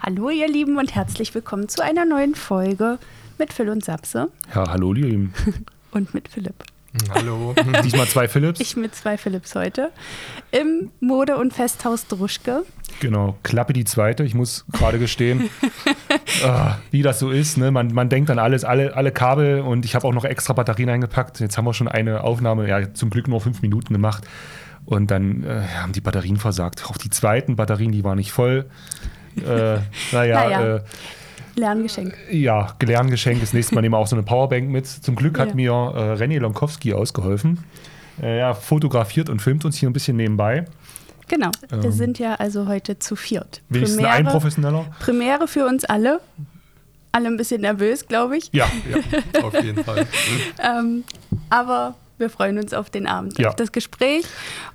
Hallo 0.00 0.30
ihr 0.30 0.48
Lieben 0.48 0.78
und 0.78 0.94
herzlich 0.94 1.34
willkommen 1.34 1.68
zu 1.68 1.82
einer 1.82 2.04
neuen 2.04 2.34
Folge 2.34 2.98
mit 3.38 3.52
Phil 3.52 3.68
und 3.68 3.84
Sapse 3.84 4.28
Ja, 4.54 4.68
hallo, 4.70 4.94
ihr 4.94 5.06
Lieben. 5.06 5.34
und 5.90 6.14
mit 6.14 6.28
Philipp. 6.28 6.64
Hallo. 7.10 7.54
Diesmal 7.84 8.06
zwei 8.06 8.28
Philips. 8.28 8.60
Ich 8.60 8.76
mit 8.76 8.94
zwei 8.94 9.18
Philips 9.18 9.54
heute 9.54 9.90
im 10.50 10.90
Mode- 11.00 11.36
und 11.36 11.52
Festhaus 11.52 12.06
Druschke. 12.06 12.64
Genau, 13.00 13.36
Klappe 13.42 13.72
die 13.72 13.84
zweite. 13.84 14.24
Ich 14.24 14.34
muss 14.34 14.64
gerade 14.72 14.98
gestehen, 14.98 15.50
ah, 16.44 16.76
wie 16.90 17.02
das 17.02 17.18
so 17.18 17.30
ist. 17.30 17.58
Ne? 17.58 17.70
Man, 17.70 17.92
man 17.92 18.08
denkt 18.08 18.30
an 18.30 18.38
alles, 18.38 18.64
alle, 18.64 18.96
alle 18.96 19.12
Kabel 19.12 19.60
und 19.60 19.84
ich 19.84 19.94
habe 19.94 20.06
auch 20.06 20.14
noch 20.14 20.24
extra 20.24 20.54
Batterien 20.54 20.88
eingepackt. 20.88 21.40
Jetzt 21.40 21.58
haben 21.58 21.66
wir 21.66 21.74
schon 21.74 21.88
eine 21.88 22.24
Aufnahme, 22.24 22.68
ja, 22.68 22.92
zum 22.94 23.10
Glück 23.10 23.28
nur 23.28 23.40
fünf 23.40 23.62
Minuten 23.62 23.92
gemacht. 23.92 24.24
Und 24.88 25.10
dann 25.10 25.44
äh, 25.44 25.60
haben 25.82 25.92
die 25.92 26.00
Batterien 26.00 26.38
versagt. 26.38 26.86
Auch 26.88 26.96
die 26.96 27.10
zweiten 27.10 27.56
Batterien, 27.56 27.92
die 27.92 28.04
waren 28.04 28.16
nicht 28.16 28.32
voll. 28.32 28.66
Äh, 29.36 29.78
naja, 30.10 30.34
Naja. 30.48 30.76
Äh, 30.76 30.80
Lerngeschenk. 31.54 32.12
ja, 32.32 32.74
Lerngeschenk. 32.82 33.38
Das 33.40 33.52
nächste 33.52 33.74
Mal 33.76 33.82
nehmen 33.82 33.92
wir 33.94 33.98
auch 33.98 34.06
so 34.08 34.16
eine 34.16 34.24
Powerbank 34.24 34.68
mit. 34.68 34.86
Zum 34.88 35.14
Glück 35.14 35.38
hat 35.38 35.50
Ja. 35.50 35.54
mir 35.54 35.70
äh, 35.72 36.14
René 36.14 36.40
Lonkowski 36.40 36.92
ausgeholfen. 36.92 37.62
Äh, 38.20 38.38
ja, 38.38 38.54
fotografiert 38.54 39.28
und 39.28 39.40
filmt 39.40 39.64
uns 39.64 39.76
hier 39.76 39.88
ein 39.88 39.92
bisschen 39.92 40.16
nebenbei. 40.16 40.64
Genau. 41.28 41.50
Wir 41.68 41.84
Ähm. 41.84 41.92
sind 41.92 42.18
ja 42.18 42.34
also 42.34 42.66
heute 42.66 42.98
zu 42.98 43.14
viert. 43.14 43.60
Wenigstens 43.68 44.02
ein 44.04 44.24
professioneller. 44.26 44.86
Premiere 44.98 45.46
für 45.46 45.66
uns 45.66 45.84
alle. 45.84 46.20
Alle 47.12 47.28
ein 47.28 47.36
bisschen 47.36 47.60
nervös, 47.60 48.08
glaube 48.08 48.38
ich. 48.38 48.48
Ja, 48.52 48.66
Ja, 48.90 49.42
auf 49.44 49.54
jeden 49.62 49.84
Fall. 49.84 50.04
Ähm, 50.60 51.04
aber 51.48 51.94
wir 52.18 52.30
freuen 52.30 52.58
uns 52.58 52.74
auf 52.74 52.90
den 52.90 53.06
Abend, 53.06 53.38
Ja. 53.38 53.48
auf 53.48 53.56
das 53.56 53.72
Gespräch. 53.72 54.24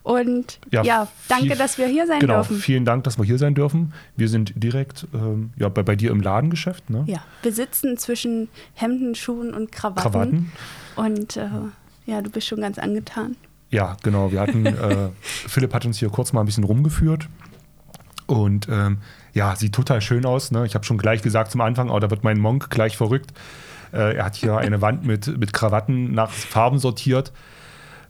Und 0.02 0.60
ja, 0.72 0.84
Ja, 0.84 1.08
danke, 1.30 1.48
viel- 1.48 1.56
dass 1.58 1.78
wir 1.78 1.88
hier 1.88 2.08
sein 2.08 2.20
genau. 2.20 2.36
dürfen. 2.36 2.58
Vielen 2.58 2.86
Dank, 2.86 3.04
dass 3.04 3.17
wir 3.17 3.26
hier 3.26 3.38
sein 3.38 3.54
dürfen. 3.56 3.94
Wir 4.16 4.30
sind 4.30 4.54
direkt 4.56 5.08
ähm, 5.14 5.52
ja, 5.58 5.70
bei, 5.70 5.84
bei 5.84 5.95
dir 5.95 6.12
im 6.12 6.22
Ladengeschäft. 6.22 6.90
Ne? 6.90 7.04
Ja, 7.08 7.23
wir 7.42 7.52
sitzen 7.54 7.98
zwischen 7.98 8.50
Hemden, 8.73 9.16
Schuhen 9.16 9.54
und 9.54 9.72
Krawatten. 9.72 10.02
Krawatten. 10.02 10.52
Und 10.95 11.38
äh, 11.38 11.50
ja, 12.06 12.22
du 12.22 12.30
bist 12.30 12.48
schon 12.48 12.62
ganz 12.62 12.78
angetan. 12.80 13.36
Ja, 13.70 13.98
genau. 14.04 14.32
Wir 14.32 14.39
hatten, 14.42 14.66
äh, 14.66 15.10
Philipp 15.20 15.73
hat 15.73 15.86
uns 15.86 15.98
hier 15.98 16.10
kurz 16.10 16.34
mal 16.34 16.42
ein 16.42 16.45
bisschen 16.45 16.64
rumgeführt. 16.64 17.28
Und 18.26 18.67
ähm, 18.70 19.00
ja, 19.34 19.56
sieht 19.56 19.73
total 19.73 20.00
schön 20.02 20.26
aus. 20.26 20.52
Ne? 20.52 20.66
Ich 20.66 20.76
habe 20.76 20.86
schon 20.86 20.98
gleich 20.98 21.22
gesagt 21.22 21.52
zum 21.52 21.62
Anfang, 21.62 21.89
oh, 21.89 22.00
da 22.00 22.10
wird 22.10 22.23
mein 22.23 22.39
Monk 22.39 22.70
gleich 22.70 22.95
verrückt. 22.95 23.34
Äh, 23.94 24.16
er 24.16 24.25
hat 24.25 24.36
hier 24.36 24.58
eine 24.58 24.81
Wand 24.81 25.05
mit, 25.05 25.38
mit 25.38 25.53
Krawatten 25.53 26.13
nach 26.13 26.31
Farben 26.31 26.80
sortiert. 26.80 27.31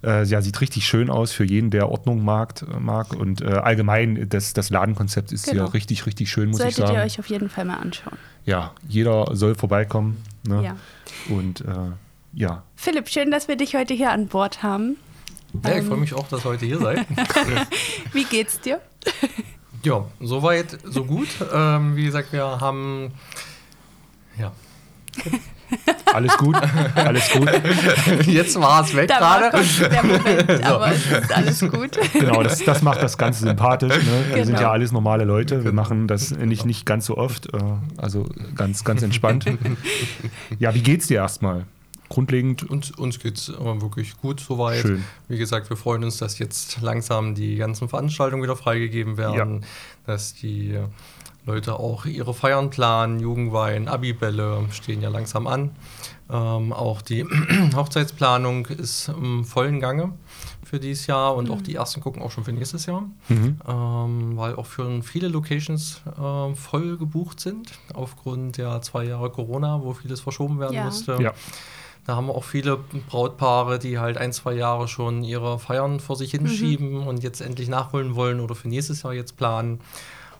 Äh, 0.03 0.23
ja, 0.25 0.41
sieht 0.41 0.59
richtig 0.59 0.85
schön 0.85 1.09
aus 1.09 1.31
für 1.31 1.43
jeden, 1.45 1.69
der 1.69 1.89
Ordnung 1.89 2.23
mag. 2.25 2.65
mag. 2.79 3.13
Und 3.13 3.41
äh, 3.41 3.45
allgemein, 3.53 4.27
das, 4.29 4.53
das 4.53 4.69
Ladenkonzept 4.69 5.31
ist 5.31 5.45
Genau. 5.45 5.65
hier 5.65 5.73
richtig, 5.73 6.05
richtig 6.05 6.29
schön, 6.29 6.49
muss 6.49 6.57
ich 6.59 6.63
Solltet 6.63 6.87
sagen. 6.87 6.97
ihr 6.99 7.03
euch 7.05 7.19
auf 7.19 7.27
jeden 7.27 7.49
Fall 7.49 7.65
mal 7.65 7.77
anschauen. 7.77 8.17
ja, 8.45 8.71
jeder 8.87 9.27
soll 9.35 9.55
vorbeikommen. 9.55 10.21
Ne? 10.47 10.63
Ja. 10.63 10.75
Und 11.33 11.61
äh, 11.61 11.65
ja, 12.33 12.63
Philipp, 12.75 13.07
schön, 13.09 13.31
dass 13.31 13.47
wir 13.47 13.55
dich 13.55 13.75
heute 13.75 13.93
hier 13.93 14.11
an 14.11 14.27
Bord 14.27 14.61
haben. 14.63 14.97
Ja, 15.63 15.77
ich 15.77 15.85
freue 15.85 15.97
mich 15.99 16.13
auch, 16.15 16.27
dass 16.27 16.41
ihr 16.45 16.49
heute 16.49 16.65
hier 16.65 16.79
seid. 16.79 17.05
Wie 18.13 18.23
geht's 18.25 18.59
dir? 18.59 18.79
Ja, 19.85 20.05
soweit, 20.21 20.77
so 20.85 21.03
gut. 21.03 21.27
Ähm, 21.53 21.97
wie 21.97 22.05
gesagt, 22.05 22.31
wir 22.31 22.61
haben. 22.61 23.11
Ja, 24.39 24.53
alles 26.13 26.37
gut, 26.37 26.55
alles 26.95 27.29
gut. 27.31 27.49
jetzt 28.25 28.59
war 28.59 28.83
es 28.83 28.95
weg 28.95 29.09
gerade. 29.09 29.51
der 29.89 30.03
Moment, 30.03 30.63
aber 30.65 30.91
es 30.91 31.05
ist 31.05 31.31
alles 31.35 31.59
gut. 31.59 31.97
Genau, 32.13 32.43
das, 32.43 32.63
das 32.63 32.81
macht 32.81 33.01
das 33.01 33.17
Ganze 33.17 33.45
sympathisch. 33.45 33.95
Ne? 33.95 34.25
Wir 34.35 34.45
sind 34.45 34.55
Genau. 34.55 34.67
ja 34.67 34.71
alles 34.71 34.91
normale 34.91 35.23
Leute. 35.23 35.63
Wir 35.63 35.73
machen 35.73 36.07
das 36.07 36.31
nicht, 36.31 36.65
nicht 36.65 36.85
ganz 36.85 37.05
so 37.07 37.17
oft. 37.17 37.53
Äh, 37.53 37.57
also 37.97 38.27
ganz, 38.55 38.83
ganz 38.83 39.01
entspannt. 39.01 39.45
Ja, 40.59 40.73
wie 40.75 40.81
geht's 40.81 41.07
dir 41.07 41.17
erstmal? 41.17 41.65
Grundlegend 42.09 42.69
Uns, 42.69 42.91
uns 42.91 43.19
geht 43.19 43.37
es 43.37 43.49
wirklich 43.57 44.17
gut 44.17 44.39
soweit. 44.39 44.81
Schön. 44.81 45.03
Wie 45.27 45.37
gesagt, 45.37 45.69
wir 45.71 45.77
freuen 45.77 46.03
uns, 46.03 46.17
dass 46.17 46.37
jetzt 46.37 46.79
langsam 46.81 47.33
die 47.33 47.55
ganzen 47.55 47.89
Veranstaltungen 47.89 48.43
wieder 48.43 48.55
freigegeben 48.55 49.17
werden, 49.17 49.65
dass 50.05 50.33
die 50.35 50.77
Leute 51.45 51.77
auch 51.79 52.05
ihre 52.05 52.33
Feiern 52.33 52.69
planen, 52.69 53.19
Jugendwein, 53.19 53.87
Abibälle 53.87 54.65
stehen 54.71 55.01
ja 55.01 55.09
langsam 55.09 55.45
an. 55.47 55.71
Ähm, 56.31 56.71
auch 56.71 57.01
die 57.01 57.25
Hochzeitsplanung 57.75 58.65
ist 58.67 59.09
im 59.09 59.43
vollen 59.43 59.79
Gange 59.79 60.13
für 60.63 60.79
dieses 60.79 61.05
Jahr 61.07 61.35
und 61.35 61.49
auch 61.51 61.61
die 61.61 61.75
ersten 61.75 61.99
gucken 62.01 62.21
auch 62.21 62.31
schon 62.31 62.43
für 62.45 62.53
nächstes 62.53 62.85
Jahr, 62.85 63.03
Mhm. 63.27 63.57
ähm, 63.67 64.37
weil 64.37 64.55
auch 64.55 64.65
für 64.65 65.03
viele 65.03 65.27
Locations 65.27 66.01
ähm, 66.19 66.55
voll 66.55 66.97
gebucht 66.97 67.39
sind 67.39 67.73
aufgrund 67.93 68.57
der 68.57 68.81
zwei 68.81 69.03
Jahre 69.03 69.29
Corona, 69.29 69.81
wo 69.83 69.93
vieles 69.93 70.21
verschoben 70.21 70.59
werden 70.59 70.75
Ja. 70.75 70.85
musste. 70.85 71.17
Ja. 71.21 71.33
Da 72.05 72.15
haben 72.17 72.27
wir 72.27 72.35
auch 72.35 72.43
viele 72.43 72.79
Brautpaare, 73.09 73.79
die 73.79 73.97
halt 73.99 74.17
ein, 74.17 74.33
zwei 74.33 74.53
Jahre 74.53 74.87
schon 74.89 75.23
ihre 75.23 75.57
Feiern 75.59 75.99
vor 76.01 76.15
sich 76.17 76.31
hinschieben 76.31 77.05
und 77.07 77.23
jetzt 77.23 77.39
endlich 77.39 77.69
nachholen 77.69 78.15
wollen 78.15 78.39
oder 78.41 78.55
für 78.55 78.67
nächstes 78.67 79.03
Jahr 79.03 79.13
jetzt 79.13 79.37
planen. 79.37 79.79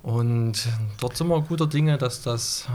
Und 0.04 0.68
dort 1.00 1.16
sind 1.18 1.28
wir 1.30 1.42
guter 1.42 1.66
Dinge, 1.66 1.98
dass 1.98 2.22
das 2.22 2.68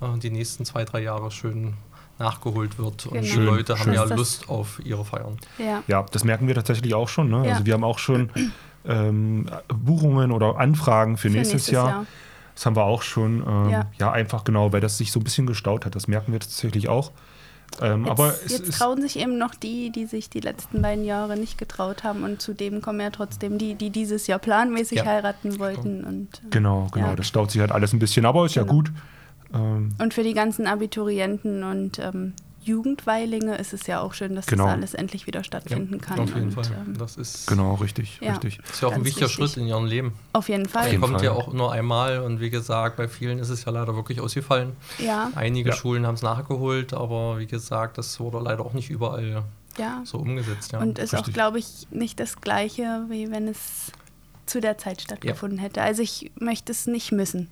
äh, 0.00 0.18
die 0.18 0.30
nächsten 0.30 0.64
zwei, 0.64 0.84
drei 0.84 1.00
Jahre 1.00 1.30
schön 1.30 1.74
nachgeholt 2.18 2.76
wird. 2.78 3.06
Und 3.06 3.12
Genau. 3.12 3.22
die 3.22 3.28
Schön, 3.28 3.44
Leute 3.46 3.74
haben 3.78 3.84
schön. 3.84 3.94
ja 3.94 4.04
Lust 4.04 4.48
auf 4.48 4.80
ihre 4.84 5.04
Feiern. 5.04 5.38
Ja. 5.58 5.82
ja, 5.86 6.04
das 6.10 6.24
merken 6.24 6.46
wir 6.48 6.54
tatsächlich 6.56 6.92
auch 6.94 7.08
schon. 7.08 7.30
Ne? 7.30 7.46
Ja. 7.46 7.52
Also 7.52 7.66
wir 7.66 7.74
haben 7.74 7.84
auch 7.84 7.98
schon 8.00 8.30
ähm, 8.84 9.48
Buchungen 9.68 10.32
oder 10.32 10.58
Anfragen 10.58 11.16
für, 11.16 11.28
Für 11.30 11.36
nächstes, 11.36 11.54
nächstes 11.54 11.72
Jahr. 11.72 11.88
Jahr. 11.88 12.06
Das 12.54 12.66
haben 12.66 12.76
wir 12.76 12.84
auch 12.84 13.02
schon. 13.02 13.42
Ähm, 13.46 13.70
Ja. 13.70 13.86
ja. 13.98 14.12
einfach 14.12 14.42
genau, 14.44 14.72
weil 14.72 14.80
das 14.80 14.98
sich 14.98 15.12
so 15.12 15.20
ein 15.20 15.24
bisschen 15.24 15.46
gestaut 15.46 15.86
hat. 15.86 15.94
Das 15.94 16.08
merken 16.08 16.32
wir 16.32 16.40
tatsächlich 16.40 16.88
auch. 16.88 17.12
Ähm, 17.80 18.02
Jetzt, 18.04 18.10
aber 18.10 18.34
es 18.44 18.52
jetzt 18.52 18.72
trauen 18.78 19.00
sich 19.00 19.18
eben 19.18 19.38
noch 19.38 19.54
die, 19.54 19.90
die 19.90 20.04
sich 20.06 20.28
die 20.28 20.40
letzten 20.40 20.82
beiden 20.82 21.04
Jahre 21.04 21.36
nicht 21.38 21.56
getraut 21.58 22.04
haben 22.04 22.22
und 22.22 22.42
zudem 22.42 22.82
kommen 22.82 23.00
ja 23.00 23.10
trotzdem 23.10 23.56
die, 23.58 23.74
die 23.74 23.90
dieses 23.90 24.26
Jahr 24.26 24.38
planmäßig 24.38 24.98
Ja. 24.98 25.04
heiraten 25.06 25.58
wollten 25.58 26.04
und, 26.04 26.28
äh, 26.44 26.50
genau, 26.50 26.88
genau, 26.92 27.08
Ja. 27.08 27.16
das 27.16 27.26
staut 27.26 27.50
sich 27.50 27.60
halt 27.60 27.72
alles 27.72 27.92
ein 27.92 27.98
bisschen, 27.98 28.26
aber 28.26 28.44
ist 28.46 28.54
ja 28.56 28.62
Genau. 28.62 28.74
gut. 28.74 28.92
Ähm, 29.54 29.94
und 29.98 30.14
für 30.14 30.22
die 30.22 30.34
ganzen 30.34 30.66
Abiturienten 30.66 31.62
und 31.64 31.98
ähm, 31.98 32.34
Jugendweilinge 32.64 33.56
ist 33.56 33.72
es 33.72 33.86
ja 33.86 34.00
auch 34.00 34.14
schön, 34.14 34.34
dass 34.34 34.46
Genau. 34.46 34.64
das 34.66 34.72
alles 34.74 34.94
endlich 34.94 35.26
wieder 35.26 35.42
stattfinden 35.44 36.00
kann. 36.00 36.18
auf 36.20 36.28
jeden 36.34 36.48
und, 36.48 36.52
Fall. 36.52 36.64
Ähm, 36.86 36.96
Das 36.98 37.16
ist, 37.16 37.46
genau, 37.46 37.74
richtig, 37.74 38.18
Ja. 38.20 38.30
richtig. 38.32 38.58
ist 38.70 38.80
ja 38.82 38.88
auch 38.88 38.92
ein 38.92 39.04
wichtiger 39.04 39.26
wichtig. 39.26 39.36
Schritt 39.52 39.56
in 39.56 39.66
ihrem 39.66 39.84
Leben. 39.86 40.12
auf 40.32 40.48
jeden 40.48 40.68
Fall. 40.68 40.88
Der 40.90 40.98
kommt 41.00 41.14
Fall. 41.16 41.24
ja 41.24 41.32
auch 41.32 41.52
nur 41.52 41.72
einmal 41.72 42.20
und 42.20 42.40
wie 42.40 42.50
gesagt, 42.50 42.96
bei 42.96 43.08
vielen 43.08 43.38
ist 43.38 43.48
es 43.48 43.64
ja 43.64 43.72
leider 43.72 43.94
wirklich 43.96 44.20
ausgefallen. 44.20 44.72
Ja, 44.98 45.30
Einige 45.34 45.70
Ja. 45.70 45.76
Schulen 45.76 46.06
haben 46.06 46.14
es 46.14 46.22
nachgeholt, 46.22 46.92
aber 46.94 47.38
wie 47.38 47.46
gesagt, 47.46 47.98
das 47.98 48.18
wurde 48.20 48.38
leider 48.40 48.64
auch 48.64 48.72
nicht 48.74 48.90
überall 48.90 49.42
ja. 49.78 50.02
so 50.04 50.18
umgesetzt. 50.18 50.72
Ja. 50.72 50.80
und 50.80 50.98
ist 50.98 51.14
auch, 51.14 51.18
richtig. 51.18 51.34
glaube 51.34 51.58
ich, 51.58 51.86
nicht 51.90 52.20
das 52.20 52.40
Gleiche, 52.40 53.04
wie 53.08 53.30
wenn 53.30 53.48
es 53.48 53.90
zu 54.46 54.60
der 54.60 54.76
Zeit 54.78 55.00
stattgefunden 55.00 55.58
hätte. 55.58 55.80
Also 55.82 56.02
ich 56.02 56.30
möchte 56.38 56.72
es 56.72 56.86
nicht 56.86 57.12
missen, 57.12 57.48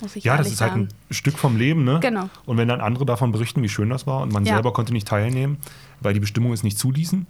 muss 0.00 0.16
ich 0.16 0.24
Ja, 0.24 0.36
das 0.36 0.48
ist 0.48 0.60
halt 0.60 0.72
sagen. 0.72 0.88
ein 1.10 1.14
Stück 1.14 1.38
vom 1.38 1.56
Leben, 1.56 1.84
ne? 1.84 1.98
Genau. 2.00 2.28
Und 2.44 2.56
wenn 2.58 2.68
dann 2.68 2.80
andere 2.80 3.06
davon 3.06 3.32
berichten, 3.32 3.62
wie 3.62 3.68
schön 3.68 3.90
das 3.90 4.06
war 4.06 4.22
und 4.22 4.32
man 4.32 4.44
Ja. 4.44 4.54
selber 4.54 4.72
konnte 4.72 4.92
nicht 4.92 5.08
teilnehmen, 5.08 5.58
weil 6.00 6.14
die 6.14 6.20
Bestimmungen 6.20 6.54
es 6.54 6.62
nicht 6.62 6.78
zuließen, 6.78 7.26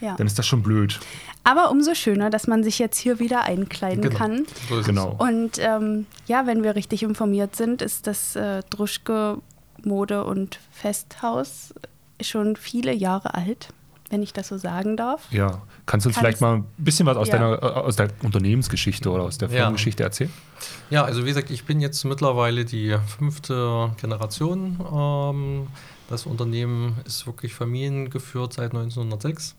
ja. 0.00 0.14
dann 0.16 0.26
ist 0.26 0.38
das 0.38 0.46
schon 0.46 0.62
blöd. 0.62 1.00
Aber 1.44 1.70
umso 1.70 1.94
schöner, 1.94 2.30
dass 2.30 2.46
man 2.46 2.62
sich 2.64 2.78
jetzt 2.78 2.98
hier 2.98 3.18
wieder 3.18 3.42
einkleiden 3.42 4.02
Genau. 4.02 4.16
kann. 4.16 4.46
So 4.68 4.78
ist 4.78 4.86
Genau. 4.86 5.14
Und 5.18 5.58
ähm, 5.58 6.06
ja, 6.26 6.46
wenn 6.46 6.62
wir 6.62 6.74
richtig 6.76 7.02
informiert 7.02 7.56
sind, 7.56 7.82
ist 7.82 8.06
das 8.06 8.36
äh, 8.36 8.62
Druschke 8.70 9.38
Mode- 9.84 10.24
und 10.24 10.60
Festhaus 10.70 11.74
schon 12.20 12.54
viele 12.56 12.92
Jahre 12.94 13.34
alt, 13.34 13.68
wenn 14.12 14.22
ich 14.22 14.32
das 14.34 14.48
so 14.48 14.58
sagen 14.58 14.96
darf. 14.98 15.22
Ja. 15.32 15.62
Kannst 15.86 16.04
du 16.04 16.10
uns 16.10 16.16
Kann 16.16 16.22
vielleicht 16.24 16.40
mal 16.42 16.56
ein 16.56 16.64
bisschen 16.76 17.06
was 17.06 17.16
aus, 17.16 17.28
Ja. 17.28 17.38
deiner, 17.38 17.62
äh, 17.62 17.66
aus 17.66 17.96
der 17.96 18.10
Unternehmensgeschichte 18.22 19.10
oder 19.10 19.22
aus 19.22 19.38
der 19.38 19.48
Ja. 19.48 19.56
Firmengeschichte 19.56 20.02
erzählen? 20.02 20.30
es. 20.60 20.66
Ja, 20.90 21.04
also 21.04 21.22
wie 21.24 21.28
gesagt, 21.28 21.50
ich 21.50 21.64
bin 21.64 21.80
jetzt 21.80 22.04
mittlerweile 22.04 22.66
die 22.66 22.94
fünfte 23.18 23.90
Generation. 24.00 24.78
Ähm, 24.94 25.66
das 26.10 26.26
Unternehmen 26.26 26.96
ist 27.06 27.26
wirklich 27.26 27.54
familiengeführt 27.54 28.52
seit 28.52 28.74
1906. 28.74 29.56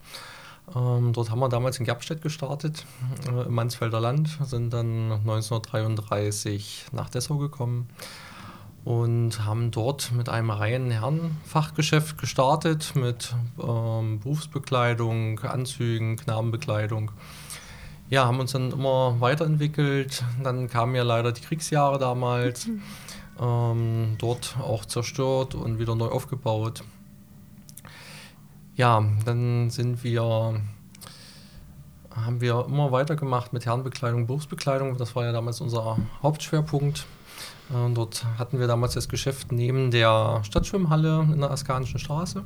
Ähm, 0.76 1.12
dort 1.14 1.32
haben 1.32 1.40
wir 1.40 1.50
damals 1.50 1.80
in 1.80 1.86
Gerbstedt 1.86 2.22
gestartet, 2.22 2.86
äh, 3.28 3.48
im 3.48 3.54
Mansfelder 3.56 4.00
Land, 4.00 4.30
sind 4.46 4.72
dann 4.72 5.10
1933 5.26 6.86
nach 6.92 7.10
Dessau 7.10 7.38
gekommen 7.38 7.90
und 8.86 9.46
haben 9.46 9.72
dort 9.72 10.12
mit 10.12 10.28
einem 10.28 10.50
reinen 10.50 10.92
Herrenfachgeschäft 10.92 12.18
gestartet, 12.18 12.94
mit 12.96 13.34
ähm, 13.62 14.20
Berufsbekleidung, 14.20 15.40
Anzügen, 15.40 16.18
Knabenbekleidung. 16.18 17.12
Ja, 18.10 18.26
haben 18.26 18.40
uns 18.40 18.52
dann 18.52 18.72
immer 18.72 19.20
weiterentwickelt. 19.22 20.24
Dann 20.44 20.70
kamen 20.70 20.96
ja 20.96 21.04
leider 21.04 21.32
die 21.32 21.42
Kriegsjahre 21.42 21.98
damals. 21.98 22.68
Ähm, 23.40 24.16
dort 24.20 24.58
auch 24.62 24.86
zerstört 24.86 25.56
und 25.56 25.80
wieder 25.80 25.96
neu 25.96 26.08
aufgebaut. 26.08 26.84
Ja, 28.76 29.04
dann 29.26 29.70
sind 29.70 30.04
wir 30.04 30.62
haben 32.16 32.42
wir 32.42 32.66
immer 32.68 32.92
weitergemacht 32.92 33.54
mit 33.54 33.66
Herrenbekleidung, 33.66 34.28
Berufsbekleidung. 34.28 34.98
Das 34.98 35.16
war 35.16 35.26
ja 35.26 35.32
damals 35.32 35.62
unser 35.62 35.98
Hauptschwerpunkt. 36.22 37.08
Äh, 37.74 37.94
dort 37.94 38.26
hatten 38.38 38.60
wir 38.60 38.68
damals 38.68 38.94
das 38.94 39.10
Geschäft 39.10 39.52
neben 39.52 39.92
der 39.92 40.42
Stadtschwimmhalle 40.44 41.28
in 41.34 41.42
der 41.42 41.52
Askanischen 41.52 42.00
Straße, 42.00 42.44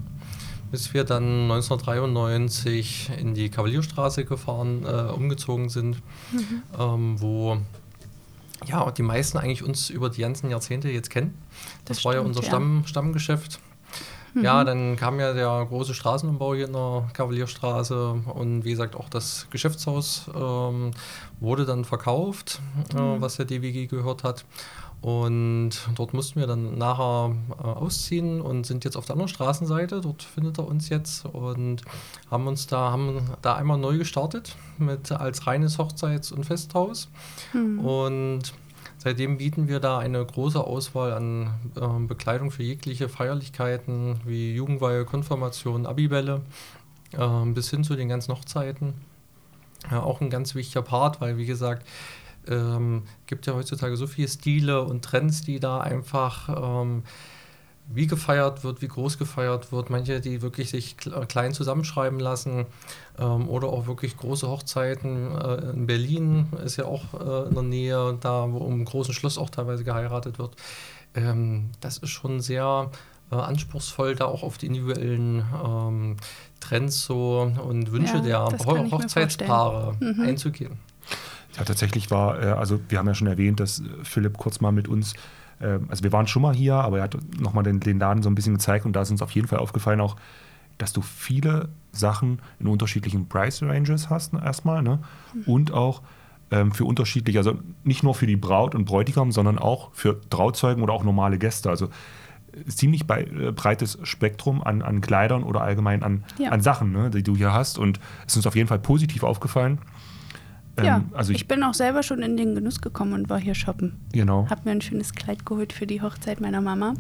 bis 0.71 0.94
wir 0.94 1.03
dann 1.03 1.44
1993 1.51 3.12
in 3.19 3.33
die 3.33 3.50
Kavalierstraße 3.50 4.25
gefahren, 4.25 4.85
äh, 4.85 5.12
umgezogen 5.12 5.69
sind, 5.69 6.01
mhm. 6.31 6.63
ähm, 6.79 7.21
wo 7.21 7.57
ja, 8.65 8.89
die 8.91 9.03
meisten 9.03 9.38
eigentlich 9.38 9.63
uns 9.63 9.89
über 9.89 10.09
die 10.09 10.21
ganzen 10.21 10.50
Jahrzehnte 10.50 10.89
jetzt 10.89 11.09
kennen. 11.09 11.38
Das, 11.85 11.97
das 11.97 12.06
war 12.06 12.13
stimmt, 12.13 12.23
ja 12.23 12.27
unser 12.27 12.44
Stamm, 12.44 12.81
ja. 12.81 12.88
Stammgeschäft. 12.88 13.59
Mhm. 14.33 14.44
Ja, 14.44 14.63
dann 14.63 14.95
kam 14.95 15.19
ja 15.19 15.33
der 15.33 15.65
große 15.68 15.94
Straßenumbau 15.94 16.56
hier 16.56 16.65
in 16.65 16.73
der 16.73 17.09
Kavalierstraße 17.13 18.21
und 18.33 18.65
wie 18.65 18.71
gesagt 18.71 18.95
auch 18.95 19.09
das 19.09 19.47
Geschäftshaus 19.50 20.30
ähm, 20.35 20.91
wurde 21.39 21.65
dann 21.65 21.85
verkauft, 21.85 22.59
äh, 22.94 23.01
mhm. 23.01 23.18
äh, 23.18 23.21
was 23.21 23.38
der 23.38 23.45
DWG 23.45 23.88
gehört 23.88 24.23
hat. 24.23 24.45
Und 25.01 25.71
dort 25.95 26.13
mussten 26.13 26.39
wir 26.39 26.47
dann 26.47 26.77
nachher 26.77 27.35
äh, 27.51 27.63
ausziehen 27.63 28.41
und 28.41 28.65
sind 28.65 28.83
jetzt 28.83 28.97
auf 28.97 29.05
der 29.05 29.13
anderen 29.13 29.29
Straßenseite. 29.29 30.01
Dort 30.01 30.23
findet 30.23 30.57
er 30.57 30.67
uns 30.67 30.89
jetzt 30.89 31.25
und 31.25 31.83
haben 32.31 32.47
uns 32.47 32.67
da, 32.67 32.91
haben 32.91 33.21
da 33.41 33.55
einmal 33.55 33.77
neu 33.77 33.97
gestartet 33.97 34.55
mit 34.77 35.11
als 35.11 35.45
reines 35.45 35.77
Hochzeits- 35.77 36.31
und 36.31 36.45
Festhaus. 36.45 37.09
Mhm. 37.53 37.79
Und 37.79 38.53
seitdem 38.97 39.38
bieten 39.38 39.67
wir 39.67 39.79
da 39.79 39.99
eine 39.99 40.25
große 40.25 40.59
Auswahl 40.59 41.13
an 41.13 41.51
äh, 41.75 42.07
Bekleidung 42.07 42.49
für 42.49 42.63
jegliche 42.63 43.07
Feierlichkeiten 43.07 44.19
wie 44.25 44.55
Jugendweihe, 44.55 45.05
Konfirmation, 45.05 45.85
Abibälle 45.85 46.41
äh, 47.13 47.45
bis 47.45 47.69
hin 47.69 47.83
zu 47.83 47.95
den 47.95 48.09
ganzen 48.09 48.33
Hochzeiten. 48.33 48.95
Ja, 49.91 50.01
auch 50.01 50.21
ein 50.21 50.31
ganz 50.31 50.55
wichtiger 50.55 50.81
Part, 50.81 51.21
weil 51.21 51.38
wie 51.38 51.45
gesagt, 51.45 51.88
ähm, 52.49 53.03
gibt 53.25 53.45
ja 53.45 53.53
heutzutage 53.53 53.97
so 53.97 54.07
viele 54.07 54.27
Stile 54.27 54.81
und 54.81 55.03
Trends, 55.03 55.41
die 55.41 55.59
da 55.59 55.79
einfach 55.79 56.49
ähm, 56.81 57.03
wie 57.89 58.07
gefeiert 58.07 58.63
wird, 58.63 58.81
wie 58.81 58.88
groß 58.88 59.17
gefeiert 59.17 59.71
wird. 59.71 59.89
Manche, 59.89 60.19
die 60.19 60.41
wirklich 60.41 60.71
sich 60.71 60.97
klein 60.97 61.53
zusammenschreiben 61.53 62.19
lassen 62.19 62.65
ähm, 63.17 63.47
oder 63.47 63.69
auch 63.69 63.88
wirklich 63.88 64.17
große 64.17 64.47
Hochzeiten. 64.47 65.35
Äh, 65.35 65.71
in 65.71 65.88
Berlin 65.88 66.47
ist 66.63 66.77
ja 66.77 66.85
auch 66.85 67.13
äh, 67.13 67.47
in 67.47 67.53
der 67.53 67.63
Nähe, 67.63 68.17
da 68.19 68.51
wo 68.51 68.65
im 68.67 68.83
großen 68.83 69.13
Schloss 69.13 69.38
auch 69.38 69.49
teilweise 69.49 69.83
geheiratet 69.83 70.38
wird. 70.39 70.55
Ähm, 71.15 71.69
das 71.79 71.97
ist 71.97 72.09
schon 72.09 72.41
sehr 72.41 72.91
äh, 73.31 73.35
anspruchsvoll, 73.35 74.15
da 74.15 74.25
auch 74.25 74.44
auf 74.44 74.57
die 74.57 74.67
individuellen 74.67 75.45
ähm, 75.65 76.17
Trends 76.59 77.03
so 77.03 77.41
und 77.41 77.91
Wünsche 77.91 78.17
ja, 78.17 78.47
der 78.47 78.59
Ho 78.65 78.91
Hochzeitspaare 78.91 79.95
mhm. 79.99 80.21
einzugehen. 80.21 80.79
Ja, 81.57 81.63
tatsächlich 81.63 82.12
war, 82.12 82.42
äh, 82.42 82.45
also 82.48 82.80
wir 82.89 83.00
haben 83.00 83.07
ja 83.07 83.15
schon 83.15 83.27
erwähnt, 83.27 83.59
dass 83.59 83.81
Philipp 84.04 84.38
kurz 84.38 84.62
mal 84.62 84.71
mit 84.71 84.88
uns, 84.88 85.13
äh, 85.59 85.80
also 85.88 86.04
wir 86.04 86.12
waren 86.12 86.27
schon 86.27 86.42
mal 86.42 86.56
hier, 86.56 86.75
aber 86.75 86.98
er 86.98 87.04
hat 87.04 87.18
nochmal 87.39 87.63
den, 87.63 87.80
den 87.80 88.00
Laden 88.00 88.24
so 88.24 88.30
ein 88.30 88.36
bisschen 88.36 88.54
gezeigt 88.54 88.86
und 88.86 88.94
da 88.94 89.01
ist 89.01 89.12
uns 89.12 89.21
auf 89.21 89.31
jeden 89.31 89.48
Fall 89.48 89.59
aufgefallen 89.59 90.01
auch, 90.01 90.15
dass 90.77 90.94
du 90.94 91.01
viele 91.01 91.69
Sachen 91.92 92.39
in 92.59 92.68
unterschiedlichen 92.68 93.27
Price 93.27 93.63
Ranges 93.63 94.09
hast 94.09 94.33
erstmal 94.33 94.83
ne? 94.83 95.00
Mhm. 95.33 95.44
und 95.51 95.74
auch 95.74 96.01
ähm, 96.51 96.71
für 96.71 96.86
unterschiedliche, 96.86 97.39
also 97.39 97.59
nicht 97.83 98.04
nur 98.04 98.15
für 98.15 98.27
die 98.27 98.36
Braut 98.36 98.75
und 98.75 98.86
Bräutigam, 98.86 99.31
sondern 99.31 99.57
auch 99.57 99.89
für 99.94 100.21
Trauzeugen 100.30 100.83
oder 100.83 100.94
auch 100.94 101.04
normale 101.04 101.38
Gäste. 101.38 101.69
Also 101.69 101.88
äh, 101.88 102.65
ziemlich 102.69 103.06
bei, 103.06 103.24
äh, 103.24 103.51
breites 103.51 104.00
Spektrum 104.04 104.63
an, 104.63 104.81
an 104.81 105.01
Kleidern 105.01 105.44
oder 105.44 105.62
allgemein 105.62 106.04
an, 106.04 106.24
ja. 106.38 106.51
an 106.51 106.62
Sachen, 106.62 106.92
ne, 106.92 107.09
die 107.09 107.24
du 107.24 107.36
hier 107.36 107.54
hast. 107.54 107.77
Und 107.77 108.00
es 108.25 108.33
ist 108.33 108.38
uns 108.38 108.48
auf 108.48 108.56
jeden 108.56 108.68
Fall 108.68 108.80
positiv 108.80 109.24
aufgefallen. 109.24 109.80
Ähm, 110.77 110.85
ja, 110.85 111.03
also 111.13 111.31
ich, 111.31 111.39
ich, 111.39 111.47
bin 111.47 111.63
auch 111.63 111.74
selber 111.74 112.03
schon 112.03 112.21
in 112.21 112.38
den 112.38 112.56
Genuss 112.56 112.81
gekommen 112.81 113.13
und 113.13 113.29
war 113.29 113.39
hier 113.39 113.56
shoppen. 113.56 114.00
Genau. 114.13 114.47
Hab 114.50 114.65
mir 114.65 114.71
ein 114.71 114.81
schönes 114.81 115.13
Kleid 115.13 115.45
geholt 115.45 115.74
für 115.74 115.88
die 115.88 116.01
Hochzeit 116.01 116.39
meiner 116.39 116.62
Mama. 116.62 116.94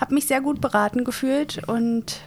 Hab 0.00 0.10
mich 0.10 0.26
sehr 0.26 0.40
gut 0.40 0.60
beraten 0.60 1.04
gefühlt 1.04 1.62
und 1.66 2.20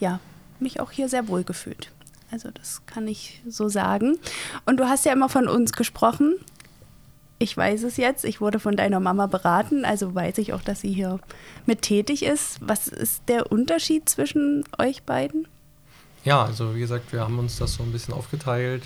ja, 0.00 0.20
mich 0.58 0.80
auch 0.80 0.90
hier 0.90 1.08
sehr 1.08 1.28
wohl 1.28 1.44
gefühlt. 1.44 1.90
Also 2.30 2.50
das 2.50 2.84
kann 2.86 3.06
ich 3.06 3.42
so 3.48 3.68
sagen. 3.68 4.16
Und 4.66 4.78
du 4.78 4.88
hast 4.88 5.04
ja 5.04 5.12
immer 5.12 5.28
von 5.28 5.46
uns 5.46 5.72
gesprochen. 5.72 6.34
Ich 7.38 7.56
weiß 7.56 7.84
es 7.84 7.96
jetzt. 7.96 8.24
Ich 8.24 8.40
wurde 8.40 8.58
von 8.58 8.76
deiner 8.76 9.00
Mama 9.00 9.26
beraten, 9.26 9.84
also 9.84 10.14
weiß 10.14 10.38
ich 10.38 10.52
auch, 10.52 10.62
dass 10.62 10.80
sie 10.80 10.92
hier 10.92 11.20
mit 11.66 11.82
tätig 11.82 12.24
ist. 12.24 12.58
Was 12.60 12.88
ist 12.88 13.22
der 13.28 13.52
Unterschied 13.52 14.08
zwischen 14.08 14.64
euch 14.78 15.02
beiden? 15.04 15.46
Ja, 16.24 16.44
also 16.44 16.74
wie 16.74 16.80
gesagt, 16.80 17.12
wir 17.12 17.20
haben 17.20 17.38
uns 17.38 17.58
das 17.58 17.74
so 17.74 17.82
ein 17.82 17.92
bisschen 17.92 18.14
aufgeteilt 18.14 18.82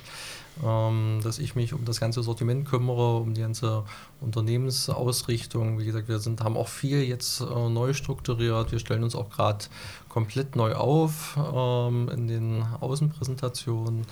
dass 0.63 1.39
ich 1.39 1.55
mich 1.55 1.73
um 1.73 1.85
das 1.85 2.01
ganze 2.01 2.23
Sortiment 2.23 2.69
kümmere, 2.69 3.19
um 3.19 3.35
die 3.35 3.43
ganze 3.43 3.85
Unternehmensausrichtung. 4.21 5.79
Wie 5.79 5.85
gesagt, 5.85 6.09
wir 6.09 6.19
sind, 6.19 6.43
haben 6.43 6.57
auch 6.57 6.69
viel 6.69 7.03
jetzt 7.03 7.41
äh, 7.41 7.69
neu 7.69 7.93
strukturiert. 7.93 8.73
Wir 8.73 8.79
stellen 8.79 9.05
uns 9.05 9.15
auch 9.15 9.31
gerade 9.31 9.67
komplett 10.09 10.57
neu 10.57 10.75
auf 10.75 11.39
ähm, 11.55 12.09
in 12.09 12.29
den 12.29 12.65
Außenpräsentationen. 12.81 14.05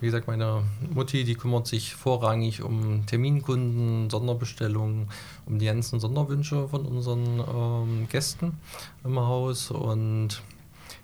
Wie 0.00 0.06
gesagt, 0.06 0.28
meine 0.28 0.62
Mutti, 0.94 1.24
die 1.24 1.34
kümmert 1.34 1.66
sich 1.66 1.94
vorrangig 1.94 2.62
um 2.62 3.04
Terminkunden, 3.04 4.08
Sonderbestellungen, 4.08 5.08
um 5.44 5.58
die 5.58 5.66
ganzen 5.66 6.00
Sonderwünsche 6.00 6.68
von 6.68 6.86
unseren 6.86 7.40
ähm, 7.40 8.08
Gästen 8.08 8.58
im 9.04 9.18
Haus 9.18 9.70
und 9.70 10.40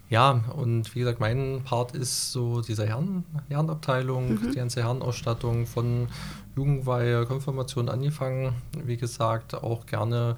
ja, 0.08 0.44
und 0.55 0.94
wie 0.94 1.00
gesagt, 1.00 1.19
mein 1.19 1.62
Part 1.64 1.97
ist 1.97 2.32
so 2.32 2.61
diese 2.61 2.87
Herren, 2.87 3.25
Herrenabteilung, 3.49 4.35
mhm. 4.35 4.50
die 4.50 4.56
ganze 4.56 4.82
Herrenausstattung 4.82 5.67
von 5.67 6.08
Jugendweihe, 6.56 7.26
Konfirmation 7.26 7.88
angefangen. 7.88 8.55
Wie 8.85 8.97
gesagt, 8.97 9.55
auch 9.55 9.87
gerne 9.87 10.37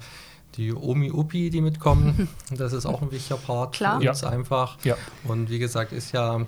die 0.55 0.73
Omi-Upi, 0.73 1.49
die 1.51 1.61
mitkommen. 1.61 2.27
Das 2.51 2.73
ist 2.73 2.87
auch 2.87 3.01
ein 3.01 3.11
wichtiger 3.11 3.37
Part 3.37 3.75
Klar. 3.75 4.01
für 4.01 4.09
uns 4.09 4.21
ja. 4.21 4.29
einfach. 4.29 4.77
Ja. 4.83 4.97
Und 5.25 5.49
wie 5.49 5.59
gesagt, 5.59 5.91
ist 5.91 6.11
ja 6.13 6.41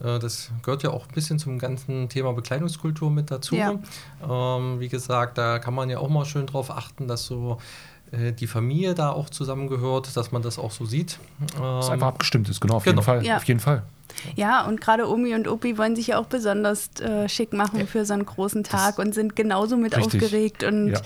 äh, 0.00 0.18
das 0.18 0.50
gehört 0.62 0.82
ja 0.82 0.90
auch 0.90 1.06
ein 1.06 1.14
bisschen 1.14 1.38
zum 1.38 1.58
ganzen 1.58 2.08
Thema 2.08 2.32
Bekleidungskultur 2.32 3.10
mit 3.10 3.30
dazu. 3.30 3.54
Ja. 3.54 3.78
Ähm, 4.28 4.80
wie 4.80 4.88
gesagt, 4.88 5.38
da 5.38 5.58
kann 5.58 5.74
man 5.74 5.90
ja 5.90 5.98
auch 5.98 6.08
mal 6.08 6.24
schön 6.24 6.46
drauf 6.46 6.70
achten, 6.70 7.08
dass 7.08 7.26
so 7.26 7.58
äh, 8.16 8.32
die 8.32 8.46
Familie 8.46 8.94
da 8.94 9.10
auch 9.10 9.30
zusammengehört, 9.30 10.16
dass 10.16 10.32
man 10.32 10.42
das 10.42 10.58
auch 10.58 10.70
so 10.70 10.84
sieht. 10.84 11.18
Das 11.58 11.90
einfach 11.90 12.08
ähm, 12.08 12.14
abgestimmt 12.14 12.48
ist, 12.48 12.60
genau, 12.60 12.76
auf 12.76 12.84
genau. 12.84 12.96
jeden 12.96 13.04
Fall. 13.04 13.24
Ja. 13.24 13.36
Auf 13.36 13.44
jeden 13.44 13.60
Fall. 13.60 13.82
Ja, 14.34 14.64
und 14.66 14.80
gerade 14.80 15.08
Omi 15.08 15.34
und 15.34 15.46
Opi 15.48 15.78
wollen 15.78 15.94
sich 15.94 16.08
ja 16.08 16.18
auch 16.18 16.26
besonders 16.26 16.90
äh, 17.00 17.28
schick 17.28 17.52
machen 17.52 17.80
ja. 17.80 17.86
für 17.86 18.04
so 18.04 18.14
einen 18.14 18.24
großen 18.24 18.64
Tag 18.64 18.96
das 18.96 19.04
und 19.04 19.14
sind 19.14 19.36
genauso 19.36 19.76
mit 19.76 19.96
richtig. 19.96 20.22
aufgeregt 20.22 20.64
und 20.64 20.88
ja. 20.88 21.00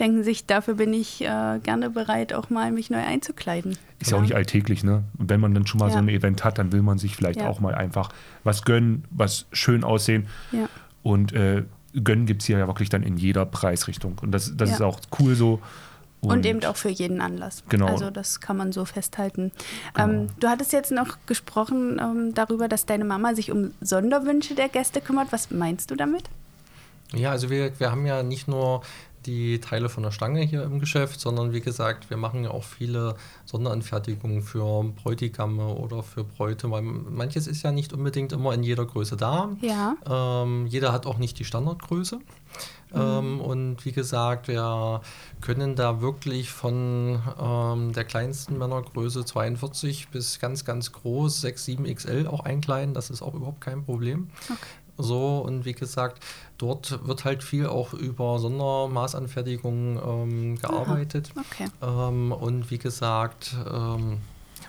denken 0.00 0.24
sich, 0.24 0.46
dafür 0.46 0.74
bin 0.74 0.92
ich 0.92 1.22
äh, 1.22 1.58
gerne 1.62 1.90
bereit, 1.90 2.32
auch 2.32 2.50
mal 2.50 2.72
mich 2.72 2.90
neu 2.90 2.98
einzukleiden. 2.98 3.76
Ist 3.98 4.10
ja 4.10 4.18
auch 4.18 4.22
nicht 4.22 4.34
alltäglich, 4.34 4.84
ne? 4.84 5.04
Und 5.18 5.30
wenn 5.30 5.40
man 5.40 5.54
dann 5.54 5.66
schon 5.66 5.78
mal 5.78 5.90
so 5.90 5.98
ein 5.98 6.08
Event 6.08 6.44
hat, 6.44 6.58
dann 6.58 6.72
will 6.72 6.82
man 6.82 6.98
sich 6.98 7.16
vielleicht 7.16 7.40
auch 7.42 7.60
mal 7.60 7.74
einfach 7.74 8.10
was 8.44 8.62
gönnen, 8.62 9.04
was 9.10 9.46
schön 9.52 9.84
aussehen. 9.84 10.26
Ja. 10.52 10.68
Und 11.02 11.32
äh, 11.32 11.62
gönnen 12.02 12.26
gibt 12.26 12.42
es 12.42 12.46
hier 12.46 12.58
ja 12.58 12.66
wirklich 12.66 12.88
dann 12.88 13.02
in 13.02 13.16
jeder 13.16 13.46
Preisrichtung. 13.46 14.18
Und 14.20 14.32
das, 14.32 14.56
das 14.56 14.70
ist 14.70 14.82
auch 14.82 15.00
cool 15.18 15.34
so. 15.34 15.60
Und, 16.20 16.30
und, 16.30 16.46
eben 16.46 16.64
auch 16.64 16.76
für 16.76 16.88
jeden 16.88 17.20
Anlass. 17.20 17.62
Genau. 17.68 17.86
Also 17.86 18.10
das 18.10 18.40
kann 18.40 18.56
man 18.56 18.72
so 18.72 18.84
festhalten. 18.84 19.52
Genau. 19.94 20.08
Ähm, 20.08 20.28
du 20.40 20.48
hattest 20.48 20.72
jetzt 20.72 20.90
noch 20.90 21.18
gesprochen 21.26 22.00
ähm, 22.00 22.34
darüber, 22.34 22.68
dass 22.68 22.86
deine 22.86 23.04
Mama 23.04 23.34
sich 23.34 23.52
um 23.52 23.72
Sonderwünsche 23.80 24.54
der 24.54 24.68
Gäste 24.68 25.00
kümmert. 25.00 25.28
Was 25.30 25.50
meinst 25.50 25.90
du 25.90 25.94
damit? 25.94 26.24
Ja, 27.14 27.30
also 27.30 27.50
wir, 27.50 27.78
wir 27.78 27.90
haben 27.90 28.06
ja 28.06 28.22
nicht 28.22 28.48
nur 28.48 28.82
die 29.26 29.60
Teile 29.60 29.88
von 29.88 30.02
der 30.02 30.10
Stange 30.10 30.40
hier 30.40 30.62
im 30.62 30.78
Geschäft, 30.78 31.20
sondern 31.20 31.52
wie 31.52 31.60
gesagt, 31.60 32.10
wir 32.10 32.16
machen 32.16 32.44
ja 32.44 32.50
auch 32.50 32.64
viele 32.64 33.16
Sonderanfertigungen 33.44 34.42
für 34.42 34.84
Bräutigamme 34.84 35.66
oder 35.66 36.02
für 36.02 36.24
Bräute, 36.24 36.70
weil 36.70 36.82
manches 36.82 37.46
ist 37.46 37.62
ja 37.62 37.72
nicht 37.72 37.92
unbedingt 37.92 38.32
immer 38.32 38.54
in 38.54 38.62
jeder 38.62 38.86
Größe 38.86 39.16
da. 39.16 39.50
Ja. 39.60 39.96
Ähm, 40.06 40.66
jeder 40.66 40.92
hat 40.92 41.06
auch 41.06 41.18
nicht 41.18 41.38
die 41.38 41.44
Standardgröße. 41.44 42.16
Mhm. 42.16 43.00
Ähm, 43.00 43.40
und 43.40 43.84
wie 43.84 43.92
gesagt, 43.92 44.48
wir 44.48 45.00
können 45.40 45.74
da 45.74 46.00
wirklich 46.00 46.50
von 46.50 47.20
ähm, 47.40 47.92
der 47.92 48.04
kleinsten 48.04 48.58
Männergröße 48.58 49.24
42 49.24 50.08
bis 50.08 50.38
ganz, 50.38 50.64
ganz 50.64 50.92
groß 50.92 51.40
6, 51.40 51.64
7 51.64 51.94
XL 51.94 52.26
auch 52.28 52.40
einkleiden. 52.40 52.94
Das 52.94 53.10
ist 53.10 53.22
auch 53.22 53.34
überhaupt 53.34 53.60
kein 53.60 53.84
Problem. 53.84 54.28
Okay. 54.44 54.56
So, 54.98 55.38
und 55.38 55.64
wie 55.64 55.72
gesagt, 55.72 56.22
dort 56.58 57.06
wird 57.06 57.24
halt 57.24 57.42
viel 57.42 57.66
auch 57.66 57.92
über 57.92 58.38
Sondermaßanfertigungen 58.38 59.98
ähm, 59.98 60.58
gearbeitet. 60.58 61.32
Okay. 61.36 61.68
Ähm, 61.82 62.32
und 62.32 62.70
wie 62.70 62.78
gesagt, 62.78 63.54
ähm, 63.72 64.18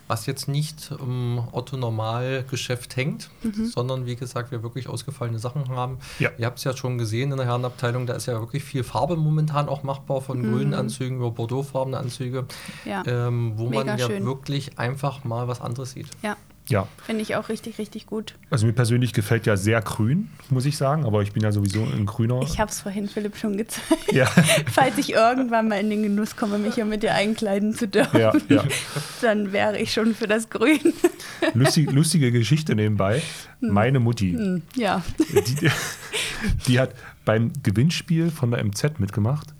was 0.07 0.25
jetzt 0.25 0.47
nicht 0.47 0.91
im 0.99 1.41
Otto-Normal-Geschäft 1.51 2.95
hängt, 2.95 3.29
mhm. 3.43 3.65
sondern 3.65 4.05
wie 4.05 4.15
gesagt, 4.15 4.51
wir 4.51 4.63
wirklich 4.63 4.87
ausgefallene 4.87 5.39
Sachen 5.39 5.69
haben. 5.69 5.97
Ja. 6.19 6.29
Ihr 6.37 6.45
habt 6.45 6.59
es 6.59 6.63
ja 6.63 6.75
schon 6.75 6.97
gesehen 6.97 7.31
in 7.31 7.37
der 7.37 7.45
Herrenabteilung, 7.45 8.05
da 8.05 8.13
ist 8.13 8.25
ja 8.25 8.39
wirklich 8.39 8.63
viel 8.63 8.83
Farbe 8.83 9.17
momentan 9.17 9.67
auch 9.67 9.83
machbar, 9.83 10.21
von 10.21 10.39
mhm. 10.41 10.53
grünen 10.53 10.73
Anzügen 10.73 11.17
über 11.17 11.31
bordeauxfarbene 11.31 11.97
Anzüge, 11.97 12.45
ja. 12.85 13.03
ähm, 13.05 13.53
wo 13.57 13.69
Mega 13.69 13.83
man 13.83 13.97
ja 13.97 14.07
schön. 14.07 14.25
wirklich 14.25 14.79
einfach 14.79 15.23
mal 15.23 15.47
was 15.47 15.61
anderes 15.61 15.91
sieht. 15.91 16.07
Ja. 16.23 16.37
Ja. 16.69 16.87
Finde 17.05 17.21
ich 17.21 17.35
auch 17.35 17.47
richtig, 17.49 17.77
richtig 17.77 18.07
gut. 18.07 18.35
Also 18.49 18.65
mir 18.65 18.73
persönlich 18.73 19.13
gefällt 19.13 19.45
ja 19.45 19.55
sehr 19.55 19.81
grün, 19.81 20.29
muss 20.49 20.65
ich 20.65 20.75
sagen, 20.77 21.05
aber 21.05 21.21
ich 21.21 21.31
bin 21.31 21.41
ja 21.43 21.51
sowieso 21.53 21.81
ein 21.83 22.05
grüner. 22.05 22.41
Ich 22.43 22.59
habe 22.59 22.69
es 22.69 22.81
vorhin 22.81 23.07
Philipp 23.07 23.37
schon 23.37 23.55
gezeigt. 23.55 24.11
Ja. 24.11 24.25
Falls 24.71 24.97
ich 24.97 25.13
irgendwann 25.13 25.69
mal 25.69 25.79
in 25.79 25.89
den 25.89 26.03
Genuss 26.03 26.35
komme, 26.35 26.57
mich 26.57 26.75
hier 26.75 26.83
mit 26.85 27.03
dir 27.03 27.13
einkleiden 27.13 27.73
zu 27.73 27.87
dürfen, 27.87 28.19
Ja, 28.19 28.33
ja. 28.49 28.63
dann 29.21 29.53
wäre 29.53 29.79
ich 29.79 29.93
schon 29.93 30.13
für 30.13 30.27
das 30.27 30.49
Grün. 30.49 30.79
Lustig, 31.53 31.91
lustige 31.91 32.31
Geschichte 32.31 32.75
nebenbei. 32.75 33.21
Meine 33.61 33.99
Mutti, 33.99 34.33
Hm, 34.33 34.61
ja. 34.75 35.01
die, 35.29 35.69
die 36.67 36.79
hat 36.79 36.91
beim 37.25 37.51
Gewinnspiel 37.63 38.29
von 38.31 38.51
der 38.51 38.63
MZ 38.63 38.99
mitgemacht 38.99 39.53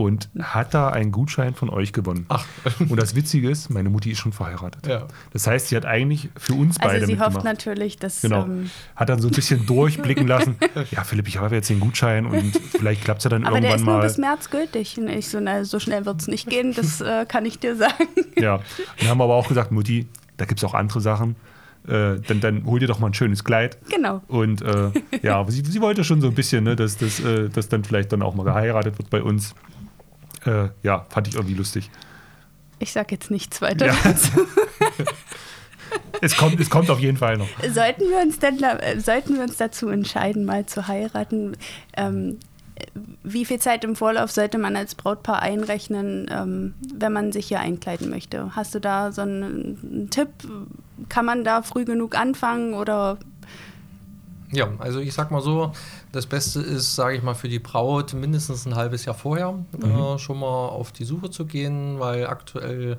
und 0.00 0.30
hat 0.38 0.72
da 0.72 0.88
einen 0.88 1.12
Gutschein 1.12 1.54
von 1.54 1.68
euch 1.68 1.92
gewonnen. 1.92 2.24
Ach, 2.30 2.44
Und 2.88 2.96
das 2.96 3.14
Witzige 3.14 3.50
ist, 3.50 3.68
meine 3.68 3.90
Mutti 3.90 4.10
ist 4.12 4.18
schon 4.18 4.32
verheiratet. 4.32 4.86
ja. 4.86 5.06
Das 5.32 5.46
heißt, 5.46 5.68
sie 5.68 5.76
hat 5.76 5.84
eigentlich 5.84 6.30
für 6.38 6.54
uns 6.54 6.78
beide 6.78 6.92
Also 6.94 7.06
sie 7.06 7.12
mitgemacht. 7.12 7.34
hofft 7.36 7.44
natürlich, 7.44 7.96
dass 7.98 8.22
Genau. 8.22 8.44
ähm, 8.44 8.70
Hat 8.96 9.08
dann 9.10 9.20
so 9.20 9.28
ein 9.28 9.34
bisschen 9.34 9.66
durchblicken 9.66 10.26
lassen. 10.26 10.56
Ja, 10.90 11.04
Philipp, 11.04 11.28
ich 11.28 11.38
habe 11.38 11.54
jetzt 11.54 11.68
den 11.68 11.80
Gutschein 11.80 12.24
und 12.26 12.56
vielleicht 12.70 13.04
klappt 13.04 13.18
es 13.20 13.24
ja 13.24 13.30
dann 13.30 13.44
aber 13.44 13.60
der 13.60 13.70
irgendwann 13.72 13.80
ist 13.80 13.86
nur 13.86 13.96
mal. 13.98 14.02
bis 14.02 14.16
März 14.18 14.50
gültig. 14.50 14.96
Und 14.98 15.08
ich 15.08 15.28
so, 15.28 15.38
na, 15.40 15.64
so 15.64 15.78
schnell 15.78 16.06
wird 16.06 16.20
es 16.22 16.28
nicht 16.28 16.48
gehen, 16.48 16.72
das 16.74 17.00
äh, 17.02 17.26
kann 17.26 17.44
ich 17.44 17.58
dir 17.58 17.76
sagen. 17.76 18.08
Ja. 18.38 18.60
Dann 19.00 19.08
haben 19.08 19.18
wir 19.18 19.24
aber 19.24 19.34
auch 19.34 19.48
gesagt, 19.48 19.70
Mutti, 19.70 20.06
da 20.38 20.46
gibt 20.46 20.60
es 20.60 20.64
auch 20.64 20.72
andere 20.74 21.00
Sachen. 21.02 21.36
Äh, 21.86 22.20
dann, 22.26 22.40
dann 22.40 22.64
hol 22.66 22.78
dir 22.78 22.86
doch 22.88 22.98
mal 23.00 23.06
ein 23.08 23.14
schönes 23.14 23.42
Kleid. 23.44 23.78
Genau. 23.90 24.22
Und 24.28 24.60
äh, 24.62 24.90
ja, 25.22 25.36
aber 25.38 25.50
sie, 25.50 25.62
sie 25.64 25.80
wollte 25.80 26.04
schon 26.04 26.20
so 26.20 26.28
ein 26.28 26.34
bisschen, 26.34 26.64
ne, 26.64 26.76
dass, 26.76 26.96
dass, 26.98 27.20
äh, 27.20 27.48
dass 27.48 27.68
dann 27.68 27.84
vielleicht 27.84 28.12
dann 28.12 28.22
auch 28.22 28.34
mal 28.34 28.44
geheiratet 28.44 28.98
wird 28.98 29.08
bei 29.10 29.22
uns. 29.22 29.54
Äh, 30.46 30.68
ja, 30.82 31.06
fand 31.10 31.28
ich 31.28 31.34
irgendwie 31.34 31.54
lustig. 31.54 31.90
Ich 32.78 32.92
sag 32.92 33.12
jetzt 33.12 33.30
nichts 33.30 33.60
weiter 33.60 33.86
Ja. 33.86 33.96
dazu. 34.02 34.46
Es 36.22 36.36
kommt, 36.36 36.60
es 36.60 36.68
kommt 36.70 36.90
auf 36.90 37.00
jeden 37.00 37.16
Fall 37.16 37.36
noch. 37.38 37.48
Sollten 37.72 38.02
wir 38.10 38.20
uns 38.22 38.38
denn, 38.38 38.62
äh, 38.62 39.00
sollten 39.00 39.34
wir 39.36 39.42
uns 39.42 39.56
dazu 39.56 39.88
entscheiden, 39.88 40.44
mal 40.44 40.66
zu 40.66 40.86
heiraten, 40.86 41.56
ähm, 41.96 42.38
wie 43.22 43.44
viel 43.44 43.58
Zeit 43.58 43.84
im 43.84 43.96
Vorlauf 43.96 44.30
sollte 44.30 44.58
man 44.58 44.76
als 44.76 44.94
Brautpaar 44.94 45.42
einrechnen, 45.42 46.30
ähm, 46.30 46.74
wenn 46.94 47.12
man 47.12 47.32
sich 47.32 47.46
hier 47.48 47.60
einkleiden 47.60 48.08
möchte? 48.10 48.54
Hast 48.54 48.74
du 48.74 48.80
da 48.80 49.12
so 49.12 49.22
einen, 49.22 49.78
einen 49.82 50.10
Tipp? 50.10 50.28
Kann 51.08 51.24
man 51.24 51.42
da 51.42 51.62
früh 51.62 51.84
genug 51.84 52.16
anfangen 52.16 52.74
oder 52.74 53.18
Ja, 54.52 54.68
also 54.78 54.98
ich 55.00 55.14
sag 55.14 55.30
mal 55.30 55.40
so, 55.42 55.72
das 56.12 56.26
Beste 56.26 56.60
ist, 56.60 56.96
sage 56.96 57.16
ich 57.16 57.22
mal, 57.22 57.34
für 57.34 57.48
die 57.48 57.60
Braut 57.60 58.14
mindestens 58.14 58.66
ein 58.66 58.74
halbes 58.74 59.04
Jahr 59.04 59.14
vorher 59.14 59.54
äh, 59.82 60.18
schon 60.18 60.40
mal 60.40 60.68
auf 60.68 60.90
die 60.92 61.04
Suche 61.04 61.30
zu 61.30 61.44
gehen, 61.46 62.00
weil 62.00 62.26
aktuell, 62.26 62.98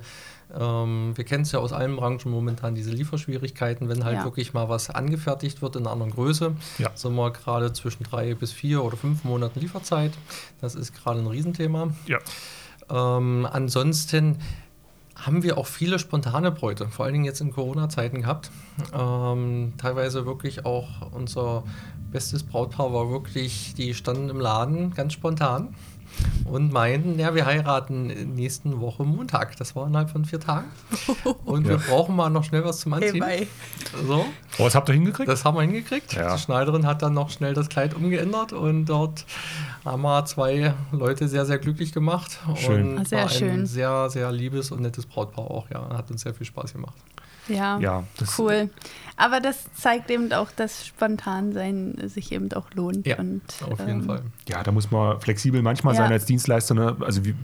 ähm, 0.58 1.12
wir 1.14 1.24
kennen 1.24 1.42
es 1.42 1.52
ja 1.52 1.58
aus 1.58 1.72
allen 1.74 1.96
Branchen 1.96 2.30
momentan, 2.30 2.74
diese 2.74 2.90
Lieferschwierigkeiten, 2.90 3.88
wenn 3.90 4.02
halt 4.04 4.16
Ja. 4.18 4.24
wirklich 4.24 4.54
mal 4.54 4.68
was 4.70 4.88
angefertigt 4.88 5.60
wird 5.60 5.76
in 5.76 5.82
einer 5.82 5.90
anderen 5.92 6.12
Größe, 6.12 6.54
Ja. 6.78 6.90
sind 6.94 7.14
wir 7.16 7.30
gerade 7.32 7.72
zwischen 7.74 8.04
drei 8.04 8.34
bis 8.34 8.52
vier 8.52 8.82
oder 8.82 8.96
fünf 8.96 9.24
Monaten 9.24 9.60
Lieferzeit. 9.60 10.12
Das 10.62 10.74
ist 10.74 10.94
gerade 10.94 11.20
ein 11.20 11.26
Riesenthema. 11.26 11.88
Ja. 12.06 12.18
Ähm, 12.90 13.46
ansonsten 13.50 14.38
haben 15.24 15.42
wir 15.42 15.56
auch 15.58 15.66
viele 15.66 15.98
spontane 15.98 16.50
Bräute, 16.50 16.88
vor 16.88 17.04
allen 17.04 17.12
Dingen 17.14 17.24
jetzt 17.24 17.40
in 17.40 17.52
Corona-Zeiten 17.52 18.22
gehabt. 18.22 18.50
Ähm, 18.96 19.72
teilweise 19.78 20.26
wirklich 20.26 20.64
auch 20.66 20.88
unser 21.12 21.64
bestes 22.10 22.42
Brautpaar 22.42 22.92
war 22.92 23.10
wirklich, 23.10 23.74
die 23.74 23.94
standen 23.94 24.28
im 24.28 24.40
Laden 24.40 24.92
ganz 24.94 25.12
spontan 25.14 25.74
und 26.44 26.72
meinten, 26.72 27.18
ja, 27.18 27.34
wir 27.34 27.46
heiraten 27.46 28.34
nächsten 28.34 28.80
Woche 28.80 29.02
Montag. 29.02 29.56
Das 29.56 29.74
war 29.74 29.86
innerhalb 29.86 30.10
von 30.10 30.26
vier 30.26 30.40
Tagen. 30.40 30.66
Und 31.46 31.66
wir 31.66 31.76
Ja. 31.76 31.82
brauchen 31.88 32.14
mal 32.14 32.28
noch 32.28 32.44
schnell 32.44 32.62
was 32.66 32.80
zum 32.80 32.92
Anziehen. 32.92 33.24
So, 34.06 34.26
Oh, 34.58 34.64
was 34.64 34.74
habt 34.74 34.90
ihr 34.90 34.94
hingekriegt? 34.94 35.26
das 35.30 35.46
haben 35.46 35.56
wir 35.56 35.62
hingekriegt. 35.62 36.12
Ja. 36.12 36.34
Die 36.36 36.42
Schneiderin 36.42 36.86
hat 36.86 37.00
dann 37.00 37.14
noch 37.14 37.30
schnell 37.30 37.54
das 37.54 37.70
Kleid 37.70 37.94
umgeändert 37.94 38.52
und 38.52 38.84
dort 38.86 39.24
haben 39.84 40.02
wir 40.02 40.24
zwei 40.26 40.74
Leute 40.92 41.28
sehr, 41.28 41.44
sehr 41.44 41.58
glücklich 41.58 41.92
gemacht. 41.92 42.38
Schön. 42.56 42.98
Und 42.98 43.08
sehr 43.08 43.18
war 43.18 43.24
ein 43.26 43.30
schön. 43.32 43.66
sehr, 43.66 44.10
sehr 44.10 44.30
liebes 44.32 44.70
und 44.70 44.80
nettes 44.82 45.06
Brautpaar 45.06 45.50
auch, 45.50 45.68
ja. 45.70 45.88
Hat 45.96 46.10
uns 46.10 46.22
sehr 46.22 46.34
viel 46.34 46.46
Spaß 46.46 46.72
gemacht. 46.74 46.94
ja, 47.48 47.78
ja, 47.80 48.04
das, 48.18 48.38
cool. 48.38 48.70
Aber 49.16 49.40
das 49.40 49.64
zeigt 49.74 50.10
eben 50.10 50.32
auch, 50.32 50.50
dass 50.52 50.86
Spontansein 50.86 51.96
sich 52.08 52.32
eben 52.32 52.52
auch 52.52 52.70
lohnt. 52.74 53.06
Ja, 53.06 53.18
und, 53.18 53.42
Auf 53.70 53.80
jeden 53.80 54.00
ähm, 54.00 54.04
Fall. 54.04 54.22
ja, 54.48 54.62
da 54.62 54.70
muss 54.72 54.90
man 54.90 55.20
flexibel 55.20 55.62
manchmal 55.62 55.94
Ja. 55.94 56.02
sein 56.02 56.12
als 56.12 56.24
Dienstleister. 56.24 56.74
Ne? 56.74 56.96
Also 57.00 57.24
wie, 57.24 57.34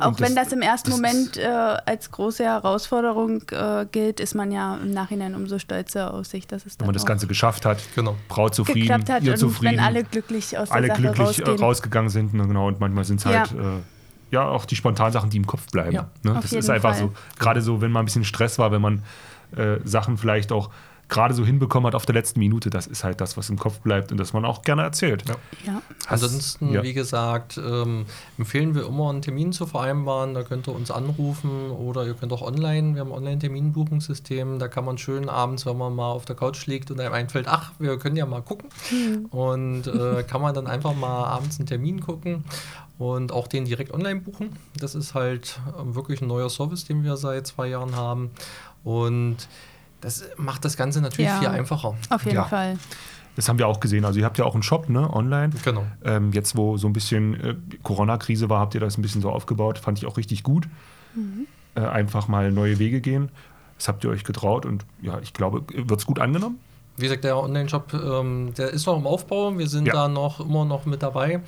Auch 0.00 0.20
wenn 0.20 0.34
das 0.34 0.52
im 0.52 0.60
ersten 0.62 0.90
das 0.90 0.96
Moment 0.98 1.36
äh, 1.36 1.46
als 1.46 2.10
große 2.10 2.44
Herausforderung 2.44 3.42
äh, 3.50 3.86
gilt, 3.90 4.20
ist 4.20 4.34
man 4.34 4.52
ja 4.52 4.76
im 4.76 4.90
Nachhinein 4.92 5.34
umso 5.34 5.58
stolzer 5.58 6.12
aus 6.14 6.30
sich, 6.30 6.46
dass 6.46 6.66
es 6.66 6.78
wenn 6.78 6.86
man 6.86 6.94
das 6.94 7.06
Ganze 7.06 7.26
geschafft 7.26 7.64
hat, 7.64 7.78
Genau. 7.94 8.16
Braut 8.28 8.54
zufrieden, 8.54 8.80
geklappt 8.80 9.10
hat 9.10 9.22
ihr 9.22 9.32
und 9.32 9.38
zufrieden, 9.38 9.78
wenn 9.78 9.80
alle 9.80 10.04
glücklich 10.04 10.56
aus 10.58 10.68
der 10.68 10.76
alle 10.76 10.88
Sache 10.88 11.00
glücklich 11.02 11.18
äh, 11.38 11.42
rausgehen. 11.42 11.58
rausgegangen 11.58 12.10
sind. 12.10 12.34
Ne? 12.34 12.46
Genau, 12.46 12.68
und 12.68 12.80
manchmal 12.80 13.04
sind 13.04 13.20
es 13.20 13.26
halt 13.26 13.52
äh, 13.52 13.54
ja 14.30 14.46
auch 14.46 14.64
die 14.64 14.76
spontanen 14.76 15.12
Sachen, 15.12 15.30
die 15.30 15.36
im 15.38 15.46
Kopf 15.46 15.70
bleiben. 15.70 15.92
Ja, 15.92 16.08
ne? 16.22 16.32
auf 16.32 16.42
Das 16.42 16.50
jeden 16.50 16.60
ist 16.62 16.70
einfach 16.70 16.90
Fall. 16.94 17.00
so, 17.00 17.12
gerade 17.38 17.60
so, 17.62 17.80
wenn 17.80 17.90
mal 17.90 18.00
ein 18.00 18.04
bisschen 18.06 18.24
Stress 18.24 18.58
war, 18.58 18.70
wenn 18.72 18.82
man 18.82 19.02
äh, 19.56 19.78
Sachen 19.84 20.18
vielleicht 20.18 20.52
auch 20.52 20.70
gerade 21.08 21.32
so 21.34 21.44
hinbekommen 21.44 21.86
hat 21.86 21.94
auf 21.94 22.06
der 22.06 22.14
letzten 22.14 22.38
Minute, 22.38 22.70
das 22.70 22.86
ist 22.86 23.02
halt 23.02 23.20
das, 23.20 23.36
was 23.36 23.48
im 23.48 23.58
Kopf 23.58 23.80
bleibt 23.80 24.12
und 24.12 24.18
das 24.18 24.32
man 24.32 24.44
auch 24.44 24.62
gerne 24.62 24.82
erzählt. 24.82 25.24
Ja. 25.28 25.34
ja. 25.66 25.82
Ansonsten, 26.06 26.72
ja. 26.72 26.82
wie 26.82 26.92
gesagt, 26.92 27.58
ähm, 27.58 28.04
empfehlen 28.36 28.74
wir 28.74 28.86
immer 28.86 29.10
einen 29.10 29.22
Termin 29.22 29.52
zu 29.52 29.66
vereinbaren. 29.66 30.34
Da 30.34 30.42
könnt 30.42 30.68
ihr 30.68 30.74
uns 30.74 30.90
anrufen 30.90 31.70
oder 31.70 32.06
ihr 32.06 32.14
könnt 32.14 32.32
auch 32.32 32.42
online. 32.42 32.94
Wir 32.94 33.00
haben 33.00 33.08
ein 33.08 33.18
Online-Terminbuchungssystem. 33.18 34.58
Da 34.58 34.68
kann 34.68 34.84
man 34.84 34.98
schön 34.98 35.28
abends, 35.28 35.64
wenn 35.64 35.78
man 35.78 35.94
mal 35.94 36.10
auf 36.10 36.26
der 36.26 36.36
Couch 36.36 36.66
liegt 36.66 36.90
und 36.90 37.00
einem 37.00 37.14
einfällt, 37.14 37.48
ach, 37.48 37.72
wir 37.78 37.98
können 37.98 38.16
ja 38.16 38.26
mal 38.26 38.42
gucken. 38.42 38.68
Und 39.30 39.86
äh, 39.86 40.22
kann 40.28 40.42
man 40.42 40.54
dann 40.54 40.66
einfach 40.66 40.94
mal 40.94 41.24
abends 41.24 41.58
einen 41.58 41.66
Termin 41.66 42.00
gucken 42.00 42.44
und 42.98 43.32
auch 43.32 43.46
den 43.46 43.64
direkt 43.64 43.94
online 43.94 44.20
buchen. 44.20 44.50
Das 44.78 44.94
ist 44.94 45.14
halt 45.14 45.60
ähm, 45.80 45.94
wirklich 45.94 46.20
ein 46.20 46.28
neuer 46.28 46.50
Service, 46.50 46.84
den 46.84 47.04
wir 47.04 47.16
seit 47.16 47.46
zwei 47.46 47.68
Jahren 47.68 47.96
haben. 47.96 48.30
Und 48.84 49.48
das 50.00 50.24
macht 50.36 50.64
das 50.64 50.76
Ganze 50.76 51.00
natürlich 51.00 51.30
Ja. 51.30 51.38
viel 51.38 51.48
einfacher. 51.48 51.94
Auf 52.10 52.24
jeden 52.24 52.36
Ja. 52.36 52.44
Fall. 52.44 52.78
Das 53.36 53.48
haben 53.48 53.58
wir 53.58 53.68
auch 53.68 53.78
gesehen. 53.78 54.04
Also 54.04 54.18
ihr 54.18 54.24
habt 54.24 54.36
ja 54.38 54.44
auch 54.44 54.54
einen 54.54 54.62
Shop, 54.64 54.88
ne, 54.88 55.12
online. 55.12 55.52
Genau. 55.64 55.84
Ähm, 56.04 56.32
jetzt, 56.32 56.56
wo 56.56 56.76
so 56.76 56.88
ein 56.88 56.92
bisschen 56.92 57.34
äh, 57.40 57.54
Corona-Krise 57.84 58.50
war, 58.50 58.58
habt 58.60 58.74
ihr 58.74 58.80
das 58.80 58.98
ein 58.98 59.02
bisschen 59.02 59.20
so 59.22 59.30
aufgebaut. 59.30 59.78
Fand 59.78 59.98
ich 59.98 60.06
auch 60.06 60.16
richtig 60.16 60.42
gut. 60.42 60.68
Äh, 61.74 61.80
einfach 61.80 62.26
mal 62.28 62.50
neue 62.50 62.78
Wege 62.80 63.00
gehen. 63.00 63.30
Das 63.76 63.86
habt 63.86 64.02
ihr 64.02 64.10
euch 64.10 64.24
getraut 64.24 64.66
und 64.66 64.84
ja, 65.00 65.20
ich 65.20 65.32
glaube, 65.34 65.62
wird 65.72 66.00
es 66.00 66.06
gut 66.06 66.18
angenommen. 66.18 66.58
Wie 66.96 67.02
gesagt, 67.04 67.22
der 67.22 67.36
Online-Shop, 67.38 67.92
ähm, 67.94 68.54
der 68.58 68.70
ist 68.70 68.86
noch 68.86 68.96
im 68.96 69.06
Aufbau. 69.06 69.56
Wir 69.56 69.68
sind 69.68 69.86
Ja. 69.86 69.92
da 69.94 70.08
noch 70.08 70.40
immer 70.40 70.64
noch 70.64 70.84
mit 70.84 71.00
dabei. 71.04 71.40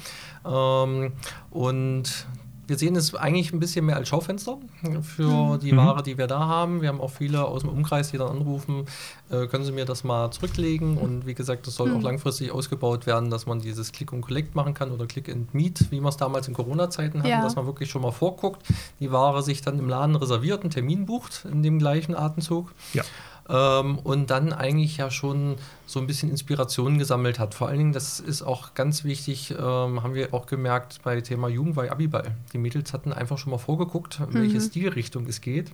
Ähm, 0.48 1.12
und 1.50 2.26
wir 2.70 2.78
sehen 2.78 2.94
es 2.94 3.16
eigentlich 3.16 3.52
ein 3.52 3.58
bisschen 3.58 3.84
mehr 3.84 3.96
als 3.96 4.08
Schaufenster 4.08 4.56
für 5.02 5.58
die 5.58 5.72
Mhm. 5.72 5.76
Ware, 5.78 6.02
die 6.04 6.16
wir 6.16 6.28
da 6.28 6.38
haben. 6.46 6.80
Wir 6.82 6.88
haben 6.88 7.00
auch 7.00 7.10
viele 7.10 7.44
aus 7.44 7.62
dem 7.62 7.70
Umkreis, 7.70 8.12
die 8.12 8.16
dann 8.18 8.28
anrufen, 8.28 8.86
äh, 9.28 9.48
können 9.48 9.64
Sie 9.64 9.72
mir 9.72 9.84
das 9.84 10.04
mal 10.04 10.30
zurücklegen? 10.30 10.96
Und 10.96 11.26
wie 11.26 11.34
gesagt, 11.34 11.66
das 11.66 11.74
soll 11.74 11.92
auch 11.92 12.00
langfristig 12.00 12.52
ausgebaut 12.52 13.06
werden, 13.06 13.28
dass 13.28 13.44
man 13.46 13.58
dieses 13.58 13.90
Click 13.90 14.12
und 14.12 14.20
Collect 14.20 14.54
machen 14.54 14.72
kann 14.72 14.92
oder 14.92 15.06
Click 15.06 15.28
and 15.28 15.52
Meet, 15.52 15.90
wie 15.90 16.00
wir 16.00 16.08
es 16.08 16.16
damals 16.16 16.46
in 16.46 16.54
Corona-Zeiten 16.54 17.18
hatten, 17.18 17.28
Ja. 17.28 17.42
dass 17.42 17.56
man 17.56 17.66
wirklich 17.66 17.90
schon 17.90 18.02
mal 18.02 18.12
vorguckt, 18.12 18.62
die 19.00 19.10
Ware 19.10 19.42
sich 19.42 19.62
dann 19.62 19.76
im 19.80 19.88
Laden 19.88 20.14
reserviert, 20.14 20.60
einen 20.62 20.70
Termin 20.70 21.06
bucht 21.06 21.44
in 21.50 21.64
dem 21.64 21.80
gleichen 21.80 22.14
Atemzug. 22.14 22.72
Ja. 22.94 23.02
Ähm, 23.50 23.98
und 23.98 24.30
dann 24.30 24.52
eigentlich 24.52 24.98
ja 24.98 25.10
schon 25.10 25.56
so 25.86 25.98
ein 25.98 26.06
bisschen 26.06 26.30
Inspiration 26.30 26.98
gesammelt 26.98 27.38
hat. 27.40 27.54
Vor 27.54 27.66
allen 27.68 27.78
Dingen, 27.78 27.92
das 27.92 28.20
ist 28.20 28.42
auch 28.42 28.74
ganz 28.74 29.02
wichtig, 29.02 29.50
ähm, 29.50 30.02
haben 30.02 30.14
wir 30.14 30.32
auch 30.32 30.46
gemerkt 30.46 31.00
bei 31.02 31.20
Thema 31.20 31.48
Jugendweih 31.48 31.90
Abiball. 31.90 32.36
Die 32.52 32.58
Mädels 32.58 32.92
hatten 32.92 33.12
einfach 33.12 33.38
schon 33.38 33.50
mal 33.50 33.58
vorgeguckt, 33.58 34.20
in 34.20 34.34
welche 34.34 34.60
Stilrichtung 34.60 35.26
es 35.26 35.40
geht. 35.40 35.72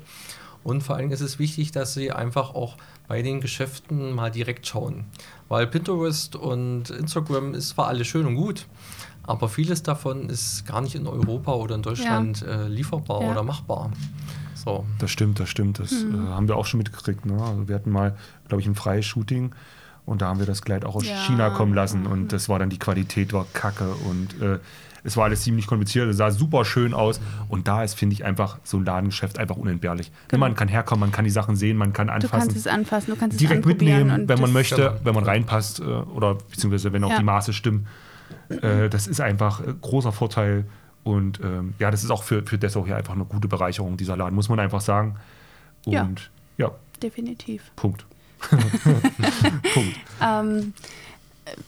Und 0.65 0.83
vor 0.83 0.97
allen 0.97 1.03
Dingen 1.05 1.13
ist 1.13 1.21
es 1.21 1.39
wichtig, 1.39 1.71
dass 1.73 1.95
sie 1.95 2.11
einfach 2.11 2.55
auch 2.55 2.77
bei 3.07 3.23
den 3.23 3.41
Geschäften 3.41 4.13
mal 4.13 4.31
direkt 4.31 4.67
schauen. 4.67 5.05
Weil 5.49 5.67
Pinterest 5.69 6.35
und 6.35 6.91
Instagram 6.91 7.55
ist 7.55 7.69
zwar 7.69 7.87
alles 7.89 8.07
schön 8.09 8.27
und 8.27 8.35
gut, 8.37 8.67
aber 9.23 9.49
vieles 9.49 9.83
davon 9.83 10.29
ist 10.29 10.67
gar 10.67 10.81
nicht 10.81 10.95
in 10.97 11.07
Europa 11.07 11.53
oder 11.53 11.75
in 11.77 11.83
Deutschland 11.83 12.43
äh, 12.43 12.67
lieferbar 12.69 13.23
Ja. 13.23 13.31
oder 13.31 13.43
machbar. 13.45 13.93
So. 14.67 14.85
Das 14.99 15.11
stimmt, 15.11 15.41
das 15.41 15.49
stimmt. 15.49 15.79
Das 15.79 15.93
äh, 15.93 16.13
haben 16.29 16.49
wir 16.49 16.57
auch 16.57 16.67
schon 16.67 16.79
mitgekriegt. 16.79 17.25
Ne? 17.25 17.41
Also 17.43 17.69
wir 17.69 17.75
hatten 17.75 17.91
mal, 17.91 18.15
glaube 18.49 18.61
ich, 18.61 18.67
ein 18.67 18.75
freies 18.75 19.07
Shooting 19.07 19.53
und 20.05 20.21
da 20.23 20.27
haben 20.27 20.39
wir 20.41 20.47
das 20.47 20.61
Kleid 20.63 20.85
auch 20.85 20.97
aus 20.97 21.07
Ja. 21.07 21.17
China 21.25 21.51
kommen 21.51 21.73
lassen 21.73 22.07
und 22.07 22.33
das 22.33 22.49
war 22.49 22.59
dann 22.59 22.69
die 22.69 22.79
Qualität 22.79 23.33
war 23.33 23.47
kacke 23.55 23.89
und 24.09 24.41
äh, 24.43 24.59
es 25.05 25.17
war 25.17 25.25
alles 25.25 25.43
ziemlich 25.43 25.69
kompliziert, 25.69 26.09
es 26.09 26.17
sah 26.17 26.33
super 26.33 26.65
schön 26.65 26.93
aus 26.93 27.21
und 27.49 27.69
da 27.69 27.85
ist, 27.85 27.95
finde 27.95 28.15
ich, 28.15 28.25
einfach 28.25 28.59
so 28.65 28.77
ein 28.77 28.85
Ladengeschäft 28.85 29.39
einfach 29.39 29.57
unentbehrlich. 29.57 30.11
Genau. 30.27 30.41
Man 30.41 30.57
kann 30.57 30.67
herkommen, 30.67 30.99
man 31.01 31.13
kann 31.13 31.25
die 31.25 31.31
Sachen 31.31 31.55
sehen, 31.55 31.77
man 31.77 31.93
kann 31.93 32.09
Du 32.09 32.13
anfassen. 32.15 32.39
kannst 32.49 32.57
es 32.57 32.67
anfassen, 32.67 33.13
du 33.13 33.17
kannst 33.17 33.35
es 33.35 33.39
direkt 33.39 33.67
mitnehmen, 33.67 34.29
wenn 34.29 34.41
man 34.41 34.53
möchte, 34.53 34.75
Genau. 34.77 34.95
wenn 35.05 35.15
man 35.15 35.23
reinpasst 35.25 35.79
äh, 35.79 35.85
oder 35.85 36.35
beziehungsweise 36.35 36.93
wenn 36.93 37.05
auch 37.05 37.11
Ja. 37.11 37.19
die 37.19 37.25
Maße 37.25 37.53
stimmen. 37.53 37.87
Äh, 38.49 38.89
das 38.89 39.07
ist 39.07 39.21
einfach 39.21 39.61
äh, 39.61 39.75
großer 39.81 40.11
Vorteil 40.11 40.65
und 41.07 41.39
ähm, 41.39 41.75
ja, 41.79 41.93
das 41.93 42.03
ist 42.03 42.11
auch 42.11 42.25
für, 42.25 42.43
für 42.43 42.59
Dessau 42.59 42.85
hier 42.85 42.97
einfach 42.97 43.15
eine 43.15 43.25
gute 43.25 43.47
Bereicherung, 43.47 43.97
dieser 43.97 44.17
Laden, 44.17 44.35
muss 44.35 44.49
man 44.49 44.59
einfach 44.59 44.81
sagen. 44.81 45.15
Und 45.85 45.95
Ja. 45.95 46.67
ja, 46.67 46.73
Definitiv. 47.01 47.63
Punkt. 47.77 48.05
Punkt. 48.41 49.97
ähm, 50.21 50.75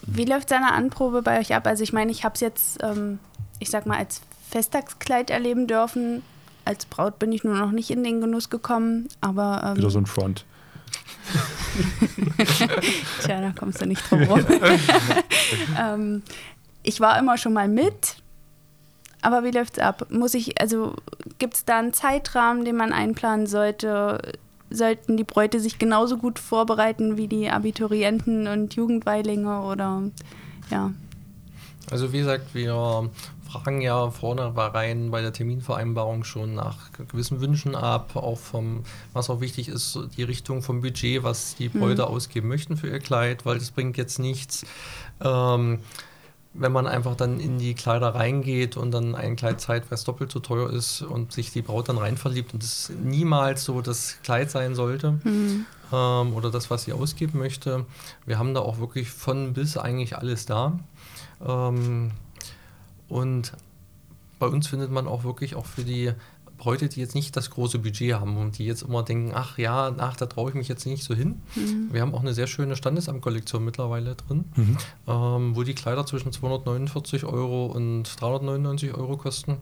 wie 0.02 0.25
läuft 0.25 0.49
seine 0.49 0.73
Anprobe 0.73 1.23
bei 1.23 1.38
euch 1.38 1.54
ab? 1.54 1.68
Also 1.68 1.85
ich 1.85 1.92
meine, 1.92 2.11
ich 2.11 2.25
habe 2.25 2.35
es 2.35 2.40
jetzt, 2.40 2.83
ähm, 2.83 3.21
ich 3.61 3.71
sag 3.71 3.87
mal, 3.87 3.97
als 3.97 4.23
Festtagskleid 4.50 5.30
erleben 5.30 5.68
dürfen. 5.68 6.23
Als 6.64 6.87
Braut 6.87 7.21
bin 7.21 7.30
ich 7.30 7.45
nur 7.45 7.54
noch 7.54 7.71
nicht 7.71 7.90
in 7.90 8.02
den 8.02 8.21
Genuss 8.21 8.50
gekommen, 8.50 9.07
aber... 9.21 9.62
Ähm, 9.64 9.76
Wieder 9.76 9.90
so 9.90 10.00
ein 10.00 10.07
Front. 10.07 10.47
Tja, 13.23 13.40
da 13.40 13.52
kommst 13.57 13.80
du 13.80 13.87
nicht 13.87 14.11
drum 14.11 14.25
rum. 14.25 14.45
ähm, 15.80 16.23
ich 16.83 17.00
war 17.00 17.16
immer 17.21 17.38
schon 17.38 17.52
mal 17.52 17.68
mit, 17.68 18.16
aber 19.22 19.44
wie 19.44 19.50
läuft 19.50 19.78
es 19.78 19.82
ab? 19.82 20.06
Muss 20.10 20.34
ich, 20.34 20.60
also 20.60 20.94
gibt 21.38 21.54
es 21.54 21.64
da 21.64 21.78
einen 21.78 21.92
Zeitrahmen, 21.92 22.64
den 22.64 22.76
man 22.76 22.92
einplanen 22.92 23.46
sollte? 23.46 24.20
Sollten 24.70 25.16
die 25.16 25.25
Bräute 25.25 25.60
sich 25.60 25.78
genauso 25.78 26.18
gut 26.18 26.38
vorbereiten 26.38 27.16
wie 27.16 27.26
die 27.26 27.50
Abiturienten 27.50 28.46
und 28.46 28.75
Jugendweilinge 28.75 29.62
oder 29.62 30.02
ja? 30.70 30.92
Also 31.90 32.12
wie 32.12 32.18
gesagt, 32.18 32.54
wir 32.54 33.10
fragen 33.50 33.80
ja 33.80 34.10
vornherein 34.10 35.10
bei 35.10 35.22
der 35.22 35.32
Terminvereinbarung 35.32 36.25
schon 36.25 36.54
nach 36.54 36.92
gewissen 37.08 37.40
Wünschen 37.40 37.75
ab, 37.75 38.14
auch 38.14 38.38
vom, 38.38 38.84
was 39.14 39.30
auch 39.30 39.40
wichtig 39.40 39.68
ist, 39.68 39.98
die 40.16 40.22
Richtung 40.22 40.62
vom 40.62 40.82
Budget, 40.82 41.22
was 41.22 41.54
die 41.56 41.70
Bräute 41.70 42.02
mhm. 42.02 42.08
ausgeben 42.08 42.48
möchten 42.48 42.76
für 42.76 42.88
ihr 42.88 42.98
Kleid, 42.98 43.46
weil 43.46 43.58
das 43.58 43.70
bringt 43.70 43.96
jetzt 43.96 44.18
nichts. 44.18 44.66
Ähm, 45.22 45.78
wenn 46.58 46.72
man 46.72 46.86
einfach 46.86 47.14
dann 47.14 47.38
in 47.38 47.58
die 47.58 47.74
Kleider 47.74 48.14
reingeht 48.14 48.76
und 48.76 48.90
dann 48.90 49.14
ein 49.14 49.36
Kleid 49.36 49.60
zeigt, 49.60 49.90
was 49.90 50.04
doppelt 50.04 50.32
so 50.32 50.40
teuer 50.40 50.70
ist 50.70 51.02
und 51.02 51.32
sich 51.32 51.52
die 51.52 51.62
Braut 51.62 51.88
dann 51.88 51.98
rein 51.98 52.16
verliebt 52.16 52.52
und 52.52 52.62
es 52.62 52.90
niemals 53.02 53.64
so 53.64 53.80
das 53.80 54.18
Kleid 54.22 54.50
sein 54.50 54.74
sollte 54.74 55.12
mhm. 55.22 55.66
ähm, 55.92 56.34
oder 56.34 56.50
das, 56.50 56.70
was 56.70 56.84
sie 56.84 56.92
ausgeben 56.92 57.38
möchte. 57.38 57.86
Wir 58.26 58.38
haben 58.38 58.54
da 58.54 58.60
auch 58.60 58.78
wirklich 58.78 59.10
von 59.10 59.52
bis 59.52 59.76
eigentlich 59.76 60.16
alles 60.16 60.46
da. 60.46 60.78
Ähm, 61.46 62.10
und 63.08 63.52
bei 64.38 64.46
uns 64.46 64.66
findet 64.66 64.90
man 64.90 65.06
auch 65.06 65.24
wirklich 65.24 65.54
auch 65.54 65.66
für 65.66 65.84
die 65.84 66.12
Bräute, 66.68 66.90
die 66.90 67.00
jetzt 67.00 67.14
nicht 67.14 67.34
das 67.34 67.48
große 67.48 67.78
Budget 67.78 68.12
haben 68.12 68.37
und 68.37 68.58
die 68.58 68.66
jetzt 68.66 68.82
immer 68.82 69.02
denken, 69.02 69.32
ach 69.34 69.56
ja, 69.56 69.90
ach, 69.96 70.16
da 70.16 70.26
traue 70.26 70.50
ich 70.50 70.54
mich 70.54 70.68
jetzt 70.68 70.84
nicht 70.84 71.02
so 71.02 71.14
hin. 71.14 71.40
Mhm. 71.54 71.88
Wir 71.92 72.02
haben 72.02 72.14
auch 72.14 72.20
eine 72.20 72.34
sehr 72.34 72.46
schöne 72.46 72.76
Standesamt-Kollektion 72.76 73.64
mittlerweile 73.64 74.16
drin, 74.16 74.44
mhm. 74.54 74.76
ähm, 75.06 75.56
wo 75.56 75.62
die 75.62 75.75
Kleider 75.75 76.04
zwischen 76.04 76.30
249 76.30 77.25
Euro 77.25 77.68
und 77.68 78.02
399 78.20 78.92
Euro 78.92 79.16
kosten, 79.16 79.56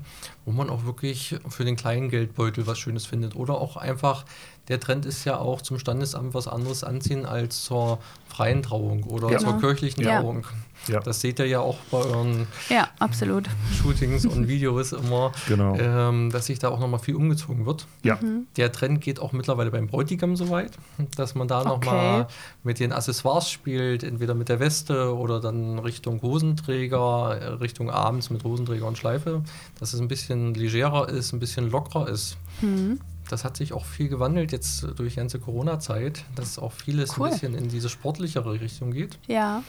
wo 0.44 0.50
man 0.50 0.68
auch 0.68 0.84
wirklich 0.84 1.36
für 1.48 1.64
den 1.64 1.76
kleinen 1.76 2.08
Geldbeutel 2.08 2.66
was 2.66 2.80
Schönes 2.80 3.06
findet. 3.06 3.36
Oder 3.36 3.54
auch 3.54 3.76
einfach, 3.76 4.25
der 4.68 4.80
Trend 4.80 5.06
ist 5.06 5.25
ja 5.25 5.38
auch 5.38 5.62
zum 5.62 5.78
Standesamt 5.78 6.35
was 6.35 6.49
anderes 6.49 6.85
anziehen 6.85 7.25
als 7.25 7.62
zur 7.62 7.99
freien 8.28 8.62
Trauung 8.62 9.04
oder 9.04 9.30
ja. 9.30 9.38
zur 9.38 9.61
kirchlichen. 9.61 10.04
Trauung. 10.04 10.44
Ja. 10.88 11.00
Das 11.00 11.20
seht 11.20 11.38
ihr 11.38 11.46
ja 11.46 11.61
auch 11.61 11.78
bei 11.90 11.99
euren 11.99 12.46
ja, 12.68 12.88
absolut. 12.99 13.49
Shootings 13.73 14.25
und 14.26 14.46
Videos 14.49 14.92
immer, 14.92 15.32
genau. 15.49 15.76
ähm, 15.76 16.30
dass 16.30 16.46
sich 16.46 16.58
da 16.58 16.68
auch 16.68 16.78
nochmal 16.78 17.00
viel 17.00 17.16
umgezogen 17.16 17.66
wird. 17.66 17.87
Ja. 18.02 18.18
Mhm. 18.20 18.46
Der 18.56 18.70
Trend 18.70 19.00
geht 19.00 19.18
auch 19.18 19.32
mittlerweile 19.32 19.70
beim 19.70 19.88
Bräutigam 19.88 20.37
so 20.37 20.50
weit, 20.50 20.73
dass 21.16 21.35
man 21.35 21.49
da 21.49 21.61
okay. 21.61 21.68
nochmal 21.68 22.28
mit 22.62 22.78
den 22.78 22.92
Accessoires 22.92 23.50
spielt, 23.50 24.04
entweder 24.04 24.35
mit 24.35 24.49
der 24.49 24.61
Weste 24.61 25.16
oder 25.16 25.40
dann 25.40 25.78
Richtung 25.78 26.23
Hosenträger, 26.23 27.58
Richtung 27.61 27.90
abends 27.90 28.30
mit 28.30 28.44
Hosenträger 28.44 28.87
und 28.87 28.99
Schleife, 28.99 29.42
dass 29.80 29.92
es 29.92 30.00
ein 30.00 30.08
bisschen 30.08 30.54
legerer 30.54 31.08
ist, 31.08 31.32
ein 31.32 31.40
bisschen 31.40 31.70
lockerer 31.70 32.08
ist. 32.08 32.37
Mhm 32.61 33.00
das 33.28 33.45
hat 33.45 33.56
sich 33.56 33.73
auch 33.73 33.85
viel 33.85 34.09
gewandelt 34.09 34.52
jetzt 34.52 34.87
durch 34.97 35.14
die 35.14 35.21
ganze 35.21 35.38
Corona-Zeit, 35.38 36.25
dass 36.35 36.59
auch 36.59 36.73
vieles 36.73 37.18
cool. 37.18 37.26
ein 37.26 37.33
bisschen 37.33 37.54
in 37.54 37.68
diese 37.68 37.88
sportlichere 37.88 38.61
Richtung 38.61 38.90
geht. 38.90 39.18
Ja. 39.26 39.62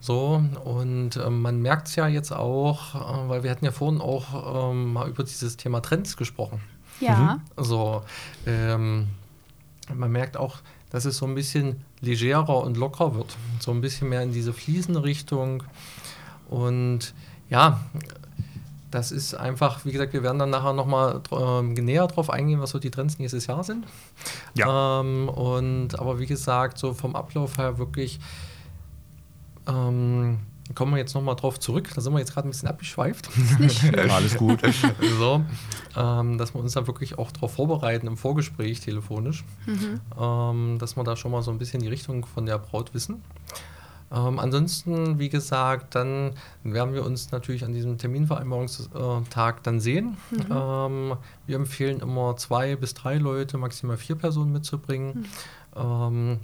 So, 0.00 0.42
und 0.64 1.16
äh, 1.16 1.30
man 1.30 1.60
merkt 1.62 1.88
es 1.88 1.96
ja 1.96 2.06
jetzt 2.06 2.32
auch, 2.32 2.94
äh, 2.94 3.28
weil 3.28 3.42
wir 3.42 3.50
hatten 3.50 3.64
ja 3.64 3.72
vorhin 3.72 4.00
auch 4.00 4.70
ähm, 4.70 4.92
mal 4.92 5.08
über 5.08 5.24
dieses 5.24 5.56
Thema 5.56 5.80
Trends 5.80 6.16
gesprochen. 6.16 6.60
Ja. 7.00 7.40
Mhm. 7.56 7.64
So, 7.64 8.02
ähm, 8.46 9.08
man 9.94 10.12
merkt 10.12 10.36
auch, 10.36 10.58
dass 10.90 11.04
es 11.04 11.16
so 11.16 11.26
ein 11.26 11.34
bisschen 11.34 11.84
legerer 12.00 12.62
und 12.62 12.76
lockerer 12.76 13.14
wird. 13.14 13.36
So 13.60 13.70
ein 13.70 13.80
bisschen 13.80 14.08
mehr 14.08 14.22
in 14.22 14.32
diese 14.32 14.52
fließende 14.52 15.02
Richtung. 15.02 15.62
Und 16.48 17.14
ja, 17.50 17.80
das 18.90 19.12
ist 19.12 19.34
einfach, 19.34 19.84
wie 19.84 19.92
gesagt, 19.92 20.12
wir 20.12 20.22
werden 20.22 20.38
dann 20.38 20.50
nachher 20.50 20.72
nochmal 20.72 21.20
ähm, 21.32 21.74
näher 21.74 22.06
drauf 22.06 22.30
eingehen, 22.30 22.60
was 22.60 22.70
so 22.70 22.78
die 22.78 22.90
Trends 22.90 23.18
nächstes 23.18 23.46
Jahr 23.46 23.64
sind. 23.64 23.86
Ja. 24.54 25.00
Ähm, 25.00 25.28
und 25.28 25.98
aber 25.98 26.18
wie 26.18 26.26
gesagt, 26.26 26.78
so 26.78 26.94
vom 26.94 27.16
Ablauf 27.16 27.58
her 27.58 27.78
wirklich 27.78 28.20
ähm, 29.66 30.38
kommen 30.74 30.92
wir 30.92 30.98
jetzt 30.98 31.14
nochmal 31.14 31.36
drauf 31.36 31.60
zurück. 31.60 31.90
Da 31.94 32.00
sind 32.00 32.12
wir 32.12 32.18
jetzt 32.18 32.32
gerade 32.32 32.48
ein 32.48 32.50
bisschen 32.50 32.68
abgeschweift. 32.68 33.28
Alles 34.08 34.36
gut. 34.36 34.60
so, 35.18 35.44
ähm, 35.96 36.38
dass 36.38 36.54
wir 36.54 36.60
uns 36.60 36.72
da 36.72 36.86
wirklich 36.86 37.18
auch 37.18 37.30
darauf 37.32 37.54
vorbereiten 37.54 38.06
im 38.06 38.16
Vorgespräch 38.16 38.80
telefonisch, 38.80 39.44
mhm. 39.66 40.00
ähm, 40.18 40.78
dass 40.78 40.96
wir 40.96 41.04
da 41.04 41.16
schon 41.16 41.32
mal 41.32 41.42
so 41.42 41.50
ein 41.50 41.58
bisschen 41.58 41.80
die 41.80 41.88
Richtung 41.88 42.24
von 42.24 42.46
der 42.46 42.58
Braut 42.58 42.94
wissen. 42.94 43.22
Ähm, 44.12 44.38
ansonsten, 44.38 45.18
wie 45.18 45.28
gesagt, 45.28 45.94
dann 45.94 46.32
werden 46.62 46.94
wir 46.94 47.04
uns 47.04 47.32
natürlich 47.32 47.64
an 47.64 47.72
diesem 47.72 47.98
Terminvereinbarungstag 47.98 49.62
dann 49.62 49.80
sehen. 49.80 50.16
Mhm. 50.30 50.46
Ähm, 50.50 51.16
wir 51.46 51.56
empfehlen 51.56 52.00
immer 52.00 52.36
zwei 52.36 52.76
bis 52.76 52.94
drei 52.94 53.16
Leute, 53.16 53.58
maximal 53.58 53.96
vier 53.96 54.16
Personen 54.16 54.52
mitzubringen. 54.52 55.26
Mhm. 55.74 55.82
Ähm, 55.82 56.40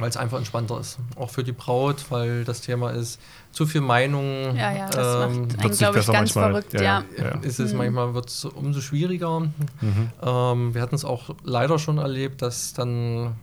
weil 0.00 0.08
es 0.08 0.16
einfach 0.16 0.38
entspannter 0.38 0.80
ist. 0.80 0.98
Auch 1.16 1.30
für 1.30 1.44
die 1.44 1.52
Braut, 1.52 2.06
weil 2.10 2.44
das 2.44 2.62
Thema 2.62 2.90
ist, 2.90 3.20
zu 3.52 3.66
viel 3.66 3.82
Meinung. 3.82 4.56
Ja, 4.56 4.72
ja, 4.72 4.88
das 4.88 5.30
ähm, 5.30 5.42
macht 5.42 5.60
einen, 5.60 5.76
glaube 5.76 5.98
ich, 5.98 6.06
ganz 6.06 6.34
manchmal. 6.34 6.50
verrückt. 6.50 6.72
Ja, 6.72 6.82
ja. 6.82 7.04
ja. 7.18 7.30
Ist 7.42 7.60
es 7.60 7.72
mhm. 7.72 7.78
manchmal 7.78 8.14
wird 8.14 8.28
es 8.28 8.44
umso 8.44 8.80
schwieriger. 8.80 9.40
Mhm. 9.40 10.10
Ähm, 10.22 10.74
wir 10.74 10.80
hatten 10.80 10.94
es 10.94 11.04
auch 11.04 11.30
leider 11.44 11.78
schon 11.78 11.98
erlebt, 11.98 12.42
dass 12.42 12.72
dann 12.72 13.36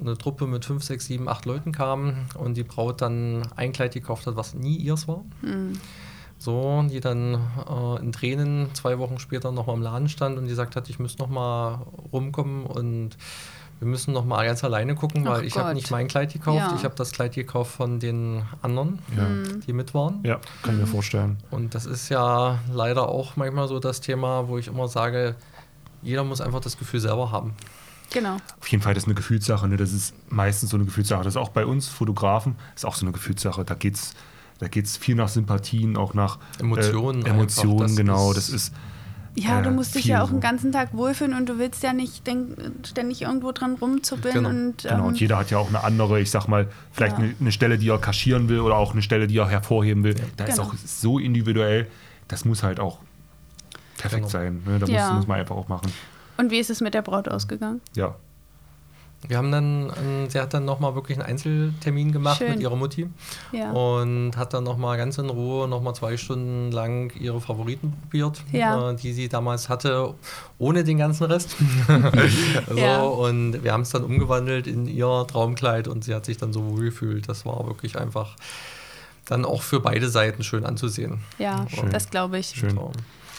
eine 0.00 0.16
Truppe 0.18 0.46
mit 0.46 0.64
fünf, 0.64 0.82
sechs, 0.82 1.06
sieben, 1.06 1.28
acht 1.28 1.44
Leuten 1.44 1.72
kam 1.72 2.14
und 2.36 2.56
die 2.56 2.64
Braut 2.64 3.00
dann 3.00 3.42
ein 3.56 3.72
Kleid 3.72 3.94
gekauft 3.94 4.26
hat, 4.26 4.36
was 4.36 4.54
nie 4.54 4.76
ihrs 4.76 5.08
war. 5.08 5.24
Mhm. 5.42 5.74
So, 6.38 6.84
die 6.90 7.00
dann 7.00 7.34
äh, 7.34 8.00
in 8.00 8.12
Tränen 8.12 8.68
zwei 8.74 8.98
Wochen 8.98 9.18
später 9.18 9.52
nochmal 9.52 9.76
im 9.76 9.82
Laden 9.82 10.08
stand 10.08 10.36
und 10.36 10.46
gesagt 10.46 10.76
hat, 10.76 10.90
ich 10.90 10.98
müsste 10.98 11.22
nochmal 11.22 11.78
rumkommen 12.12 12.66
und 12.66 13.16
wir 13.80 13.88
müssen 13.88 14.12
noch 14.12 14.24
mal 14.24 14.44
ganz 14.46 14.62
alleine 14.62 14.94
gucken, 14.94 15.24
weil 15.24 15.40
Ach 15.40 15.42
ich 15.42 15.56
habe 15.56 15.74
nicht 15.74 15.90
mein 15.90 16.08
Kleid 16.08 16.32
gekauft, 16.32 16.58
ja. 16.70 16.74
ich 16.76 16.84
habe 16.84 16.94
das 16.94 17.12
Kleid 17.12 17.34
gekauft 17.34 17.72
von 17.72 17.98
den 17.98 18.42
anderen, 18.62 18.98
ja. 19.16 19.26
die 19.66 19.72
mit 19.72 19.94
waren. 19.94 20.20
Ja, 20.24 20.40
kann 20.62 20.74
ich 20.74 20.80
mir 20.80 20.86
vorstellen. 20.86 21.38
Und 21.50 21.74
das 21.74 21.86
ist 21.86 22.08
ja 22.08 22.58
leider 22.72 23.08
auch 23.08 23.36
manchmal 23.36 23.68
so 23.68 23.80
das 23.80 24.00
Thema, 24.00 24.48
wo 24.48 24.58
ich 24.58 24.68
immer 24.68 24.88
sage, 24.88 25.34
jeder 26.02 26.24
muss 26.24 26.40
einfach 26.40 26.60
das 26.60 26.78
Gefühl 26.78 27.00
selber 27.00 27.30
haben. 27.30 27.54
Genau. 28.14 28.36
Auf 28.60 28.68
jeden 28.68 28.82
Fall, 28.82 28.94
das 28.94 29.02
ist 29.02 29.08
eine 29.08 29.16
Gefühlssache. 29.16 29.66
Ne? 29.66 29.76
Das 29.76 29.92
ist 29.92 30.14
meistens 30.30 30.70
so 30.70 30.76
eine 30.76 30.84
Gefühlssache. 30.86 31.24
Das 31.24 31.34
ist 31.34 31.36
auch 31.36 31.48
bei 31.48 31.66
uns 31.66 31.88
Fotografen, 31.88 32.54
ist 32.76 32.86
auch 32.86 32.94
so 32.94 33.04
eine 33.04 33.12
Gefühlssache. 33.12 33.64
Da 33.64 33.74
geht 33.74 33.96
es 33.96 34.14
da 34.60 34.68
geht's 34.68 34.96
viel 34.96 35.16
nach 35.16 35.28
Sympathien, 35.28 35.96
auch 35.96 36.14
nach 36.14 36.38
Emotionen. 36.60 37.26
Äh, 37.26 37.30
Emotionen, 37.30 37.80
das 37.80 37.96
genau. 37.96 38.30
Ist 38.30 38.36
das 38.36 38.48
ist 38.50 38.72
ja, 39.36 39.60
du 39.62 39.72
musst 39.72 39.96
dich 39.96 40.04
ja 40.04 40.22
auch 40.22 40.28
so. 40.28 40.34
den 40.34 40.40
ganzen 40.40 40.70
Tag 40.70 40.94
wohlfühlen 40.94 41.34
und 41.34 41.48
du 41.48 41.58
willst 41.58 41.82
ja 41.82 41.92
nicht 41.92 42.24
denk, 42.24 42.56
ständig 42.86 43.22
irgendwo 43.22 43.50
dran 43.50 43.74
rumzuppeln. 43.74 44.32
Genau. 44.32 44.48
Und, 44.48 44.84
ähm, 44.84 44.90
genau, 44.90 45.06
und 45.08 45.18
jeder 45.18 45.38
hat 45.38 45.50
ja 45.50 45.58
auch 45.58 45.68
eine 45.68 45.82
andere, 45.82 46.20
ich 46.20 46.30
sag 46.30 46.46
mal, 46.46 46.68
vielleicht 46.92 47.18
ja. 47.18 47.24
eine, 47.24 47.34
eine, 47.40 47.50
Stelle, 47.50 47.76
die 47.76 47.88
er 47.88 47.98
kaschieren 47.98 48.48
will 48.48 48.60
oder 48.60 48.76
auch 48.76 48.92
eine 48.92 49.02
Stelle, 49.02 49.26
die 49.26 49.36
er 49.36 49.48
hervorheben 49.48 50.04
will. 50.04 50.14
Da 50.36 50.44
genau. 50.44 50.54
ist 50.54 50.60
auch 50.60 50.74
so 50.86 51.18
individuell, 51.18 51.88
das 52.28 52.44
muss 52.44 52.62
halt 52.62 52.78
auch 52.78 53.00
perfekt 53.98 54.22
genau. 54.22 54.28
sein. 54.28 54.62
Ne? 54.66 54.78
Da 54.78 54.86
ja. 54.86 55.08
muss, 55.08 55.16
muss 55.16 55.26
man 55.26 55.40
einfach 55.40 55.56
auch 55.56 55.66
machen. 55.66 55.90
Und 56.36 56.50
wie 56.50 56.58
ist 56.58 56.70
es 56.70 56.80
mit 56.80 56.94
der 56.94 57.02
Braut 57.02 57.28
ausgegangen? 57.28 57.80
Ja, 57.94 58.16
wir 59.26 59.38
haben 59.38 59.50
dann, 59.50 59.90
sie 60.28 60.38
hat 60.38 60.52
dann 60.52 60.66
nochmal 60.66 60.94
wirklich 60.94 61.18
einen 61.18 61.26
Einzeltermin 61.26 62.12
gemacht 62.12 62.38
Schön. 62.38 62.52
mit 62.52 62.60
ihrer 62.60 62.76
Mutti 62.76 63.08
ja. 63.52 63.70
und 63.70 64.36
hat 64.36 64.52
dann 64.52 64.64
nochmal 64.64 64.98
ganz 64.98 65.16
in 65.16 65.30
Ruhe 65.30 65.66
nochmal 65.66 65.94
zwei 65.94 66.16
Stunden 66.18 66.70
lang 66.70 67.10
ihre 67.18 67.40
Favoriten 67.40 67.94
probiert, 68.02 68.42
ja. 68.52 68.90
äh, 68.90 68.96
die 68.96 69.12
sie 69.14 69.28
damals 69.28 69.68
hatte, 69.70 70.14
ohne 70.58 70.84
den 70.84 70.98
ganzen 70.98 71.24
Rest. 71.24 71.56
so, 72.68 72.76
ja. 72.76 73.00
Und 73.02 73.64
wir 73.64 73.72
haben 73.72 73.82
es 73.82 73.90
dann 73.90 74.04
umgewandelt 74.04 74.66
in 74.66 74.86
ihr 74.86 75.26
Traumkleid 75.26 75.88
und 75.88 76.04
sie 76.04 76.14
hat 76.14 76.26
sich 76.26 76.36
dann 76.36 76.52
so 76.52 76.66
wohl 76.66 76.84
gefühlt. 76.84 77.28
Das 77.28 77.46
war 77.46 77.66
wirklich 77.66 77.96
einfach 77.98 78.36
dann 79.24 79.46
auch 79.46 79.62
für 79.62 79.80
beide 79.80 80.10
Seiten 80.10 80.44
schön 80.44 80.66
anzusehen. 80.66 81.20
Ja, 81.38 81.66
Schön. 81.70 81.88
das 81.88 82.10
glaube 82.10 82.38
ich. 82.38 82.48
Schön. 82.48 82.78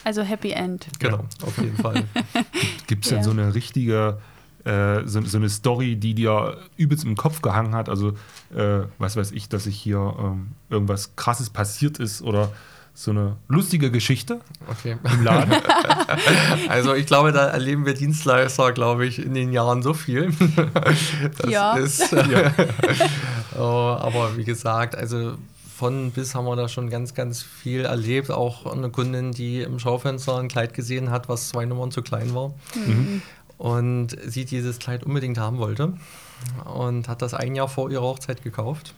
Also 0.05 0.21
Happy 0.21 0.51
End. 0.51 0.87
Genau, 0.99 1.25
auf 1.45 1.57
jeden 1.57 1.75
Fall. 1.77 2.03
Gibt 2.87 3.03
es 3.05 3.09
denn 3.09 3.23
so 3.23 3.31
eine 3.31 3.53
richtige 3.53 4.19
äh, 4.63 5.05
so, 5.05 5.21
so, 5.21 5.37
eine 5.37 5.49
Story, 5.49 5.95
die 5.95 6.13
dir 6.15 6.57
übelst 6.77 7.03
im 7.03 7.15
Kopf 7.15 7.41
gehangen 7.41 7.75
hat. 7.75 7.87
Also, 7.89 8.13
äh, 8.55 8.81
was 8.97 9.15
weiß 9.15 9.31
ich, 9.31 9.47
dass 9.49 9.65
sich 9.65 9.77
hier 9.77 10.15
ähm, 10.19 10.53
irgendwas 10.69 11.15
Krasses 11.15 11.49
passiert 11.51 11.99
ist 11.99 12.21
oder 12.23 12.51
so 12.95 13.11
eine 13.11 13.35
lustige 13.47 13.91
Geschichte 13.91 14.39
Okay. 14.67 14.97
im 15.03 15.23
Laden. 15.23 15.53
Also 16.69 16.93
ich 16.95 17.05
glaube, 17.05 17.31
da 17.31 17.47
erleben 17.47 17.85
wir 17.85 17.93
Dienstleister, 17.93 18.71
glaube 18.71 19.05
ich, 19.05 19.19
in 19.23 19.33
den 19.33 19.51
Jahren 19.51 19.83
so 19.83 19.93
viel. 19.93 20.31
Das 21.37 21.49
Ja. 21.51 21.75
ist, 21.75 22.15
Oh, 23.57 23.97
aber 23.99 24.37
wie 24.37 24.43
gesagt, 24.45 24.95
also 24.95 25.33
von 25.85 26.09
bis 26.09 26.33
haben 26.33 26.45
wir 26.45 26.55
da 26.55 26.67
schon 26.67 26.89
ganz, 26.89 27.13
ganz 27.13 27.43
viel 27.43 27.85
erlebt. 27.85 28.31
Auch 28.31 28.65
eine 28.65 28.89
Kundin, 28.89 29.31
die 29.31 29.61
im 29.61 29.77
Schaufenster 29.77 30.37
ein 30.37 30.47
Kleid 30.47 30.73
gesehen 30.73 31.11
hat, 31.11 31.29
was 31.29 31.49
zwei 31.49 31.65
Nummern 31.65 31.91
zu 31.91 32.01
klein 32.01 32.33
war. 32.33 32.55
Und 33.57 34.17
sie 34.25 34.45
dieses 34.45 34.79
Kleid 34.79 35.03
unbedingt 35.03 35.37
haben 35.37 35.59
wollte. 35.59 35.93
Und 36.65 37.07
hat 37.07 37.21
das 37.21 37.35
ein 37.35 37.55
Jahr 37.55 37.69
vor 37.69 37.91
ihrer 37.91 38.01
Hochzeit 38.01 38.41
gekauft. 38.41 38.95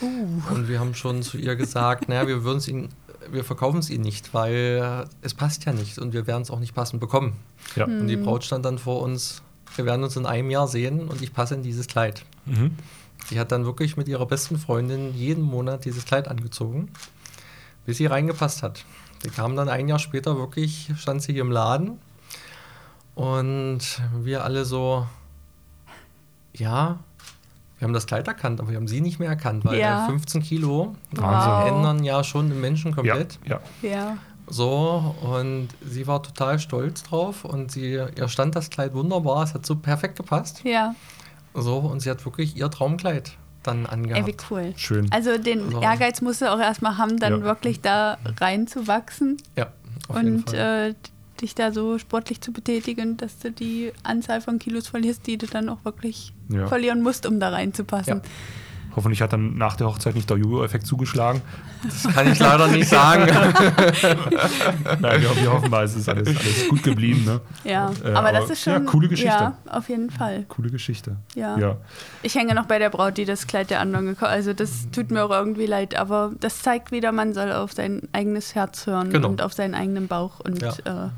Und 0.00 0.68
wir 0.68 0.78
haben 0.78 0.94
schon 0.94 1.22
zu 1.22 1.36
ihr 1.36 1.56
gesagt, 1.56 2.08
naja, 2.08 2.28
wir 2.28 2.44
würden 2.44 2.58
es 2.58 2.68
ihnen, 2.68 2.90
wir 3.30 3.42
verkaufen 3.42 3.78
es 3.78 3.90
ihnen 3.90 4.04
nicht, 4.04 4.32
weil 4.32 5.06
es 5.22 5.34
passt 5.34 5.64
ja 5.64 5.72
nicht 5.72 5.98
und 5.98 6.12
wir 6.12 6.28
werden 6.28 6.42
es 6.42 6.50
auch 6.52 6.60
nicht 6.60 6.76
passend 6.76 7.00
bekommen. 7.00 7.32
Ja. 7.74 7.86
Und 7.86 8.06
die 8.06 8.16
Braut 8.16 8.44
stand 8.44 8.64
dann 8.64 8.78
vor 8.78 9.02
uns, 9.02 9.42
wir 9.74 9.84
werden 9.84 10.04
uns 10.04 10.16
in 10.16 10.26
einem 10.26 10.50
Jahr 10.50 10.68
sehen 10.68 11.08
und 11.08 11.22
ich 11.22 11.32
passe 11.32 11.56
in 11.56 11.62
dieses 11.64 11.88
Kleid. 11.88 12.24
Mhm. 12.46 12.76
Die 13.30 13.38
hat 13.38 13.52
dann 13.52 13.64
wirklich 13.64 13.96
mit 13.96 14.08
ihrer 14.08 14.26
besten 14.26 14.58
Freundin 14.58 15.14
jeden 15.14 15.42
Monat 15.42 15.84
dieses 15.84 16.04
Kleid 16.04 16.26
angezogen, 16.28 16.90
bis 17.86 17.98
sie 17.98 18.06
reingepasst 18.06 18.62
hat. 18.62 18.84
Die 19.24 19.28
kam 19.30 19.54
dann 19.56 19.68
ein 19.68 19.86
Jahr 19.88 19.98
später 19.98 20.36
wirklich, 20.36 20.90
stand 20.96 21.22
sie 21.22 21.32
hier 21.32 21.42
im 21.42 21.50
Laden 21.52 21.98
und 23.14 23.80
wir 24.22 24.44
alle 24.44 24.64
so, 24.64 25.06
ja, 26.54 26.98
wir 27.78 27.86
haben 27.86 27.92
das 27.94 28.06
Kleid 28.06 28.28
erkannt, 28.28 28.60
aber 28.60 28.70
wir 28.70 28.76
haben 28.76 28.88
sie 28.88 29.00
nicht 29.00 29.18
mehr 29.18 29.28
erkannt, 29.28 29.64
weil 29.64 29.78
Ja. 29.78 30.06
15 30.06 30.42
Kilo 30.42 30.94
Wahnsinn. 31.12 31.74
ändern 31.76 32.04
ja 32.04 32.22
schon 32.24 32.48
den 32.50 32.60
Menschen 32.60 32.90
Ja, 32.90 32.94
komplett. 32.96 33.38
ja. 33.46 33.60
Ja. 33.82 34.16
So, 34.48 35.14
und 35.22 35.68
sie 35.86 36.06
war 36.08 36.22
total 36.22 36.58
stolz 36.58 37.04
drauf 37.04 37.44
und 37.44 37.70
sie, 37.70 37.92
ihr 37.92 38.28
stand 38.28 38.56
das 38.56 38.68
Kleid 38.68 38.94
wunderbar, 38.94 39.44
es 39.44 39.54
hat 39.54 39.64
so 39.64 39.76
perfekt 39.76 40.16
gepasst. 40.16 40.62
Ja. 40.64 40.94
So, 41.54 41.78
und 41.78 42.00
sie 42.00 42.10
hat 42.10 42.24
wirklich 42.24 42.56
ihr 42.56 42.70
Traumkleid 42.70 43.32
dann 43.62 43.84
Ey, 43.84 43.90
angehabt. 43.92 44.26
wie 44.26 44.36
cool. 44.50 44.72
Schön. 44.76 45.10
Also 45.12 45.36
den 45.36 45.70
So. 45.70 45.80
Ehrgeiz 45.82 46.20
musst 46.22 46.40
du 46.40 46.50
auch 46.50 46.60
erstmal 46.60 46.96
haben, 46.96 47.18
dann 47.18 47.40
Ja. 47.40 47.42
wirklich 47.42 47.80
da 47.80 48.16
reinzuwachsen 48.40 49.36
ja, 49.56 49.68
auf 50.08 50.16
jeden 50.16 50.36
und 50.36 50.50
Fall. 50.50 50.90
äh, 50.90 50.94
dich 51.40 51.54
da 51.54 51.72
so 51.72 51.98
sportlich 51.98 52.40
zu 52.40 52.52
betätigen, 52.52 53.16
dass 53.16 53.38
du 53.38 53.50
die 53.50 53.92
Anzahl 54.02 54.40
von 54.40 54.58
Kilos 54.58 54.88
verlierst, 54.88 55.26
die 55.26 55.38
du 55.38 55.46
dann 55.46 55.68
auch 55.68 55.84
wirklich 55.84 56.32
Ja. 56.48 56.66
verlieren 56.68 57.02
musst, 57.02 57.26
um 57.26 57.40
da 57.40 57.48
reinzupassen. 57.50 58.18
Ja. 58.18 58.30
Hoffentlich 58.96 59.22
hat 59.22 59.32
dann 59.32 59.56
nach 59.56 59.76
der 59.76 59.86
Hochzeit 59.86 60.14
nicht 60.14 60.28
der 60.28 60.36
Jojo-Effekt 60.38 60.86
zugeschlagen. 60.86 61.40
das 61.84 62.12
kann 62.14 62.30
ich 62.30 62.38
leider 62.38 62.66
nicht 62.68 62.88
sagen. 62.88 63.24
Nein, 65.00 65.22
wir, 65.22 65.36
wir 65.36 65.52
hoffen 65.52 65.70
mal, 65.70 65.84
es 65.84 65.94
ist 65.94 66.08
alles, 66.08 66.28
alles 66.28 66.68
gut 66.68 66.82
geblieben. 66.82 67.24
Ne? 67.24 67.40
Ja, 67.64 67.90
Äh, 68.04 68.12
aber 68.12 68.32
das 68.32 68.50
ist 68.50 68.62
schon. 68.62 68.72
ja, 68.72 68.80
coole 68.80 69.08
Geschichte. 69.08 69.30
Ja, 69.32 69.58
auf 69.70 69.88
jeden 69.88 70.10
Fall. 70.10 70.44
Coole 70.48 70.70
Geschichte. 70.70 71.16
Ja. 71.34 71.56
ja. 71.58 71.76
Ich 72.22 72.34
hänge 72.34 72.54
noch 72.54 72.66
bei 72.66 72.78
der 72.78 72.90
Braut, 72.90 73.16
die 73.16 73.24
das 73.24 73.46
Kleid 73.46 73.70
der 73.70 73.80
anderen 73.80 74.06
gekauft 74.06 74.30
Also, 74.32 74.52
das 74.52 74.88
tut 74.90 75.10
mir 75.10 75.24
auch 75.24 75.30
irgendwie 75.30 75.66
leid, 75.66 75.94
aber 75.94 76.32
das 76.40 76.62
zeigt 76.62 76.92
wieder, 76.92 77.12
man 77.12 77.32
soll 77.34 77.52
auf 77.52 77.72
sein 77.72 78.02
eigenes 78.12 78.54
Herz 78.54 78.86
hören 78.86 79.10
Genau. 79.10 79.28
und 79.28 79.42
auf 79.42 79.52
seinen 79.52 79.74
eigenen 79.74 80.08
Bauch. 80.08 80.40
Und 80.40 80.62
ja, 80.62 80.70
äh, 80.84 81.08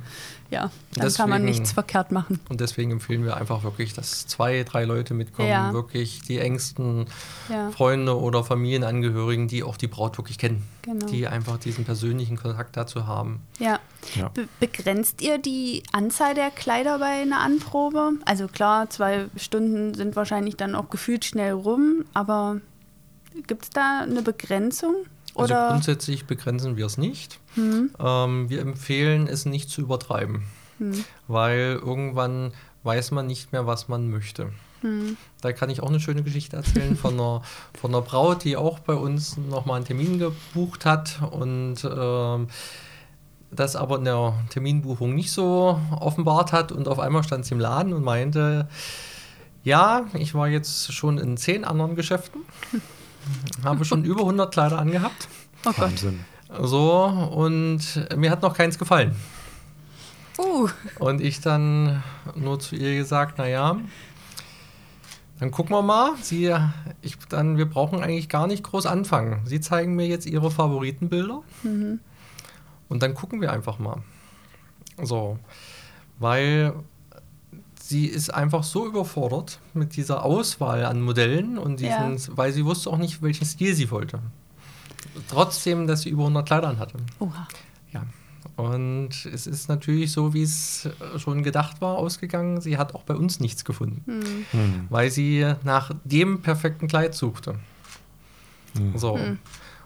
ja 0.52 0.70
dann 0.94 1.12
kann 1.12 1.30
man 1.30 1.42
Deswegen- 1.42 1.58
nichts 1.58 1.72
verkehrt 1.72 2.12
machen. 2.12 2.38
Und 2.48 2.60
deswegen 2.60 2.90
empfehlen 2.92 3.24
wir 3.24 3.36
einfach 3.38 3.64
wirklich, 3.64 3.94
dass 3.94 4.26
zwei, 4.26 4.62
drei 4.62 4.84
Leute 4.84 5.14
mitkommen, 5.14 5.48
Ja. 5.48 5.72
wirklich 5.72 6.20
die 6.22 6.38
engsten 6.38 7.06
Ja, 7.48 7.70
Freunde 7.70 8.18
oder 8.20 8.44
Familienangehörigen, 8.44 9.48
die 9.48 9.62
auch 9.62 9.76
die 9.76 9.86
Braut 9.88 10.18
wirklich 10.18 10.36
kennen, 10.38 10.62
genau. 10.82 11.06
die 11.06 11.26
einfach 11.26 11.56
diesen 11.58 11.84
persönlichen 11.84 12.36
Kontakt 12.36 12.76
dazu 12.76 13.06
haben. 13.06 13.40
Ja. 13.58 13.80
Ja. 14.14 14.28
Be 14.28 14.46
begrenzt 14.60 15.22
ihr 15.22 15.38
die 15.38 15.82
Anzahl 15.92 16.34
der 16.34 16.50
Kleider 16.50 16.98
bei 16.98 17.22
einer 17.22 17.40
Anprobe? 17.40 18.12
Also 18.26 18.48
klar, 18.48 18.90
zwei 18.90 19.26
Stunden 19.36 19.94
sind 19.94 20.14
wahrscheinlich 20.16 20.56
dann 20.56 20.74
auch 20.74 20.90
gefühlt 20.90 21.24
schnell 21.24 21.52
rum, 21.52 22.04
aber 22.12 22.60
gibt 23.46 23.64
es 23.64 23.70
da 23.70 24.00
eine 24.02 24.20
Begrenzung? 24.22 24.94
Also 25.34 25.54
Oder? 25.54 25.68
grundsätzlich 25.68 26.26
begrenzen 26.26 26.76
wir 26.76 26.86
es 26.86 26.98
nicht. 26.98 27.40
Hm, 27.54 27.90
Ähm, 27.98 28.50
wir 28.50 28.60
empfehlen 28.60 29.26
es 29.28 29.46
nicht 29.46 29.70
zu 29.70 29.80
übertreiben, 29.80 30.42
hm, 30.78 31.04
weil 31.28 31.80
irgendwann 31.82 32.52
weiß 32.82 33.12
man 33.12 33.26
nicht 33.26 33.52
mehr, 33.52 33.66
was 33.66 33.88
man 33.88 34.10
möchte. 34.10 34.52
hm. 34.82 35.16
Da 35.40 35.52
kann 35.52 35.70
ich 35.70 35.80
auch 35.82 35.88
eine 35.88 36.00
schöne 36.00 36.22
Geschichte 36.22 36.56
erzählen 36.56 36.96
von 36.96 37.14
einer, 37.14 37.42
von 37.80 37.92
einer 37.92 38.02
Braut, 38.02 38.44
die 38.44 38.56
auch 38.56 38.78
bei 38.80 38.94
uns 38.94 39.36
nochmal 39.36 39.76
einen 39.76 39.84
Termin 39.86 40.18
gebucht 40.18 40.84
hat 40.84 41.20
und 41.30 41.76
ähm, 41.84 42.48
das 43.50 43.76
aber 43.76 43.96
in 43.98 44.04
der 44.04 44.34
Terminbuchung 44.50 45.14
nicht 45.14 45.30
so 45.32 45.78
offenbart 45.98 46.52
hat 46.52 46.72
und 46.72 46.88
auf 46.88 46.98
einmal 46.98 47.22
stand 47.22 47.44
sie 47.44 47.54
im 47.54 47.60
Laden 47.60 47.92
und 47.92 48.02
meinte, 48.02 48.66
ja, 49.64 50.06
ich 50.14 50.34
war 50.34 50.48
jetzt 50.48 50.92
schon 50.92 51.18
in 51.18 51.36
zehn 51.36 51.64
anderen 51.64 51.94
Geschäften, 51.94 52.40
habe 53.64 53.84
schon 53.84 54.04
über 54.04 54.20
100 54.20 54.52
Kleider 54.52 54.78
angehabt. 54.78 55.28
Oh 55.64 55.70
Gott. 55.70 55.78
Wahnsinn. 55.78 56.20
So, 56.60 57.04
und 57.04 57.80
mir 58.16 58.30
hat 58.30 58.42
noch 58.42 58.54
keins 58.54 58.78
gefallen. 58.78 59.16
Uh, 60.38 60.68
Und 60.98 61.20
ich 61.20 61.40
dann 61.40 62.02
nur 62.34 62.58
zu 62.58 62.74
ihr 62.76 62.96
gesagt, 62.96 63.38
naja, 63.38 63.78
dann 65.38 65.50
gucken 65.50 65.74
wir 65.74 65.82
mal. 65.82 66.12
Sie, 66.20 66.54
ich, 67.00 67.18
dann, 67.28 67.58
wir 67.58 67.66
brauchen 67.66 68.02
eigentlich 68.02 68.28
gar 68.28 68.46
nicht 68.46 68.62
groß 68.62 68.86
anfangen. 68.86 69.42
Sie 69.44 69.60
zeigen 69.60 69.94
mir 69.94 70.06
jetzt 70.06 70.26
ihre 70.26 70.50
Favoritenbilder 70.50 71.42
mhm. 71.62 72.00
und 72.88 73.02
dann 73.02 73.14
gucken 73.14 73.40
wir 73.40 73.52
einfach 73.52 73.78
mal. 73.78 74.02
So, 75.02 75.38
weil 76.18 76.74
sie 77.88 78.06
ist 78.06 78.32
einfach 78.32 78.62
so 78.62 78.86
überfordert 78.86 79.58
mit 79.74 79.96
dieser 79.96 80.24
Auswahl 80.24 80.84
an 80.84 81.00
Modellen 81.02 81.58
und 81.58 81.80
diesen, 81.80 82.36
weil 82.36 82.52
sie 82.52 82.64
wusste 82.64 82.90
auch 82.90 82.98
nicht, 82.98 83.22
welchen 83.22 83.44
Stil 83.44 83.74
sie 83.74 83.90
wollte. 83.90 84.20
Trotzdem, 85.28 85.86
dass 85.86 86.02
sie 86.02 86.10
über 86.10 86.22
100 86.22 86.46
Kleider 86.46 86.68
anhatte. 86.68 86.96
Oha. 87.18 87.46
Ja. 87.92 88.04
Und 88.56 89.10
es 89.32 89.46
ist 89.46 89.68
natürlich 89.68 90.12
so, 90.12 90.32
wie 90.32 90.42
es 90.42 90.86
äh, 90.86 91.18
schon 91.18 91.42
gedacht 91.42 91.80
war, 91.80 91.96
ausgegangen. 91.96 92.60
Sie 92.60 92.78
hat 92.78 92.94
auch 92.94 93.02
bei 93.02 93.14
uns 93.14 93.40
nichts 93.40 93.64
gefunden, 93.64 94.02
Hm. 94.06 94.46
Hm. 94.52 94.86
weil 94.88 95.10
sie 95.10 95.54
nach 95.64 95.90
dem 96.04 96.42
perfekten 96.42 96.86
Kleid 96.86 97.14
suchte. 97.14 97.56
Hm. 98.76 98.96
So. 98.96 99.18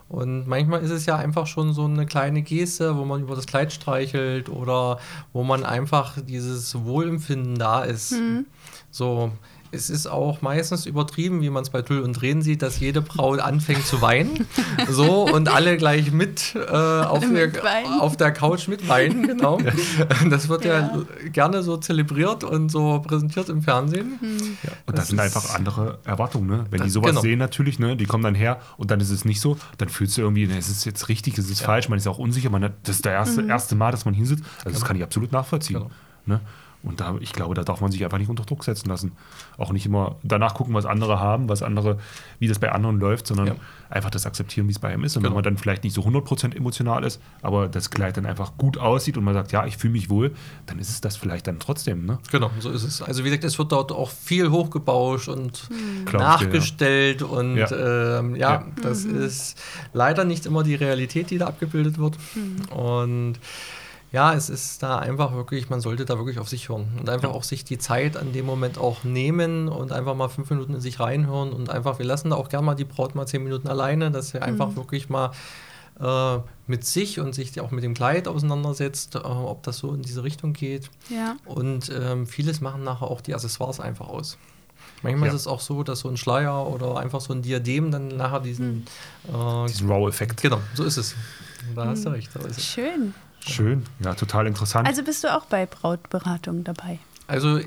Und 0.08 0.46
manchmal 0.46 0.82
ist 0.82 0.90
es 0.90 1.06
ja 1.06 1.16
einfach 1.16 1.46
schon 1.46 1.72
so 1.72 1.84
eine 1.84 2.06
kleine 2.06 2.42
Geste, 2.42 2.96
wo 2.96 3.04
man 3.04 3.22
über 3.22 3.34
das 3.34 3.46
Kleid 3.46 3.72
streichelt 3.72 4.48
oder 4.48 4.98
wo 5.32 5.42
man 5.42 5.64
einfach 5.64 6.16
dieses 6.22 6.84
Wohlempfinden 6.84 7.56
da 7.56 7.82
ist. 7.82 8.12
Hm. 8.12 8.46
So. 8.90 9.32
Es 9.72 9.90
ist 9.90 10.06
auch 10.06 10.42
meistens 10.42 10.86
übertrieben, 10.86 11.40
wie 11.42 11.50
man 11.50 11.62
es 11.62 11.70
bei 11.70 11.82
Tull 11.82 12.00
und 12.00 12.14
Drehen 12.14 12.42
sieht, 12.42 12.62
dass 12.62 12.80
jede 12.80 13.00
Braut 13.02 13.40
anfängt 13.40 13.84
zu 13.86 14.00
weinen. 14.02 14.46
So 14.88 15.24
und 15.26 15.48
alle 15.48 15.76
gleich 15.76 16.12
mit, 16.12 16.54
äh, 16.54 16.68
auf, 16.70 17.20
der, 17.20 17.28
Mitweinen. 17.28 18.00
auf 18.00 18.16
der 18.16 18.30
Couch 18.32 18.68
mitweinen, 18.68 19.26
genau. 19.26 19.58
Das 20.30 20.48
wird 20.48 20.64
ja. 20.64 20.78
Ja. 20.78 21.02
gerne 21.32 21.62
so 21.62 21.76
zelebriert 21.76 22.44
und 22.44 22.70
so 22.70 23.00
präsentiert 23.00 23.48
im 23.48 23.62
Fernsehen. 23.62 24.18
Hm. 24.20 24.30
Und 24.36 24.58
das, 24.86 24.94
Das 24.96 25.08
sind 25.08 25.20
einfach 25.20 25.54
andere 25.54 25.98
Erwartungen, 26.04 26.46
ne? 26.48 26.64
Wenn 26.70 26.80
die 26.80 26.84
Das- 26.86 26.92
sowas 26.92 27.10
genau. 27.10 27.20
sehen 27.20 27.38
natürlich, 27.38 27.78
ne? 27.78 27.96
Die 27.96 28.04
kommen 28.06 28.22
dann 28.24 28.34
her 28.34 28.60
und 28.76 28.90
dann 28.90 29.00
ist 29.00 29.10
es 29.10 29.24
nicht 29.24 29.40
so, 29.40 29.56
dann 29.78 29.88
fühlst 29.88 30.16
du 30.16 30.22
irgendwie, 30.22 30.46
ne, 30.46 30.56
es 30.58 30.68
ist 30.68 30.84
jetzt 30.84 31.08
richtig, 31.08 31.36
es 31.38 31.50
ist 31.50 31.60
Ja. 31.60 31.66
falsch, 31.66 31.88
man 31.88 31.98
ist 31.98 32.06
auch 32.06 32.18
unsicher, 32.18 32.50
man 32.50 32.62
hat, 32.64 32.72
das 32.84 32.96
ist 32.96 33.04
der 33.04 33.12
erste, 33.12 33.42
erste 33.46 33.74
Mal, 33.74 33.90
dass 33.90 34.04
man 34.04 34.14
hinsitzt. 34.14 34.44
Also 34.58 34.64
das 34.70 34.74
Genau. 34.76 34.86
kann 34.86 34.96
ich 34.96 35.02
absolut 35.02 35.32
nachvollziehen. 35.32 35.76
Genau. 35.78 35.90
Ne? 36.26 36.40
Und 36.86 37.00
da, 37.00 37.16
ich 37.20 37.32
glaube, 37.32 37.54
da 37.54 37.62
darf 37.64 37.80
man 37.80 37.90
sich 37.92 38.02
einfach 38.04 38.18
nicht 38.18 38.28
unter 38.30 38.44
Druck 38.44 38.64
setzen 38.64 38.88
lassen. 38.88 39.12
Auch 39.58 39.72
nicht 39.72 39.84
immer 39.86 40.16
danach 40.22 40.54
gucken, 40.54 40.72
was 40.72 40.86
andere 40.86 41.20
haben, 41.20 41.48
was 41.48 41.62
andere, 41.62 41.98
wie 42.38 42.48
das 42.48 42.58
bei 42.58 42.72
anderen 42.72 42.98
läuft, 43.00 43.26
sondern 43.26 43.46
Ja. 43.48 43.54
einfach 43.90 44.08
das 44.10 44.24
akzeptieren, 44.24 44.68
wie 44.68 44.72
es 44.72 44.78
bei 44.78 44.88
einem 44.88 45.04
ist. 45.04 45.16
Und 45.16 45.22
Genau. 45.24 45.32
wenn 45.32 45.36
man 45.36 45.44
dann 45.44 45.58
vielleicht 45.58 45.84
nicht 45.84 45.94
so 45.94 46.02
100% 46.04 46.54
emotional 46.56 47.04
ist, 47.04 47.20
aber 47.42 47.68
das 47.68 47.90
Kleid 47.90 48.16
dann 48.16 48.24
einfach 48.24 48.56
gut 48.56 48.78
aussieht 48.78 49.16
und 49.18 49.24
man 49.24 49.34
sagt, 49.34 49.52
ja, 49.52 49.66
ich 49.66 49.76
fühle 49.76 49.92
mich 49.94 50.08
wohl, 50.10 50.32
dann 50.66 50.78
ist 50.78 50.88
es 50.90 51.00
das 51.00 51.16
vielleicht 51.16 51.46
dann 51.48 51.58
trotzdem. 51.58 52.06
Ne? 52.06 52.18
Genau, 52.30 52.50
so 52.60 52.70
ist 52.70 52.84
es. 52.84 53.02
Also 53.02 53.24
wie 53.24 53.28
gesagt, 53.30 53.44
es 53.44 53.58
wird 53.58 53.72
dort 53.72 53.90
auch 53.92 54.10
viel 54.10 54.50
hochgebauscht 54.50 55.28
und 55.28 55.68
dir, 56.10 56.18
nachgestellt 56.18 57.22
und 57.22 57.56
Ja. 57.56 58.18
ähm, 58.20 58.36
ja, 58.36 58.52
Ja. 58.52 58.64
das 58.82 59.04
ist 59.04 59.60
leider 59.92 60.24
nicht 60.24 60.46
immer 60.46 60.62
die 60.62 60.74
Realität, 60.76 61.30
die 61.30 61.38
da 61.38 61.46
abgebildet 61.48 61.98
wird. 61.98 62.16
Und 62.74 63.34
ja, 64.16 64.32
es 64.32 64.48
ist 64.48 64.82
da 64.82 64.98
einfach 64.98 65.34
wirklich, 65.34 65.68
man 65.68 65.82
sollte 65.82 66.06
da 66.06 66.16
wirklich 66.16 66.38
auf 66.38 66.48
sich 66.48 66.70
hören 66.70 66.88
und 66.98 67.10
einfach 67.10 67.28
auch 67.28 67.42
sich 67.44 67.64
die 67.64 67.76
Zeit 67.76 68.16
an 68.16 68.32
dem 68.32 68.46
Moment 68.46 68.78
auch 68.78 69.04
nehmen 69.04 69.68
und 69.68 69.92
einfach 69.92 70.14
mal 70.14 70.28
fünf 70.28 70.48
Minuten 70.48 70.72
in 70.74 70.80
sich 70.80 70.98
reinhören 71.00 71.52
und 71.52 71.68
einfach, 71.68 71.98
wir 71.98 72.06
lassen 72.06 72.30
da 72.30 72.36
auch 72.36 72.48
gerne 72.48 72.64
mal 72.64 72.74
die 72.74 72.86
Braut 72.86 73.14
mal 73.14 73.26
zehn 73.26 73.44
Minuten 73.44 73.68
alleine, 73.68 74.10
dass 74.10 74.30
sie 74.30 74.40
einfach 74.40 74.74
wirklich 74.74 75.10
mal 75.10 75.32
äh, 76.00 76.38
mit 76.66 76.86
sich 76.86 77.20
und 77.20 77.34
sich 77.34 77.60
auch 77.60 77.70
mit 77.72 77.84
dem 77.84 77.92
Kleid 77.92 78.26
auseinandersetzt, 78.26 79.16
äh, 79.16 79.18
ob 79.18 79.62
das 79.64 79.76
so 79.78 79.92
in 79.92 80.00
diese 80.00 80.24
Richtung 80.24 80.54
geht. 80.54 80.88
Ja. 81.10 81.36
Und 81.44 81.92
ähm, 81.94 82.26
vieles 82.26 82.62
machen 82.62 82.84
nachher 82.84 83.10
auch 83.10 83.20
die 83.20 83.34
Accessoires 83.34 83.80
einfach 83.80 84.08
aus. 84.08 84.38
Manchmal 85.02 85.28
Ja. 85.28 85.34
ist 85.34 85.42
es 85.42 85.46
auch 85.46 85.60
so, 85.60 85.82
dass 85.82 86.00
so 86.00 86.08
ein 86.08 86.16
Schleier 86.16 86.66
oder 86.66 86.96
einfach 86.96 87.20
so 87.20 87.34
ein 87.34 87.42
Diadem 87.42 87.90
dann 87.90 88.08
nachher 88.08 88.40
diesen. 88.40 88.86
Äh, 89.28 89.66
Diesen 89.66 89.90
Raw-Effekt. 89.90 90.40
genau, 90.40 90.60
so 90.74 90.84
ist 90.84 90.96
es. 90.96 91.14
Da 91.74 91.84
hast 91.86 92.06
du 92.06 92.10
recht. 92.10 92.34
Ist 92.34 92.58
es. 92.58 92.64
Schön. 92.64 93.12
Schön, 93.48 93.84
ja, 94.04 94.14
total 94.14 94.46
interessant. 94.46 94.86
Also 94.88 95.02
bist 95.02 95.22
du 95.24 95.34
auch 95.34 95.44
bei 95.46 95.66
Brautberatung 95.66 96.64
dabei? 96.64 96.98
Also 97.28 97.58
äh, 97.58 97.64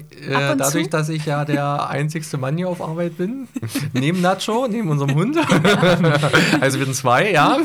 dadurch, 0.58 0.86
zu? 0.86 0.90
dass 0.90 1.10
ich 1.10 1.26
ja 1.26 1.44
der 1.44 1.90
einzigste 1.90 2.38
Mann 2.38 2.56
hier 2.56 2.70
auf 2.70 2.82
Arbeit 2.82 3.18
bin, 3.18 3.48
neben 3.94 4.22
Nacho, 4.22 4.68
neben 4.70 4.90
unserem 4.90 5.16
Hund. 5.16 5.38
also 6.62 6.80
wir 6.80 6.86
sind 6.86 6.96
zwei, 6.96 7.32
ja. 7.32 7.58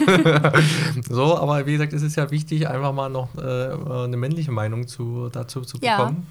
so, 1.08 1.38
aber 1.38 1.66
wie 1.66 1.72
gesagt, 1.72 1.92
es 1.92 2.02
ist 2.02 2.16
ja 2.16 2.30
wichtig, 2.32 2.68
einfach 2.68 2.92
mal 2.92 3.08
noch 3.08 3.28
äh, 3.36 4.02
eine 4.04 4.16
männliche 4.16 4.50
Meinung 4.50 4.88
zu, 4.88 5.28
dazu 5.30 5.60
zu 5.60 5.78
Ja. 5.82 5.98
bekommen. 5.98 6.26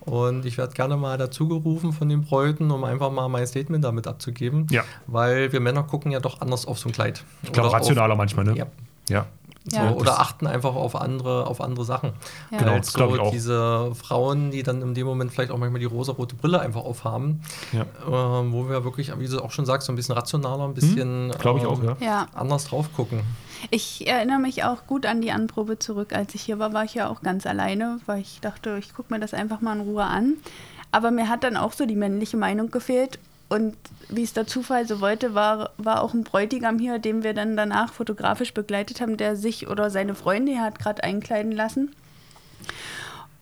Und 0.00 0.46
ich 0.46 0.56
werde 0.56 0.72
gerne 0.72 0.96
mal 0.96 1.18
dazu 1.18 1.48
gerufen 1.48 1.92
von 1.92 2.08
den 2.08 2.22
Bräuten, 2.22 2.70
um 2.70 2.84
einfach 2.84 3.10
mal 3.10 3.28
mein 3.28 3.46
Statement 3.46 3.84
damit 3.84 4.06
abzugeben. 4.06 4.66
Ja. 4.70 4.84
Weil 5.06 5.52
wir 5.52 5.60
Männer 5.60 5.82
gucken 5.82 6.12
ja 6.12 6.20
doch 6.20 6.40
anders 6.40 6.64
auf 6.64 6.78
so 6.78 6.88
ein 6.88 6.92
Kleid. 6.92 7.24
ich 7.42 7.52
glaube, 7.52 7.68
Oder 7.68 7.76
auf- 7.76 7.82
rationaler 7.82 8.14
manchmal, 8.14 8.44
ne? 8.46 8.56
Ja. 8.56 8.66
ja. 9.08 9.26
Ja. 9.72 9.90
So, 9.90 9.96
oder 9.96 10.20
achten 10.20 10.46
einfach 10.46 10.74
auf 10.74 10.94
andere, 10.96 11.46
auf 11.46 11.60
andere 11.60 11.84
Sachen. 11.84 12.12
Ja. 12.50 12.58
Genau, 12.58 12.76
das 12.76 12.92
glaub 12.92 13.10
ich 13.10 13.16
so 13.16 13.22
auch. 13.22 13.30
diese 13.30 13.94
Frauen, 13.94 14.50
die 14.50 14.62
dann 14.62 14.82
in 14.82 14.94
dem 14.94 15.06
Moment 15.06 15.32
vielleicht 15.32 15.50
auch 15.50 15.58
manchmal 15.58 15.80
die 15.80 15.86
rosa-rote 15.86 16.34
Brille 16.36 16.60
einfach 16.60 16.82
aufhaben, 16.84 17.42
Ja. 17.72 17.82
ähm, 18.40 18.52
wo 18.52 18.68
wir 18.68 18.84
wirklich, 18.84 19.12
wie 19.18 19.28
du 19.28 19.40
auch 19.42 19.50
schon 19.50 19.66
sagst, 19.66 19.86
so 19.86 19.92
ein 19.92 19.96
bisschen 19.96 20.14
rationaler, 20.14 20.64
ein 20.64 20.74
bisschen 20.74 21.30
Glaube 21.38 21.58
ich 21.60 21.64
ähm, 21.64 21.70
auch, 21.70 21.82
ja. 21.82 21.96
Ja. 22.00 22.26
anders 22.34 22.66
drauf 22.66 22.86
gucken. 22.94 23.20
Ich 23.70 24.06
erinnere 24.06 24.38
mich 24.38 24.64
auch 24.64 24.86
gut 24.86 25.04
an 25.04 25.20
die 25.20 25.32
Anprobe 25.32 25.78
zurück. 25.78 26.12
Als 26.14 26.34
ich 26.34 26.42
hier 26.42 26.58
war, 26.58 26.72
war 26.72 26.84
ich 26.84 26.94
ja 26.94 27.08
auch 27.08 27.22
ganz 27.22 27.44
alleine, 27.46 27.98
weil 28.06 28.20
ich 28.20 28.40
dachte, 28.40 28.76
ich 28.78 28.94
gucke 28.94 29.12
mir 29.12 29.18
das 29.20 29.34
einfach 29.34 29.60
mal 29.60 29.74
in 29.74 29.82
Ruhe 29.82 30.04
an. 30.04 30.34
Aber 30.92 31.10
mir 31.10 31.28
hat 31.28 31.44
dann 31.44 31.56
auch 31.56 31.72
so 31.72 31.84
die 31.84 31.96
männliche 31.96 32.36
Meinung 32.36 32.70
gefehlt. 32.70 33.18
Und 33.48 33.76
wie 34.08 34.22
es 34.22 34.34
der 34.34 34.46
Zufall 34.46 34.86
so 34.86 35.00
wollte, 35.00 35.34
war, 35.34 35.70
war 35.78 36.02
auch 36.02 36.12
ein 36.12 36.24
Bräutigam 36.24 36.78
hier, 36.78 36.98
den 36.98 37.22
wir 37.22 37.32
dann 37.32 37.56
danach 37.56 37.92
fotografisch 37.92 38.52
begleitet 38.52 39.00
haben, 39.00 39.16
der 39.16 39.36
sich 39.36 39.68
oder 39.68 39.90
seine 39.90 40.14
Freunde 40.14 40.52
hier 40.52 40.62
hat 40.62 40.78
gerade 40.78 41.02
einkleiden 41.02 41.52
lassen. 41.52 41.94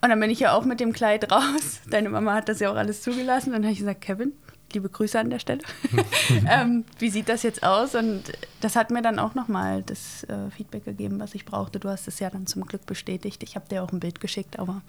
Und 0.01 0.11
dann 0.11 0.21
bin 0.21 0.31
ich 0.31 0.40
ja 0.40 0.53
auch 0.53 0.64
mit 0.64 0.79
dem 0.79 0.92
Kleid 0.92 1.31
raus. 1.33 1.81
Deine 1.90 2.09
Mama 2.09 2.35
hat 2.35 2.49
das 2.49 2.61
ja 2.61 2.71
auch 2.71 2.77
alles 2.77 3.03
zugelassen. 3.03 3.49
Und 3.49 3.55
dann 3.55 3.64
habe 3.64 3.73
ich 3.73 3.81
gesagt, 3.81 4.01
Kevin, 4.01 4.33
liebe 4.73 4.88
Grüße 4.88 5.19
an 5.19 5.31
der 5.31 5.40
Stelle. 5.40 5.62
ähm, 6.49 6.85
wie 6.99 7.11
sieht 7.11 7.29
das 7.29 7.42
jetzt 7.42 7.64
aus? 7.64 7.97
Und 7.97 8.25
das 8.61 8.77
hat 8.77 8.90
mir 8.90 9.03
dann 9.03 9.19
auch 9.19 9.35
nochmal 9.35 9.83
das 9.83 10.23
äh, 10.25 10.51
Feedback 10.51 10.85
gegeben, 10.85 11.19
was 11.19 11.35
ich 11.35 11.45
brauchte. 11.45 11.81
Du 11.81 11.88
hast 11.88 12.07
es 12.07 12.21
ja 12.21 12.31
dann 12.31 12.47
zum 12.47 12.64
Glück 12.66 12.87
bestätigt. 12.87 13.42
Ich 13.42 13.57
habe 13.57 13.69
dir 13.69 13.83
auch 13.83 13.92
ein 13.92 14.01
Bild 14.01 14.21
geschickt, 14.21 14.59
aber 14.59 14.83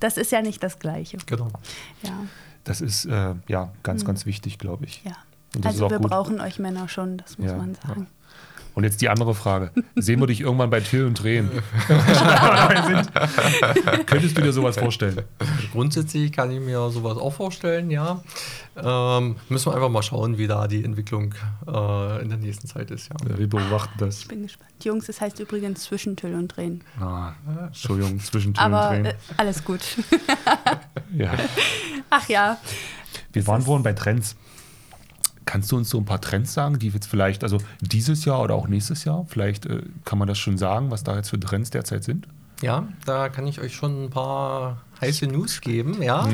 das 0.00 0.16
ist 0.16 0.32
ja 0.32 0.42
nicht 0.42 0.62
das 0.62 0.80
Gleiche. 0.80 1.18
Genau. 1.26 1.48
Ja, 2.02 2.26
Das 2.64 2.80
ist 2.80 3.04
äh, 3.04 3.34
ja 3.48 3.72
ganz, 3.82 4.04
ganz 4.04 4.26
wichtig, 4.26 4.58
glaube 4.58 4.84
ich. 4.86 5.02
ja. 5.04 5.12
Also 5.62 5.88
wir 5.88 6.00
brauchen 6.00 6.40
euch 6.40 6.58
Männer 6.58 6.88
schon, 6.88 7.18
das 7.18 7.38
muss 7.38 7.50
Ja, 7.50 7.56
man 7.56 7.76
sagen. 7.76 8.08
Und 8.74 8.84
jetzt 8.84 9.00
die 9.00 9.08
andere 9.08 9.34
Frage. 9.34 9.70
Sehen 9.94 10.20
wir 10.20 10.26
dich 10.26 10.40
irgendwann 10.40 10.70
bei 10.70 10.80
Till 10.80 11.06
und 11.06 11.16
Tränen? 11.16 11.50
Könntest 14.06 14.36
du 14.36 14.42
dir 14.42 14.52
sowas 14.52 14.76
vorstellen? 14.76 15.22
Grundsätzlich 15.72 16.32
kann 16.32 16.50
ich 16.50 16.60
mir 16.60 16.90
sowas 16.90 17.16
auch 17.18 17.32
vorstellen, 17.32 17.90
ja. 17.90 18.22
Ähm, 18.76 19.36
müssen 19.48 19.70
wir 19.70 19.74
einfach 19.76 19.88
mal 19.90 20.02
schauen, 20.02 20.36
wie 20.38 20.48
da 20.48 20.66
die 20.66 20.84
Entwicklung 20.84 21.34
äh, 21.68 22.22
in 22.22 22.28
der 22.30 22.38
nächsten 22.38 22.66
Zeit 22.66 22.90
ist, 22.90 23.10
ja. 23.10 23.14
Ja, 23.30 23.38
Wir 23.38 23.48
beobachten 23.48 23.92
das. 23.98 24.20
Ich 24.20 24.28
bin 24.28 24.42
gespannt. 24.42 24.70
Jungs, 24.82 25.08
es 25.08 25.20
heißt 25.20 25.38
übrigens 25.38 25.84
zwischen 25.84 26.16
Tüll 26.16 26.34
und 26.34 26.48
Tränen. 26.50 26.82
Ah, 27.00 27.32
Entschuldigung, 27.66 28.18
zwischen 28.20 28.54
Till 28.54 28.64
und 28.64 28.74
Aber 28.74 28.88
Tränen. 28.88 29.06
äh, 29.06 29.14
alles 29.36 29.64
gut. 29.64 29.80
Ja. 31.16 31.30
Ach 32.10 32.28
ja, 32.28 32.58
Wir 33.32 33.46
waren 33.46 33.62
vorhin 33.62 33.84
bei 33.84 33.92
Trends. 33.92 34.34
Kannst 35.46 35.70
du 35.72 35.76
uns 35.76 35.90
so 35.90 35.98
ein 35.98 36.04
paar 36.04 36.20
Trends 36.20 36.54
sagen, 36.54 36.78
die 36.78 36.88
jetzt 36.88 37.06
vielleicht, 37.06 37.42
also 37.42 37.58
dieses 37.80 38.24
Jahr 38.24 38.42
oder 38.42 38.54
auch 38.54 38.68
nächstes 38.68 39.04
Jahr, 39.04 39.26
vielleicht 39.28 39.66
äh, 39.66 39.82
kann 40.04 40.18
man 40.18 40.28
das 40.28 40.38
schon 40.38 40.56
sagen, 40.58 40.90
was 40.90 41.04
da 41.04 41.16
jetzt 41.16 41.30
für 41.30 41.40
Trends 41.40 41.70
derzeit 41.70 42.04
sind? 42.04 42.26
Ja, 42.62 42.88
da 43.04 43.28
kann 43.28 43.46
ich 43.46 43.60
euch 43.60 43.74
schon 43.74 44.04
ein 44.04 44.10
paar 44.10 44.78
heiße 45.00 45.26
News 45.26 45.60
geben, 45.60 46.00
ja. 46.02 46.26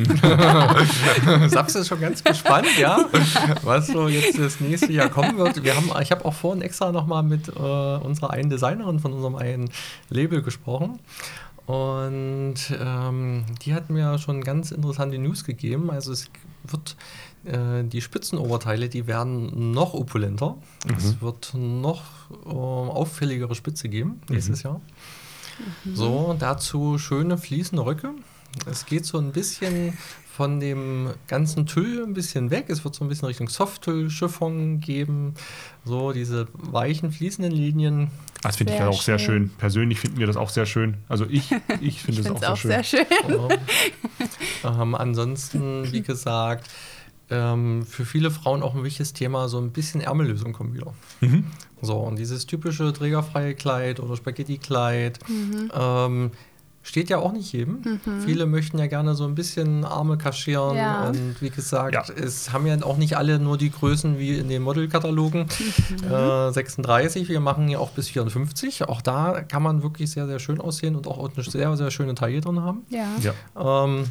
Saps 1.48 1.74
ist 1.74 1.88
schon 1.88 2.00
ganz 2.00 2.22
gespannt, 2.22 2.68
ja, 2.78 3.04
was 3.62 3.88
so 3.88 4.06
jetzt 4.06 4.38
das 4.38 4.60
nächste 4.60 4.92
Jahr 4.92 5.08
kommen 5.08 5.38
wird. 5.38 5.64
Wir 5.64 5.74
haben, 5.74 5.90
ich 6.00 6.12
habe 6.12 6.24
auch 6.24 6.34
vorhin 6.34 6.62
extra 6.62 6.92
nochmal 6.92 7.22
mit 7.22 7.48
äh, 7.48 7.52
unserer 7.52 8.30
einen 8.30 8.50
Designerin 8.50 9.00
von 9.00 9.12
unserem 9.12 9.34
einen 9.34 9.70
Label 10.08 10.42
gesprochen. 10.42 11.00
Und 11.66 12.56
ähm, 12.80 13.44
die 13.62 13.74
hat 13.74 13.90
mir 13.90 14.18
schon 14.18 14.42
ganz 14.42 14.72
interessante 14.72 15.18
News 15.18 15.44
gegeben. 15.44 15.90
Also 15.90 16.12
es 16.12 16.30
wird 16.64 16.96
äh, 17.44 17.84
die 17.84 18.00
Spitzenoberteile, 18.00 18.88
die 18.88 19.06
werden 19.06 19.72
noch 19.72 19.94
opulenter. 19.94 20.56
Es 20.96 21.20
wird 21.20 21.52
noch 21.54 22.02
äh, 22.30 22.48
auffälligere 22.48 23.54
Spitze 23.54 23.88
geben 23.88 24.20
nächstes 24.28 24.62
Jahr. 24.62 24.80
So, 25.92 26.34
dazu 26.38 26.98
schöne 26.98 27.38
fließende 27.38 27.84
Röcke. 27.84 28.12
Es 28.66 28.86
geht 28.86 29.04
so 29.04 29.18
ein 29.18 29.32
bisschen 29.32 29.96
von 30.40 30.58
dem 30.58 31.10
ganzen 31.28 31.66
Tüll 31.66 32.02
ein 32.02 32.14
bisschen 32.14 32.50
weg. 32.50 32.66
Es 32.68 32.84
wird 32.84 32.94
so 32.94 33.04
ein 33.04 33.08
bisschen 33.08 33.26
Richtung 33.26 33.48
Softtüll, 33.48 34.10
Chiffon 34.10 34.80
geben. 34.80 35.34
So 35.84 36.12
diese 36.12 36.48
weichen, 36.54 37.12
fließenden 37.12 37.52
Linien. 37.52 38.10
Das 38.42 38.56
finde 38.56 38.72
ich 38.72 38.78
ja 38.78 38.88
auch 38.88 39.02
sehr 39.02 39.18
schön. 39.18 39.50
Persönlich 39.58 40.00
finden 40.00 40.18
wir 40.18 40.26
das 40.26 40.36
auch 40.36 40.48
sehr 40.48 40.66
schön. 40.66 40.96
Also 41.08 41.26
ich, 41.28 41.54
ich 41.80 42.02
finde 42.02 42.22
es 42.22 42.30
auch, 42.30 42.36
es 42.36 42.40
sehr 42.40 42.52
auch 42.52 42.56
schön. 42.56 42.70
sehr 42.70 42.84
schön. 42.84 43.06
ähm, 44.64 44.94
ansonsten, 44.94 45.92
wie 45.92 46.02
gesagt, 46.02 46.70
ähm, 47.30 47.84
für 47.86 48.04
viele 48.04 48.30
Frauen 48.30 48.62
auch 48.62 48.74
ein 48.74 48.84
wichtiges 48.84 49.12
Thema, 49.12 49.48
so 49.48 49.58
ein 49.58 49.70
bisschen 49.70 50.00
Ärmellösung 50.00 50.52
kommen 50.52 50.74
wieder. 50.74 50.92
Mhm. 51.20 51.44
So, 51.82 51.96
und 51.98 52.18
dieses 52.18 52.46
typische 52.46 52.92
trägerfreie 52.92 53.54
Kleid 53.54 54.00
oder 54.00 54.16
Spaghetti-Kleid 54.16 55.18
ähm, 55.74 56.30
steht 56.82 57.10
ja 57.10 57.18
auch 57.18 57.32
nicht 57.32 57.52
jedem. 57.52 58.00
Viele 58.24 58.46
möchten 58.46 58.78
ja 58.78 58.86
gerne 58.86 59.14
so 59.14 59.24
ein 59.24 59.34
bisschen 59.34 59.84
Arme 59.84 60.16
kaschieren. 60.16 60.76
Ja. 60.76 61.08
Und 61.08 61.40
wie 61.40 61.50
gesagt, 61.50 61.94
Ja. 61.94 62.02
es 62.14 62.52
haben 62.52 62.66
ja 62.66 62.82
auch 62.82 62.96
nicht 62.96 63.16
alle 63.16 63.38
nur 63.38 63.58
die 63.58 63.70
Größen 63.70 64.18
wie 64.18 64.38
in 64.38 64.48
den 64.48 64.62
Modelkatalogen. 64.62 65.46
Äh, 66.10 66.52
36, 66.52 67.28
wir 67.28 67.40
machen 67.40 67.68
ja 67.68 67.78
auch 67.78 67.90
bis 67.90 68.08
54. 68.08 68.88
Auch 68.88 69.02
da 69.02 69.42
kann 69.42 69.62
man 69.62 69.82
wirklich 69.82 70.10
sehr, 70.10 70.26
sehr 70.26 70.38
schön 70.38 70.60
aussehen 70.60 70.96
und 70.96 71.06
auch 71.06 71.18
eine 71.34 71.44
sehr, 71.44 71.76
sehr 71.76 71.90
schöne 71.90 72.14
Taille 72.14 72.40
drin 72.40 72.60
haben. 72.60 72.82
Ja. 72.88 73.06
Ja. 73.20 73.84
Ähm, 73.84 74.04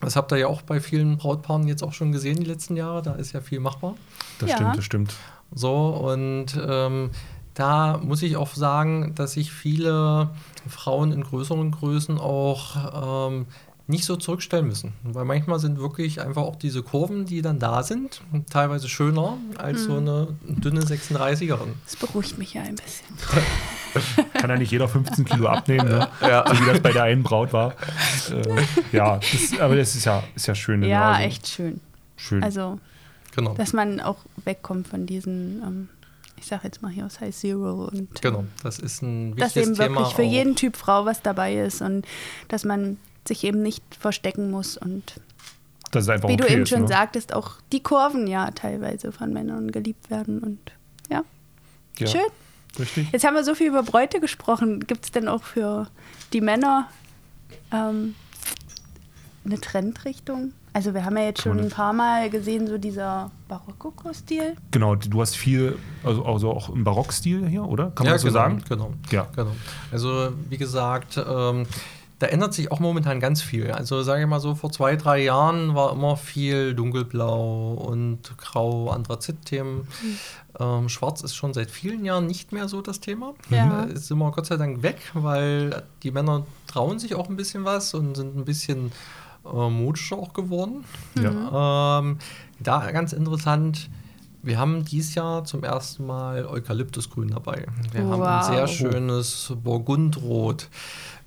das 0.00 0.16
habt 0.16 0.32
ihr 0.32 0.38
ja 0.38 0.46
auch 0.46 0.62
bei 0.62 0.80
vielen 0.80 1.16
Brautpaaren 1.18 1.66
jetzt 1.68 1.82
auch 1.82 1.92
schon 1.92 2.12
gesehen 2.12 2.38
die 2.38 2.44
letzten 2.46 2.76
Jahre. 2.76 3.02
Da 3.02 3.12
ist 3.14 3.32
ja 3.32 3.40
viel 3.40 3.60
machbar. 3.60 3.94
Das 4.38 4.50
Ja. 4.50 4.56
stimmt, 4.56 4.76
das 4.78 4.84
stimmt. 4.84 5.14
So, 5.54 5.88
und 5.88 6.46
ähm, 6.66 7.10
da 7.54 7.98
muss 7.98 8.22
ich 8.22 8.36
auch 8.36 8.54
sagen, 8.54 9.14
dass 9.16 9.32
sich 9.32 9.52
viele 9.52 10.30
Frauen 10.68 11.10
in 11.12 11.22
größeren 11.24 11.70
Größen 11.72 12.18
auch 12.18 13.28
ähm, 13.30 13.46
nicht 13.88 14.04
so 14.04 14.16
zurückstellen 14.16 14.66
müssen. 14.68 14.92
Weil 15.02 15.24
manchmal 15.24 15.58
sind 15.58 15.78
wirklich 15.78 16.20
einfach 16.20 16.42
auch 16.42 16.56
diese 16.56 16.82
Kurven, 16.82 17.24
die 17.24 17.40
dann 17.42 17.58
da 17.58 17.82
sind, 17.82 18.20
teilweise 18.50 18.88
schöner 18.88 19.38
als 19.56 19.84
so 19.84 19.96
eine 19.96 20.28
dünne 20.46 20.82
36erin. 20.82 21.72
Das 21.86 21.96
beruhigt 21.96 22.36
mich 22.38 22.52
ja 22.54 22.62
ein 22.62 22.74
bisschen. 22.76 23.06
Kann 24.34 24.50
ja 24.50 24.56
nicht 24.56 24.70
jeder 24.72 24.88
15 24.88 25.24
Kilo 25.24 25.46
abnehmen, 25.48 25.88
ne? 25.88 26.08
Ja. 26.20 26.44
so 26.46 26.60
wie 26.60 26.66
das 26.66 26.80
bei 26.80 26.92
der 26.92 27.04
einen 27.04 27.22
Braut 27.22 27.52
war. 27.52 27.72
Äh, 28.30 28.42
ja, 28.96 29.18
das, 29.18 29.58
aber 29.60 29.76
das 29.76 29.94
ist 29.94 30.04
ja, 30.04 30.22
ist 30.34 30.46
ja 30.46 30.54
schön. 30.54 30.80
ne? 30.80 30.88
Ja, 30.88 31.12
Also, 31.12 31.22
echt 31.28 31.48
schön. 31.48 31.80
Schön. 32.16 32.42
Also, 32.42 32.78
Genau. 33.34 33.54
dass 33.54 33.72
man 33.72 34.00
auch 34.00 34.16
wegkommt 34.44 34.88
von 34.88 35.06
diesen, 35.06 35.62
ähm, 35.62 35.88
ich 36.36 36.46
sag 36.46 36.64
jetzt 36.64 36.82
mal 36.82 36.90
hier 36.90 37.06
aus 37.06 37.20
High 37.20 37.34
Zero 37.36 37.84
und 37.92 38.20
Genau, 38.20 38.44
das 38.64 38.78
ist 38.80 39.02
ein 39.02 39.36
dass 39.36 39.54
wichtiges 39.54 39.68
eben 39.68 39.76
Thema. 39.78 40.00
wirklich 40.00 40.14
für 40.16 40.22
auch. 40.22 40.30
jeden 40.32 40.56
Typ 40.56 40.76
Frau 40.76 41.04
was 41.04 41.22
dabei 41.22 41.54
ist 41.56 41.80
und 41.80 42.04
dass 42.48 42.64
man 42.64 42.96
sich 43.28 43.44
eben 43.44 43.62
nicht 43.62 43.82
verstecken 43.94 44.50
muss 44.50 44.76
und 44.76 45.20
das 45.92 46.04
ist 46.04 46.08
einfach 46.10 46.28
wie 46.28 46.34
okay 46.34 46.46
du 46.46 46.52
eben 46.52 46.62
ist, 46.64 46.68
schon 46.70 46.82
ne? 46.82 46.88
sagtest, 46.88 47.32
auch 47.32 47.52
die 47.72 47.82
Kurven 47.82 48.26
ja 48.26 48.50
teilweise 48.50 49.12
von 49.12 49.32
Männern 49.32 49.70
geliebt 49.70 50.10
werden 50.10 50.40
und 50.40 50.58
ja, 51.10 51.22
Ja, 51.98 52.06
schön. 52.08 52.20
Richtig. 52.78 53.08
Jetzt 53.12 53.24
haben 53.24 53.34
wir 53.34 53.44
so 53.44 53.54
viel 53.54 53.68
über 53.68 53.82
Bräute 53.82 54.20
gesprochen. 54.20 54.80
Gibt 54.86 55.04
es 55.04 55.12
denn 55.12 55.28
auch 55.28 55.42
für 55.42 55.88
die 56.32 56.40
Männer 56.40 56.88
ähm, 57.72 58.14
eine 59.44 59.60
Trendrichtung? 59.60 60.52
Also 60.72 60.94
wir 60.94 61.04
haben 61.04 61.16
ja 61.16 61.24
jetzt 61.24 61.42
schon 61.42 61.58
ein 61.58 61.70
paar 61.70 61.92
Mal 61.92 62.30
gesehen, 62.30 62.68
so 62.68 62.78
dieser 62.78 63.32
Barockoko-Stil. 63.48 64.54
Genau, 64.70 64.94
du 64.94 65.20
hast 65.20 65.36
viel, 65.36 65.76
also, 66.04 66.24
also 66.24 66.50
auch 66.52 66.68
im 66.68 66.84
Barockstil 66.84 67.48
hier, 67.48 67.64
oder? 67.64 67.90
Kann 67.90 68.04
man 68.04 68.06
ja, 68.06 68.12
das 68.12 68.22
so 68.22 68.28
genau, 68.28 68.38
sagen? 68.38 68.62
Genau. 68.68 68.92
Ja. 69.10 69.26
genau. 69.34 69.50
Also, 69.90 70.32
wie 70.48 70.58
gesagt, 70.58 71.16
ähm, 71.16 71.66
da 72.18 72.26
ändert 72.26 72.52
sich 72.52 72.72
auch 72.72 72.80
momentan 72.80 73.20
ganz 73.20 73.42
viel. 73.42 73.70
Also, 73.70 74.02
sage 74.02 74.22
ich 74.22 74.28
mal 74.28 74.40
so, 74.40 74.54
vor 74.54 74.72
zwei, 74.72 74.96
drei 74.96 75.22
Jahren 75.22 75.74
war 75.74 75.92
immer 75.92 76.16
viel 76.16 76.74
dunkelblau 76.74 77.74
und 77.74 78.36
grau, 78.38 78.90
Anthrazit-Themen. 78.90 79.86
Ähm, 80.58 80.88
Schwarz 80.88 81.20
ist 81.22 81.36
schon 81.36 81.54
seit 81.54 81.70
vielen 81.70 82.04
Jahren 82.04 82.26
nicht 82.26 82.50
mehr 82.52 82.68
so 82.68 82.82
das 82.82 82.98
Thema. 83.00 83.34
Ja. 83.50 83.84
Äh, 83.84 83.92
Ist 83.92 84.10
immer 84.10 84.32
Gott 84.32 84.46
sei 84.46 84.56
Dank 84.56 84.82
weg, 84.82 84.98
weil 85.14 85.84
die 86.02 86.10
Männer 86.10 86.44
trauen 86.66 86.98
sich 86.98 87.14
auch 87.14 87.28
ein 87.28 87.36
bisschen 87.36 87.64
was 87.64 87.94
und 87.94 88.16
sind 88.16 88.36
ein 88.36 88.44
bisschen 88.44 88.90
äh, 89.44 89.70
modisch 89.70 90.12
auch 90.12 90.32
geworden. 90.32 90.84
Ja. 91.20 92.00
Ähm, 92.00 92.18
da 92.58 92.90
ganz 92.90 93.12
interessant, 93.12 93.88
wir 94.42 94.58
haben 94.58 94.84
dieses 94.84 95.14
Jahr 95.14 95.44
zum 95.44 95.64
ersten 95.64 96.06
Mal 96.06 96.46
Eukalyptusgrün 96.46 97.28
dabei. 97.28 97.66
Wir 97.92 98.02
haben 98.04 98.22
ein 98.22 98.40
Wow. 98.40 98.46
sehr 98.46 98.66
schönes 98.68 99.52
Burgundrot. 99.62 100.68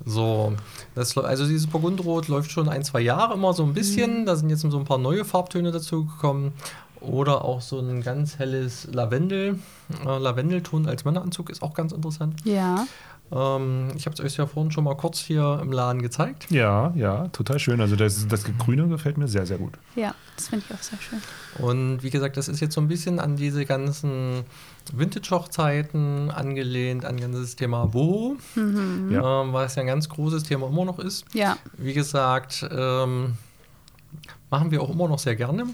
So, 0.05 0.53
das, 0.95 1.15
also 1.17 1.45
dieses 1.45 1.67
Burgundrot 1.67 2.27
läuft 2.27 2.51
schon 2.51 2.69
ein, 2.69 2.83
zwei 2.83 3.01
Jahre 3.01 3.33
immer 3.35 3.53
so 3.53 3.63
ein 3.63 3.73
bisschen. 3.73 4.25
Da 4.25 4.35
sind 4.35 4.49
jetzt 4.49 4.61
so 4.61 4.77
ein 4.79 4.85
paar 4.85 4.97
neue 4.97 5.25
Farbtöne 5.25 5.71
dazu 5.71 6.05
gekommen. 6.05 6.53
Oder 7.01 7.43
auch 7.45 7.61
so 7.61 7.79
ein 7.79 8.01
ganz 8.03 8.37
helles 8.37 8.87
Lavendel. 8.91 9.59
Äh, 10.05 10.17
Lavendelton 10.19 10.87
als 10.87 11.03
Männeranzug 11.03 11.49
ist 11.49 11.63
auch 11.63 11.73
ganz 11.73 11.91
interessant. 11.91 12.35
Ja. 12.43 12.85
Ähm, 13.33 13.91
ich 13.95 14.05
habe 14.05 14.13
es 14.13 14.19
euch 14.19 14.35
ja 14.37 14.45
vorhin 14.45 14.71
schon 14.71 14.83
mal 14.83 14.95
kurz 14.95 15.19
hier 15.19 15.59
im 15.61 15.71
Laden 15.71 16.01
gezeigt. 16.01 16.47
Ja, 16.51 16.91
ja, 16.95 17.27
total 17.29 17.59
schön. 17.59 17.79
Also 17.79 17.95
das, 17.95 18.27
das 18.27 18.43
Grüne 18.59 18.87
gefällt 18.89 19.17
mir 19.17 19.27
sehr, 19.27 19.45
sehr 19.45 19.57
gut. 19.57 19.73
Ja, 19.95 20.13
das 20.35 20.49
finde 20.49 20.65
ich 20.67 20.75
auch 20.75 20.81
sehr 20.81 20.99
schön. 20.99 21.21
Und 21.65 22.03
wie 22.03 22.09
gesagt, 22.09 22.35
das 22.37 22.47
ist 22.49 22.59
jetzt 22.59 22.73
so 22.75 22.81
ein 22.81 22.87
bisschen 22.87 23.19
an 23.19 23.37
diese 23.37 23.65
ganzen 23.65 24.43
Vintage-Hochzeiten 24.93 26.31
angelehnt, 26.31 27.05
an 27.05 27.19
ganzes 27.19 27.55
Thema 27.55 27.85
Boho, 27.85 28.35
Ja. 29.09 29.41
ähm, 29.43 29.53
was 29.53 29.75
ja 29.75 29.81
ein 29.81 29.87
ganz 29.87 30.09
großes 30.09 30.43
Thema 30.43 30.67
immer 30.67 30.85
noch 30.85 30.99
ist. 30.99 31.25
Ja. 31.33 31.57
Wie 31.77 31.93
gesagt, 31.93 32.67
ähm, 32.71 33.33
machen 34.49 34.71
wir 34.71 34.81
auch 34.81 34.89
immer 34.89 35.07
noch 35.07 35.19
sehr 35.19 35.35
gerne. 35.35 35.65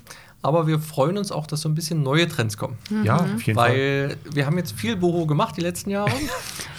Aber 0.44 0.68
wir 0.68 0.80
freuen 0.80 1.18
uns 1.18 1.32
auch, 1.32 1.48
dass 1.48 1.62
so 1.62 1.70
ein 1.70 1.74
bisschen 1.74 2.04
neue 2.04 2.28
Trends 2.28 2.58
kommen. 2.58 2.78
Ja, 3.04 3.18
auf 3.18 3.42
jeden 3.42 3.58
Fall. 3.58 3.72
Weil 3.72 4.18
wir 4.32 4.46
haben 4.46 4.58
jetzt 4.58 4.74
viel 4.74 4.96
Boho 4.96 5.26
gemacht 5.26 5.58
die 5.58 5.62
letzten 5.62 5.90
Jahre. 5.90 6.12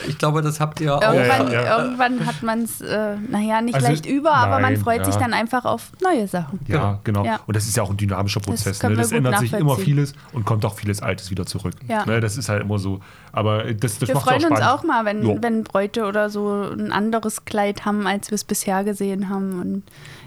Ich 0.07 0.16
glaube, 0.16 0.42
das 0.42 0.61
habt 0.61 0.81
ihr 0.81 0.97
auch. 0.97 1.03
Irgendwann, 1.03 1.51
ja, 1.51 1.64
ja. 1.64 1.83
irgendwann 1.83 2.25
hat 2.25 2.42
man 2.42 2.62
es, 2.62 2.81
äh, 2.81 3.16
naja, 3.16 3.61
nicht 3.61 3.75
Also, 3.75 3.88
leicht 3.88 4.07
über, 4.07 4.33
aber 4.33 4.61
man 4.61 4.75
nein, 4.75 4.81
freut 4.81 5.05
sich 5.05 5.14
ja. 5.14 5.21
dann 5.21 5.35
einfach 5.35 5.64
auf 5.64 5.90
neue 6.01 6.29
Sachen. 6.29 6.61
Ja, 6.68 7.01
genau. 7.03 7.25
Ja. 7.25 7.40
Und 7.47 7.57
das 7.57 7.66
ist 7.66 7.77
ja 7.77 7.83
auch 7.83 7.90
ein 7.90 7.97
dynamischer 7.97 8.40
Prozess. 8.40 8.81
ne? 8.83 8.94
Das 8.94 9.09
gut 9.09 9.18
ändert 9.18 9.40
sich 9.40 9.53
immer 9.53 9.77
vieles 9.77 10.14
und 10.33 10.47
kommt 10.47 10.64
auch 10.64 10.77
vieles 10.77 11.03
Altes 11.03 11.31
wieder 11.31 11.44
zurück. 11.44 11.75
Ja. 11.88 12.07
Ne? 12.07 12.21
Das 12.21 12.37
ist 12.37 12.49
halt 12.49 12.62
immer 12.62 12.79
so. 12.79 13.01
Aber 13.33 13.64
das, 13.75 13.99
das 13.99 14.09
Wir 14.09 14.16
freuen 14.16 14.44
auch 14.44 14.51
uns 14.51 14.61
auch 14.61 14.85
mal, 14.85 15.05
wenn, 15.05 15.23
Jo. 15.25 15.38
wenn 15.40 15.64
Bräute 15.64 16.07
oder 16.07 16.31
so 16.31 16.71
ein 16.73 16.92
anderes 16.92 17.44
Kleid 17.44 17.85
haben, 17.85 18.07
als 18.07 18.31
wir 18.31 18.37
es 18.37 18.44
bisher 18.44 18.85
gesehen 18.85 19.29
haben. 19.29 19.61
Und 19.61 19.83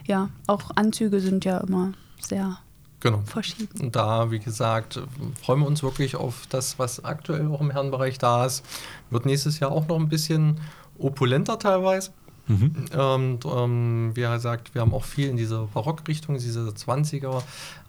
ja, 0.06 0.30
auch 0.48 0.72
Anzüge 0.76 1.22
sind 1.22 1.46
ja 1.46 1.60
immer 1.60 1.94
sehr 2.20 2.58
Genau. 3.02 3.22
verschieden. 3.26 3.82
Und 3.82 3.96
da, 3.96 4.32
wie 4.32 4.40
gesagt, 4.40 5.00
freuen 5.44 5.60
wir 5.62 5.68
uns 5.68 5.84
wirklich 5.84 6.16
auf 6.16 6.46
das, 6.50 6.78
was 6.80 7.04
aktuell 7.04 7.48
auch 7.48 7.60
im 7.62 7.72
Herrenbereich 7.72 8.18
da 8.18 8.46
ist. 8.46 8.64
Wird 9.10 9.26
nächstes 9.26 9.60
Jahr 9.60 9.72
auch 9.72 9.88
noch 9.88 9.98
ein 10.00 10.08
bisschen 10.10 10.60
opulenter 10.98 11.58
teilweise. 11.60 12.12
Mhm. 12.48 12.86
Ähm, 12.94 13.40
und, 13.44 13.46
ähm, 13.46 14.12
wie 14.16 14.22
gesagt, 14.22 14.74
wir 14.76 14.82
haben 14.82 14.94
auch 14.94 15.04
viel 15.06 15.30
in 15.30 15.38
dieser 15.38 15.68
Barockrichtung, 15.68 16.38
diese 16.38 16.68
20er, 16.70 17.42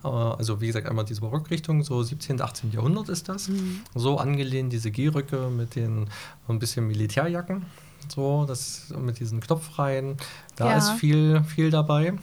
äh, 0.04 0.06
also 0.08 0.60
wie 0.60 0.66
gesagt, 0.66 0.86
einmal 0.88 1.04
diese 1.04 1.20
Barockrichtung, 1.22 1.82
so 1.82 2.02
17., 2.02 2.40
18. 2.40 2.70
Jahrhundert 2.72 3.08
ist 3.08 3.28
das. 3.28 3.50
So 3.94 4.18
angelehnt, 4.18 4.72
diese 4.72 4.90
Gehröcke 4.90 5.48
mit 5.50 5.74
den 5.74 6.06
ein 6.48 6.58
bisschen 6.58 6.86
Militärjacken, 6.86 7.64
so, 8.08 8.44
das 8.46 8.92
mit 8.98 9.20
diesen 9.20 9.40
Knopfreihen, 9.40 10.16
da 10.56 10.70
Ja. 10.70 10.76
ist 10.78 10.90
viel, 10.92 11.42
viel 11.44 11.70
dabei. 11.70 12.14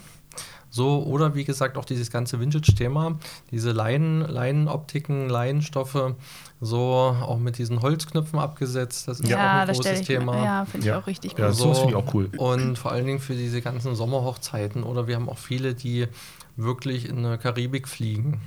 So, 0.70 1.04
oder 1.04 1.34
wie 1.36 1.44
gesagt, 1.46 1.78
auch 1.78 1.86
dieses 1.86 2.12
ganze 2.12 2.40
Vintage-Thema, 2.40 3.18
diese 3.52 3.72
Leinen, 3.72 4.22
Leinenoptiken, 4.22 5.28
Leinenstoffe, 5.30 6.14
so 6.62 6.80
auch 7.22 7.40
mit 7.40 7.58
diesen 7.58 7.82
Holzknöpfen 7.82 8.38
abgesetzt, 8.40 9.08
das 9.08 9.20
ist 9.20 9.30
ja, 9.30 9.38
auch 9.38 9.68
ein 9.68 9.68
großes 9.76 10.02
ich 10.02 10.08
Thema. 10.08 10.34
mir. 10.36 10.44
Ja, 10.46 10.66
finde 10.66 10.80
ich 10.80 10.86
Ja. 10.86 11.00
auch 11.00 11.08
richtig 11.08 11.38
Ja, 11.38 11.48
gut. 11.48 11.56
sowas 11.56 11.80
finde 11.80 11.96
ich 11.98 12.04
auch 12.04 12.14
cool. 12.14 12.30
Und 12.38 12.78
vor 12.78 12.92
allen 12.92 13.06
Dingen 13.06 13.20
für 13.20 13.34
diese 13.36 13.62
ganzen 13.62 13.96
Sommerhochzeiten 13.96 14.84
oder 14.84 15.08
wir 15.08 15.16
haben 15.16 15.30
auch 15.30 15.38
viele, 15.38 15.74
die 15.74 16.08
wirklich 16.56 17.08
in 17.10 17.24
der 17.24 17.38
Karibik 17.38 17.88
fliegen. 17.88 18.40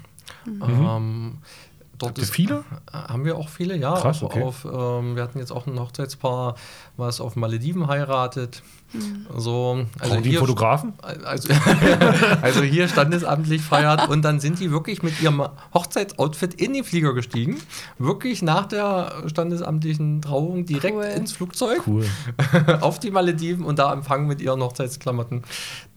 Ähm, 0.47 1.39
dort 2.03 2.19
ihr 2.19 2.25
viele? 2.25 2.65
Haben 2.93 3.25
wir 3.25 3.37
auch 3.37 3.49
viele, 3.49 3.77
ja. 3.77 3.95
Krass, 3.95 4.23
okay. 4.23 4.43
auf, 4.43 4.65
ähm, 4.65 5.17
wir 5.17 5.23
hatten 5.23 5.39
jetzt 5.39 5.53
auch 5.53 5.67
ein 5.67 5.79
Hochzeitspaar, 5.81 6.57
was 6.97 7.21
auf 7.21 7.37
Malediven 7.37 7.87
heiratet. 7.89 8.63
So, 9.39 9.87
also 9.99 10.11
Brauchen 10.11 10.23
die 10.23 10.31
hier- 10.31 10.41
Fotografen? 10.41 10.93
also, 11.25 11.49
also 12.43 12.61
hier 12.63 12.89
standesamtlich 12.89 13.63
feiert 13.63 14.09
und 14.11 14.21
dann 14.23 14.39
sind 14.39 14.61
die 14.61 14.71
wirklich 14.71 15.03
mit 15.03 15.19
ihrem 15.23 15.43
Hochzeitsoutfit 15.73 16.53
in 16.55 16.75
den 16.75 16.85
Flieger 16.85 17.15
gestiegen. 17.15 17.57
Wirklich 17.99 18.43
nach 18.43 18.67
der 18.67 19.23
standesamtlichen 19.29 20.21
Trauung 20.21 20.67
direkt 20.67 20.95
Cool. 20.95 21.05
ins 21.05 21.33
Flugzeug 21.33 21.81
Cool, 21.87 22.05
auf 22.83 22.99
die 22.99 23.11
Malediven 23.11 23.65
und 23.65 23.79
da 23.79 23.91
empfangen 23.95 24.27
mit 24.27 24.43
ihren 24.43 24.61
Hochzeitsklamotten. 24.63 25.43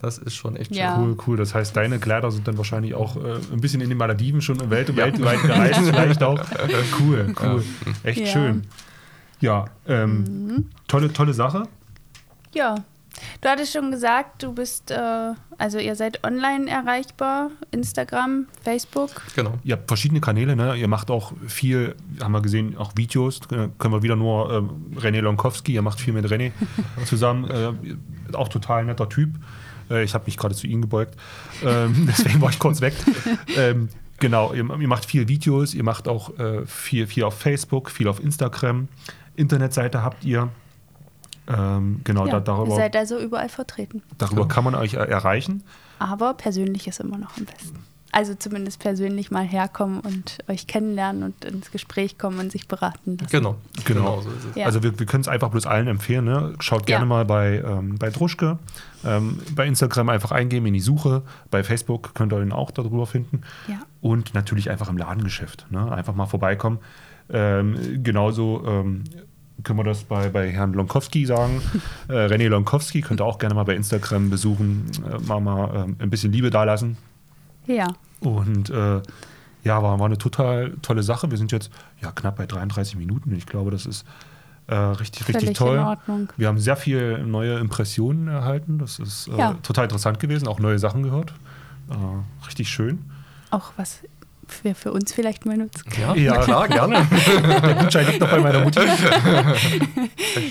Das 0.06 0.20
ist 0.20 0.36
schon 0.36 0.56
echt 0.56 0.68
schön. 0.70 0.78
Ja. 0.78 1.00
cool, 1.00 1.18
cool. 1.26 1.36
Das 1.38 1.56
heißt, 1.56 1.76
deine 1.76 1.98
Kleider 1.98 2.30
sind 2.30 2.48
dann 2.48 2.58
wahrscheinlich 2.60 2.94
auch 2.94 3.16
äh, 3.16 3.40
ein 3.52 3.60
bisschen 3.60 3.82
in 3.82 3.90
den 3.90 3.98
Malediven 3.98 4.40
schon 4.40 4.60
welt 4.70 4.96
weltweit 4.96 5.42
gereist, 5.42 5.80
vielleicht 5.80 6.22
auch. 6.22 6.40
Cool, 7.00 7.34
cool. 7.42 7.64
Echt 8.04 8.20
Ja. 8.20 8.28
schön. 8.28 8.68
Ja, 9.42 9.66
ähm, 9.88 10.70
tolle, 10.88 11.12
tolle 11.12 11.34
Sache. 11.34 11.64
Ja. 12.54 12.76
Du 13.42 13.48
hattest 13.50 13.72
schon 13.74 13.92
gesagt, 13.92 14.44
du 14.44 14.54
bist, 14.54 14.92
äh, 14.92 14.98
also 15.58 15.80
ihr 15.80 15.96
seid 15.96 16.24
online 16.26 16.70
erreichbar, 16.70 17.50
Instagram, 17.72 18.46
Facebook. 18.62 19.10
Genau. 19.36 19.54
Ihr 19.64 19.74
habt 19.78 19.88
verschiedene 19.88 20.20
Kanäle, 20.22 20.56
ne? 20.56 20.76
Ihr 20.76 20.88
macht 20.90 21.10
auch 21.10 21.32
viel, 21.48 21.96
haben 22.22 22.34
wir 22.34 22.42
gesehen, 22.42 22.78
auch 22.78 22.92
Videos. 22.96 23.40
Äh, 23.52 23.70
Können 23.80 23.94
wir 23.94 24.04
wieder 24.04 24.16
nur 24.18 24.52
ähm, 24.54 24.70
René 25.00 25.22
Lonkowski, 25.22 25.74
ihr 25.74 25.82
macht 25.82 26.00
viel 26.00 26.14
mit 26.14 26.26
René 26.26 26.52
zusammen. 27.06 27.50
Äh, 27.50 28.36
auch 28.36 28.50
total 28.50 28.86
netter 28.86 29.08
Typ. 29.10 29.30
Äh, 29.90 30.04
ich 30.04 30.14
habe 30.14 30.26
mich 30.26 30.38
gerade 30.38 30.56
zu 30.56 30.68
ihm 30.68 30.82
gebeugt. 30.82 31.16
Ähm, 31.64 32.06
deswegen 32.08 32.42
war 32.42 32.50
ich 32.50 32.60
kurz 32.60 32.82
weg. 32.82 32.94
Ähm, 33.56 33.90
genau, 34.20 34.54
ihr, 34.54 34.64
ihr 34.64 34.88
macht 34.88 35.06
viel 35.06 35.28
Videos, 35.28 35.74
ihr 35.74 35.84
macht 35.84 36.08
auch 36.08 36.38
äh, 36.40 36.66
viel, 36.66 37.08
viel 37.08 37.24
auf 37.24 37.38
Facebook, 37.38 37.90
viel 37.90 38.08
auf 38.08 38.24
Instagram. 38.24 38.88
Internetseite 39.36 40.02
habt 40.04 40.24
ihr. 40.24 40.50
Ähm, 41.48 42.02
genau, 42.04 42.26
Ja, 42.26 42.32
da, 42.32 42.38
ihr 42.38 42.42
darüber, 42.42 42.76
seid 42.76 42.96
also 42.96 43.20
überall 43.20 43.50
vertreten. 43.50 44.02
darüber 44.18 44.48
kann 44.48 44.64
man 44.64 44.76
euch 44.76 44.96
erreichen. 44.96 45.64
Aber 46.00 46.34
persönlich 46.34 46.88
ist 46.88 47.00
immer 47.00 47.18
noch 47.18 47.38
am 47.38 47.46
besten. 47.46 47.80
Also 48.16 48.34
zumindest 48.34 48.80
persönlich 48.80 49.30
mal 49.30 49.44
herkommen 49.44 50.00
und 50.00 50.38
euch 50.48 50.68
kennenlernen 50.68 51.22
und 51.22 51.44
ins 51.44 51.70
Gespräch 51.70 52.18
kommen 52.18 52.40
und 52.40 52.50
sich 52.50 52.66
beraten 52.66 53.18
lassen. 53.18 53.30
Genau. 53.30 53.58
Genau. 53.84 54.22
so 54.22 54.30
ist 54.30 54.46
es. 54.52 54.56
Ja. 54.56 54.66
Also 54.68 54.84
wir, 54.84 54.98
wir 54.98 55.06
können 55.06 55.20
es 55.20 55.28
einfach 55.28 55.50
bloß 55.50 55.66
allen 55.66 55.88
empfehlen. 55.88 56.24
Ne? 56.24 56.54
Schaut 56.62 56.86
gerne 56.86 57.04
Ja. 57.04 57.10
mal 57.10 57.26
bei, 57.26 57.58
ähm, 57.58 57.98
bei 58.00 58.10
Druschke, 58.12 58.58
ähm, 59.04 59.40
bei 59.54 59.68
Instagram 59.68 60.08
einfach 60.08 60.32
eingeben 60.32 60.66
in 60.68 60.74
die 60.74 60.80
Suche. 60.80 61.24
Bei 61.52 61.62
Facebook 61.62 62.16
könnt 62.16 62.32
ihr 62.32 62.42
ihn 62.42 62.54
auch 62.54 62.72
darüber 62.72 63.06
finden. 63.06 63.42
Ja. 63.68 63.80
Und 64.00 64.34
natürlich 64.34 64.70
einfach 64.70 64.88
im 64.88 64.96
Ladengeschäft. 64.98 65.70
Ne? 65.70 65.92
Einfach 65.92 66.16
mal 66.16 66.26
vorbeikommen. 66.26 66.80
Ähm, 67.30 68.02
genauso 68.02 68.64
ähm, 68.66 69.04
können 69.64 69.78
wir 69.78 69.84
das 69.84 70.06
bei, 70.06 70.30
bei 70.30 70.50
Herrn 70.52 70.72
Lonkowski 70.72 71.26
sagen. 71.26 71.62
äh, 72.08 72.14
René 72.14 72.48
Lonkowski 72.48 73.02
könnt 73.02 73.20
ihr 73.20 73.26
auch 73.26 73.40
gerne 73.40 73.56
mal 73.56 73.64
bei 73.66 73.76
Instagram 73.76 74.30
besuchen. 74.30 74.90
Äh, 75.06 75.20
mal 75.28 75.42
mal 75.42 75.84
ähm, 75.84 75.98
ein 76.00 76.10
bisschen 76.10 76.32
Liebe 76.32 76.50
dalassen. 76.50 76.96
Ja. 77.68 77.88
Und 78.22 78.70
äh, 78.70 79.02
ja, 79.64 79.82
war, 79.84 80.00
war 80.00 80.06
eine 80.06 80.18
total 80.18 80.76
tolle 80.82 81.04
Sache. 81.04 81.30
Wir 81.32 81.38
sind 81.38 81.52
jetzt 81.52 81.72
ja 82.02 82.12
knapp 82.12 82.36
bei 82.38 82.46
33 82.46 82.96
Minuten. 82.98 83.36
Ich 83.36 83.46
glaube, 83.46 83.72
das 83.72 83.86
ist 83.86 84.06
äh, 84.68 84.76
richtig, 84.76 85.28
richtig 85.28 85.44
Völlig 85.44 85.58
toll. 85.58 85.78
in 85.78 85.84
Ordnung. 85.84 86.30
Wir 86.38 86.48
haben 86.48 86.60
sehr 86.60 86.76
viel 86.76 87.24
neue 87.24 87.58
Impressionen 87.60 88.28
erhalten. 88.28 88.78
Das 88.80 89.00
ist 89.00 89.28
äh, 89.28 89.38
Ja. 89.38 89.54
total 89.64 89.86
interessant 89.86 90.20
gewesen, 90.20 90.48
auch 90.48 90.60
neue 90.60 90.80
Sachen 90.80 91.04
gehört. 91.04 91.34
Äh, 91.90 91.94
richtig 92.48 92.70
schön. 92.70 93.06
Auch 93.52 93.74
was 93.78 94.02
wir 94.64 94.76
für 94.76 94.92
uns 94.92 95.14
vielleicht 95.14 95.46
mal 95.46 95.58
nutzen 95.58 95.90
können. 95.90 96.24
Ja, 96.24 96.36
Ja. 96.36 96.42
klar, 96.44 96.68
gerne. 96.70 97.08
Der 97.64 97.74
Gutschein 97.76 98.06
liegt 98.08 98.20
noch 98.20 98.30
bei 98.30 98.40
meiner 98.40 98.60
Mutti. 98.60 98.80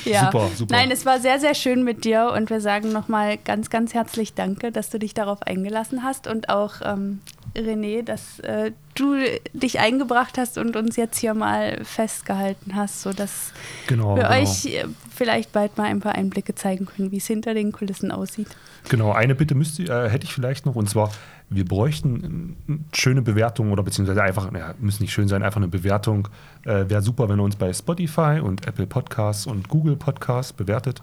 Ja. 0.05 0.27
Super, 0.27 0.49
super. 0.55 0.75
Nein, 0.77 0.91
es 0.91 1.05
war 1.07 1.19
sehr, 1.21 1.39
sehr 1.39 1.55
schön 1.55 1.83
mit 1.85 2.05
dir 2.05 2.33
und 2.35 2.51
wir 2.51 2.61
sagen 2.61 2.93
nochmal 2.93 3.37
ganz, 3.39 3.71
ganz 3.71 3.95
herzlich 3.95 4.35
Danke, 4.35 4.73
dass 4.73 4.91
du 4.91 4.99
dich 4.99 5.15
darauf 5.15 5.43
eingelassen 5.43 6.03
hast 6.03 6.27
und 6.27 6.49
auch 6.49 6.75
ähm, 6.85 7.21
René, 7.57 8.03
dass 8.03 8.40
äh, 8.40 8.73
du 8.95 9.17
dich 9.53 9.79
eingebracht 9.81 10.38
hast 10.38 10.59
und 10.59 10.77
uns 10.77 10.97
jetzt 10.97 11.19
hier 11.19 11.35
mal 11.35 11.85
festgehalten 11.85 12.75
hast, 12.75 13.03
sodass 13.03 13.53
Genau, 13.87 14.17
wir 14.17 14.25
genau. 14.25 14.35
euch 14.35 14.67
äh, 14.67 14.85
vielleicht 15.14 15.53
bald 15.53 15.77
mal 15.79 15.85
ein 15.85 16.01
paar 16.01 16.14
Einblicke 16.14 16.55
zeigen 16.55 16.87
können, 16.87 17.11
wie 17.12 17.19
es 17.19 17.27
hinter 17.27 17.55
den 17.55 17.73
Kulissen 17.73 18.11
aussieht. 18.11 18.49
Genau, 18.88 19.12
eine 19.12 19.35
Bitte 19.35 19.55
müsste, 19.55 19.85
äh, 19.85 20.09
hätte 20.09 20.25
ich 20.25 20.33
vielleicht 20.33 20.67
noch, 20.67 20.75
und 20.75 20.88
zwar, 20.88 21.11
wir 21.49 21.65
bräuchten 21.65 22.57
äh, 22.69 22.96
schöne 22.96 23.23
Bewertungen 23.23 23.73
oder 23.73 23.83
beziehungsweise 23.83 24.23
einfach, 24.23 24.52
ja, 24.52 24.75
müssen 24.79 25.02
nicht 25.02 25.13
schön 25.13 25.29
sein, 25.29 25.42
einfach 25.42 25.59
eine 25.59 25.69
Bewertung. 25.69 26.29
Äh, 26.65 26.88
Wäre 26.88 27.02
super, 27.02 27.29
wenn 27.29 27.38
ihr 27.38 27.44
uns 27.44 27.57
bei 27.57 27.73
Spotify 27.73 28.40
und 28.42 28.67
Apple 28.67 28.87
Podcasts 28.87 29.46
und 29.46 29.69
Google 29.69 29.96
Podcasts 29.96 30.52
bewertet. 30.52 31.02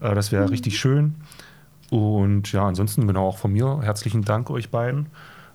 Äh, 0.00 0.14
das 0.14 0.32
wäre 0.32 0.50
richtig 0.50 0.78
schön. 0.78 1.14
Und 1.90 2.50
ja, 2.52 2.66
ansonsten 2.66 3.06
genau 3.06 3.28
auch 3.28 3.38
von 3.38 3.52
mir 3.52 3.80
herzlichen 3.82 4.22
Dank 4.22 4.50
euch 4.50 4.70
beiden, 4.70 5.06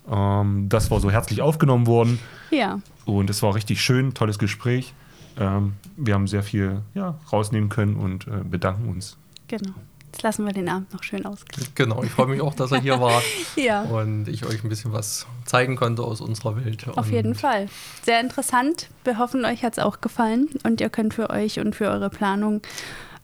ähm, 0.09 0.69
dass 0.69 0.89
wir 0.91 0.99
so 0.99 1.11
herzlich 1.11 1.41
aufgenommen 1.41 1.87
wurden. 1.87 2.19
Ja, 2.49 2.79
Und 3.05 3.29
es 3.29 3.41
war 3.43 3.55
richtig 3.55 3.81
schön, 3.81 4.13
tolles 4.13 4.39
Gespräch. 4.39 4.93
Ähm, 5.39 5.73
wir 5.97 6.13
haben 6.13 6.27
sehr 6.27 6.43
viel 6.43 6.81
ja, 6.93 7.15
rausnehmen 7.31 7.69
können 7.69 7.95
und 7.95 8.27
äh, 8.27 8.43
bedanken 8.43 8.89
uns. 8.89 9.17
genau. 9.47 9.73
Jetzt 10.13 10.23
lassen 10.23 10.45
wir 10.45 10.51
den 10.51 10.67
Abend 10.67 10.91
noch 10.91 11.03
schön 11.03 11.25
ausklingen. 11.25 11.71
Genau, 11.73 12.03
ich 12.03 12.11
freue 12.11 12.27
mich 12.27 12.41
auch, 12.41 12.53
dass 12.53 12.73
er 12.73 12.81
hier 12.81 12.99
war 12.99 13.21
Ja. 13.55 13.83
und 13.83 14.27
ich 14.27 14.45
euch 14.45 14.61
ein 14.61 14.67
bisschen 14.67 14.91
was 14.91 15.25
zeigen 15.45 15.77
konnte 15.77 16.03
aus 16.03 16.19
unserer 16.19 16.57
Welt. 16.57 16.85
Auf 16.97 17.05
und 17.05 17.13
jeden 17.13 17.33
Fall. 17.33 17.69
Sehr 18.03 18.19
interessant. 18.19 18.89
Wir 19.05 19.17
hoffen, 19.17 19.45
euch 19.45 19.63
hat 19.63 19.77
es 19.77 19.79
auch 19.79 20.01
gefallen 20.01 20.49
und 20.63 20.81
ihr 20.81 20.89
könnt 20.89 21.13
für 21.13 21.29
euch 21.29 21.61
und 21.61 21.77
für 21.77 21.85
eure 21.89 22.09
Planung 22.09 22.59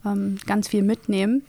ähm, 0.06 0.38
ganz 0.46 0.70
viel 0.70 0.82
mitnehmen 0.82 1.44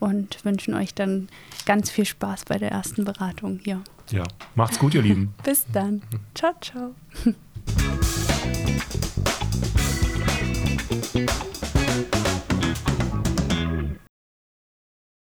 und 0.00 0.42
wünschen 0.46 0.72
euch 0.72 0.94
dann 0.94 1.28
ganz 1.66 1.90
viel 1.90 2.06
Spaß 2.06 2.46
bei 2.46 2.56
der 2.56 2.70
ersten 2.70 3.04
Beratung 3.04 3.60
hier. 3.62 3.82
Ja, 4.10 4.24
macht's 4.54 4.78
gut, 4.78 4.94
ihr 4.94 5.02
Lieben. 5.02 5.34
Bis 5.44 5.66
dann. 5.72 6.02
Ciao, 6.34 6.54
ciao. 6.60 6.94